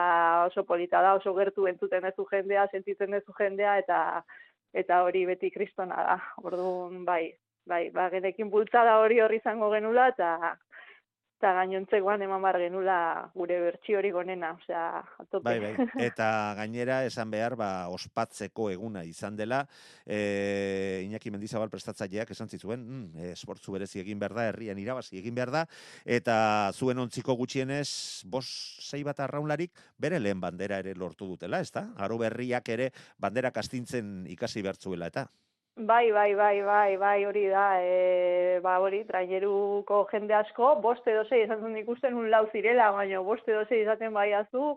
oso 0.47 0.65
polita 0.65 1.03
da, 1.03 1.15
oso 1.15 1.35
gertu 1.35 1.67
entzuten 1.67 2.05
ez 2.05 2.15
jendea, 2.31 2.69
sentitzen 2.73 3.15
ez 3.15 3.25
jendea, 3.39 3.79
eta 3.79 4.23
eta 4.73 5.03
hori 5.03 5.25
beti 5.27 5.51
kristona 5.51 5.97
da. 5.97 6.17
Orduan, 6.45 7.05
bai, 7.05 7.33
bai, 7.67 7.89
ba, 7.91 8.09
genekin 8.11 8.51
bultzada 8.51 8.99
hori 9.01 9.21
hori 9.21 9.41
izango 9.41 9.71
genula, 9.73 10.09
eta 10.09 10.57
eta 11.39 11.53
gainontzegoan 11.55 12.23
eman 12.27 12.43
bar 12.43 12.57
genula 12.59 13.31
gure 13.31 13.61
bertsi 13.63 13.95
hori 13.95 14.11
gonena, 14.11 14.51
osea, 14.59 15.05
atope. 15.23 15.45
Bai, 15.47 15.59
bai, 15.63 15.87
eta 16.09 16.27
gainera 16.59 17.05
esan 17.07 17.31
behar, 17.31 17.55
ba, 17.57 17.69
ospatzeko 17.95 18.67
eguna 18.75 19.05
izan 19.07 19.39
dela, 19.39 19.61
e, 20.03 21.05
Iñaki 21.07 21.31
Mendizabal 21.31 21.71
prestatzaileak 21.71 22.35
esan 22.35 22.51
zituen, 22.51 22.83
mm, 22.83 23.31
esportzu 23.37 23.77
berezi 23.77 24.03
egin 24.03 24.19
behar 24.19 24.35
da, 24.35 24.49
herrian 24.51 24.83
irabazi 24.83 25.23
egin 25.23 25.39
behar 25.39 25.55
da, 25.55 25.65
eta 26.05 26.37
zuen 26.75 26.99
ontziko 27.07 27.39
gutxienez, 27.39 28.27
bos 28.27 28.49
sei 28.83 29.05
bat 29.07 29.23
arraunlarik, 29.23 29.71
bere 29.97 30.19
lehen 30.19 30.43
bandera 30.43 30.83
ere 30.83 30.99
lortu 30.99 31.31
dutela, 31.31 31.63
ez 31.63 31.71
da? 31.71 31.93
Aro 32.03 32.19
berriak 32.19 32.67
ere 32.75 32.91
bandera 33.23 33.55
kastintzen 33.55 34.25
ikasi 34.27 34.67
bertzuela, 34.67 35.07
eta? 35.07 35.29
Bai, 35.79 36.11
bai, 36.11 36.35
bai, 36.35 36.61
bai, 36.63 36.97
bai, 36.99 37.25
hori 37.25 37.45
da, 37.47 37.79
e, 37.79 38.59
ba, 38.63 38.81
hori, 38.83 39.05
traineruko 39.07 40.01
jende 40.11 40.35
asko, 40.35 40.73
boste 40.83 41.15
dozei, 41.15 41.45
esan 41.45 41.61
zuen 41.63 41.77
ikusten 41.79 42.17
un 42.19 42.27
lau 42.33 42.49
zirela, 42.51 42.89
baina 42.97 43.21
boste 43.23 43.55
dozei 43.55 43.85
izaten 43.85 44.11
bai 44.13 44.33
azu, 44.35 44.73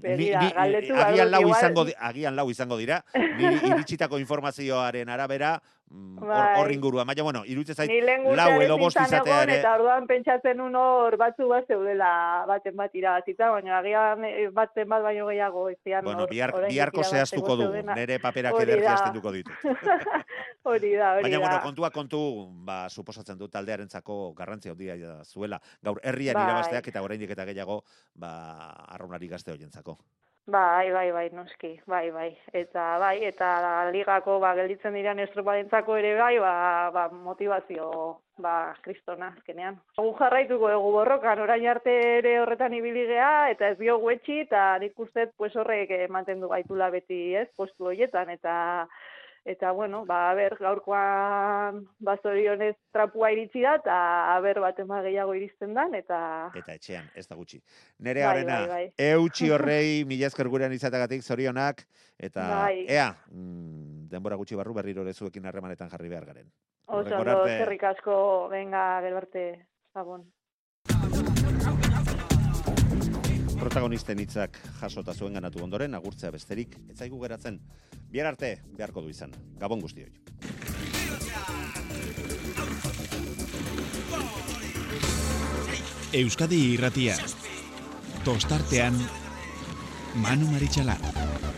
berira, 0.00 0.46
galdetu. 0.56 0.96
Agian 1.04 1.28
lau, 1.34 1.42
izango, 1.50 1.84
agian 2.10 2.38
lau 2.38 2.46
izango 2.48 2.78
dira, 2.80 3.02
niri 3.12 3.60
iritsitako 3.74 4.22
informazioaren 4.24 5.12
arabera, 5.12 5.58
Mm, 5.90 6.20
bai. 6.20 6.60
hor 6.60 6.70
ingurua. 6.72 7.04
Baina, 7.04 7.22
bueno, 7.22 7.42
irutze 7.46 7.74
zait, 7.74 7.90
lau 8.36 8.60
edo 8.60 8.76
bost 8.78 8.98
izatea 9.00 9.42
ere. 9.46 9.56
Eta 9.60 9.72
orduan 9.78 10.06
pentsatzen 10.10 10.60
un 10.60 10.76
hor 10.76 11.16
batzu 11.20 11.48
bat 11.48 11.66
zeudela 11.66 12.10
baten 12.48 12.76
bat 12.76 12.94
irabazita, 12.94 13.48
baina 13.54 13.78
agian 13.78 14.24
eh, 14.28 14.48
baten 14.52 14.88
bat 14.88 15.02
baino 15.06 15.28
gehiago. 15.30 15.68
Ezian, 15.72 16.04
bueno, 16.04 16.26
bihar, 16.28 16.52
biharko 16.66 17.04
zehaztuko 17.04 17.56
dugu, 17.62 17.82
nere 17.94 18.18
paperak 18.20 18.60
ederki 18.66 19.14
duko 19.16 19.32
ditu. 19.32 19.56
hori 20.68 20.92
da, 20.94 21.14
hori 21.16 21.28
Baina, 21.28 21.40
bueno, 21.40 21.60
kontua 21.64 21.90
kontu, 21.94 22.20
ba, 22.68 22.80
suposatzen 22.90 23.38
du 23.40 23.48
taldearen 23.48 23.88
zako 23.88 24.34
garrantzia 24.36 24.76
handia 24.76 25.18
zuela. 25.24 25.60
Gaur, 25.82 26.02
herrian 26.04 26.36
bai. 26.36 26.44
irabazteak 26.44 26.92
eta 26.92 27.02
oraindik 27.02 27.32
eta 27.32 27.48
gehiago, 27.48 27.82
ba, 28.14 28.32
arraunari 28.92 29.28
gazte 29.28 29.56
zako. 29.72 29.98
Bai, 30.48 30.90
bai, 30.90 31.10
bai, 31.12 31.28
noski, 31.36 31.74
bai, 31.84 32.06
bai. 32.10 32.30
Eta 32.56 32.84
bai, 33.02 33.18
eta 33.28 33.48
ligako 33.92 34.38
ba 34.40 34.54
gelditzen 34.56 34.94
diren 34.96 35.20
estropadentzako 35.20 35.98
ere 36.00 36.14
bai, 36.16 36.38
ba, 36.40 36.52
ba 36.94 37.02
motivazio 37.12 37.90
ba 38.40 38.54
kristona 38.80 39.28
azkenean. 39.36 39.76
Gu 39.98 40.14
jarraituko 40.16 40.70
dugu 40.72 40.94
borrokan 40.94 41.42
orain 41.44 41.66
arte 41.68 41.92
ere 42.14 42.38
horretan 42.40 42.78
ibili 42.78 43.04
gea 43.10 43.50
eta 43.52 43.74
ez 43.74 43.78
dio 43.82 43.98
etxi 44.14 44.40
eta 44.46 44.64
nik 44.80 44.96
uste 45.04 45.26
pues 45.36 45.52
horrek 45.56 45.92
mantendu 46.08 46.48
gaitula 46.48 46.88
beti, 46.96 47.20
ez? 47.42 47.48
Postu 47.56 47.92
hoietan 47.92 48.30
eta 48.30 48.54
eta 49.44 49.70
bueno, 49.72 50.04
ba, 50.06 50.30
a 50.30 50.34
ber, 50.34 50.56
gaurkoan 50.60 51.82
bazorionez 51.98 52.74
trapua 52.92 53.30
iritsi 53.32 53.62
da, 53.64 53.76
eta 53.80 53.98
a 54.34 54.38
ber, 54.44 54.60
bat 54.64 54.78
ema 54.82 55.00
gehiago 55.06 55.34
iristen 55.38 55.74
dan, 55.74 55.94
eta... 55.98 56.20
Eta 56.58 56.76
etxean, 56.78 57.10
ez 57.14 57.26
da 57.28 57.36
gutxi. 57.38 57.60
Nere 58.04 58.24
bai, 58.24 58.30
horrena, 58.30 58.60
bai, 58.60 58.68
bai. 58.68 59.10
eutxi 59.10 59.50
horrei, 59.54 60.04
mila 60.08 60.30
esker 60.30 60.48
gurean 60.48 60.74
izatagatik, 60.76 61.22
zorionak, 61.22 61.84
eta 62.18 62.48
bai. 62.54 62.86
ea, 62.88 63.10
mm, 63.30 64.08
denbora 64.12 64.38
gutxi 64.40 64.58
barru 64.58 64.74
berriro 64.76 65.04
lezuekin 65.06 65.46
harremanetan 65.46 65.90
jarri 65.92 66.12
behar 66.12 66.26
garen. 66.32 66.50
Oso, 66.88 67.20
zerrik 67.44 67.84
asko, 67.84 68.16
venga, 68.48 69.00
gelbarte, 69.04 69.44
zabon. 69.92 70.24
Protagonisten 73.58 74.20
hitzak 74.22 74.56
jasota 74.80 75.12
zuen 75.14 75.34
ganatu 75.34 75.60
ondoren, 75.64 75.94
agurtzea 75.98 76.30
besterik, 76.30 76.76
etzaigu 76.92 77.18
geratzen, 77.20 77.58
bihar 78.12 78.30
arte 78.30 78.52
beharko 78.76 79.02
du 79.02 79.10
izan. 79.10 79.34
Gabon 79.58 79.82
guzti 79.82 80.06
hoi. 80.06 80.12
Euskadi 86.22 86.60
irratia, 86.72 87.18
tostartean, 88.24 88.96
Manu 90.24 90.48
Maritxalara. 90.54 91.57